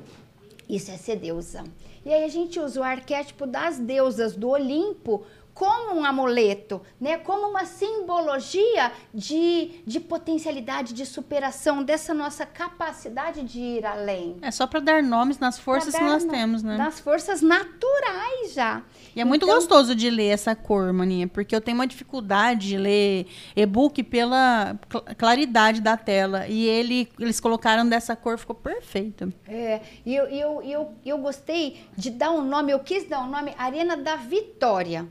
[0.69, 1.65] Isso é ser deusa.
[2.05, 7.17] E aí a gente usa o arquétipo das deusas do Olimpo como um amuleto, né?
[7.17, 14.37] Como uma simbologia de, de potencialidade, de superação dessa nossa capacidade de ir além.
[14.41, 16.77] É só para dar nomes nas forças que nós no- temos, né?
[16.77, 18.81] Das forças naturais já.
[19.15, 22.69] E é muito Então- gostoso de ler essa cor, maninha, porque eu tenho uma dificuldade
[22.69, 26.47] de ler e-book pela cl- claridade da tela.
[26.47, 29.31] E ele, eles colocaram dessa cor, ficou perfeito.
[29.47, 33.29] É, e eu, eu, eu, eu gostei de dar um nome, eu quis dar um
[33.29, 35.07] nome Arena da Vitória.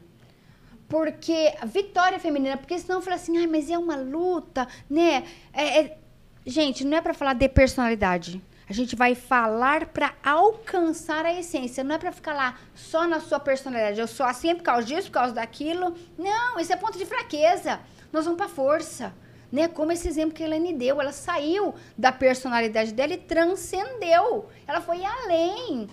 [0.91, 5.25] Porque vitória feminina, porque senão fala assim, ai, mas é uma luta, né?
[5.55, 5.97] É- é-
[6.45, 8.43] Gente, não é para falar de personalidade.
[8.69, 11.85] A gente vai falar para alcançar a essência.
[11.85, 14.01] Não é para ficar lá só na sua personalidade.
[14.01, 15.95] Eu sou assim por causa disso, por causa daquilo.
[16.19, 17.79] Não, isso é ponto de fraqueza.
[18.13, 19.13] Nós vamos para força.
[19.53, 19.67] né?
[19.69, 24.49] Como esse exemplo que a Helene deu, ela saiu da personalidade dela e transcendeu.
[24.67, 25.89] Ela foi além.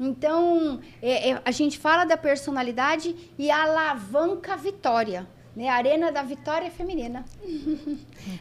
[0.00, 5.28] Então, é, é, a gente fala da personalidade e alavanca a vitória.
[5.54, 5.68] Né?
[5.68, 7.22] A arena da vitória feminina.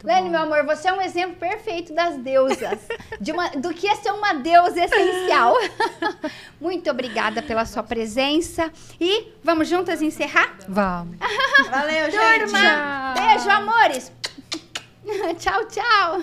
[0.01, 2.79] Lene, meu amor, você é um exemplo perfeito das deusas.
[3.19, 5.53] De uma, do que é ser uma deusa essencial.
[6.61, 8.71] Muito obrigada pela sua presença.
[9.01, 10.55] E vamos juntas encerrar?
[10.69, 11.17] Vamos.
[11.69, 12.51] Valeu, gente.
[12.51, 14.11] Turma, beijo, amores.
[15.39, 16.21] tchau, tchau.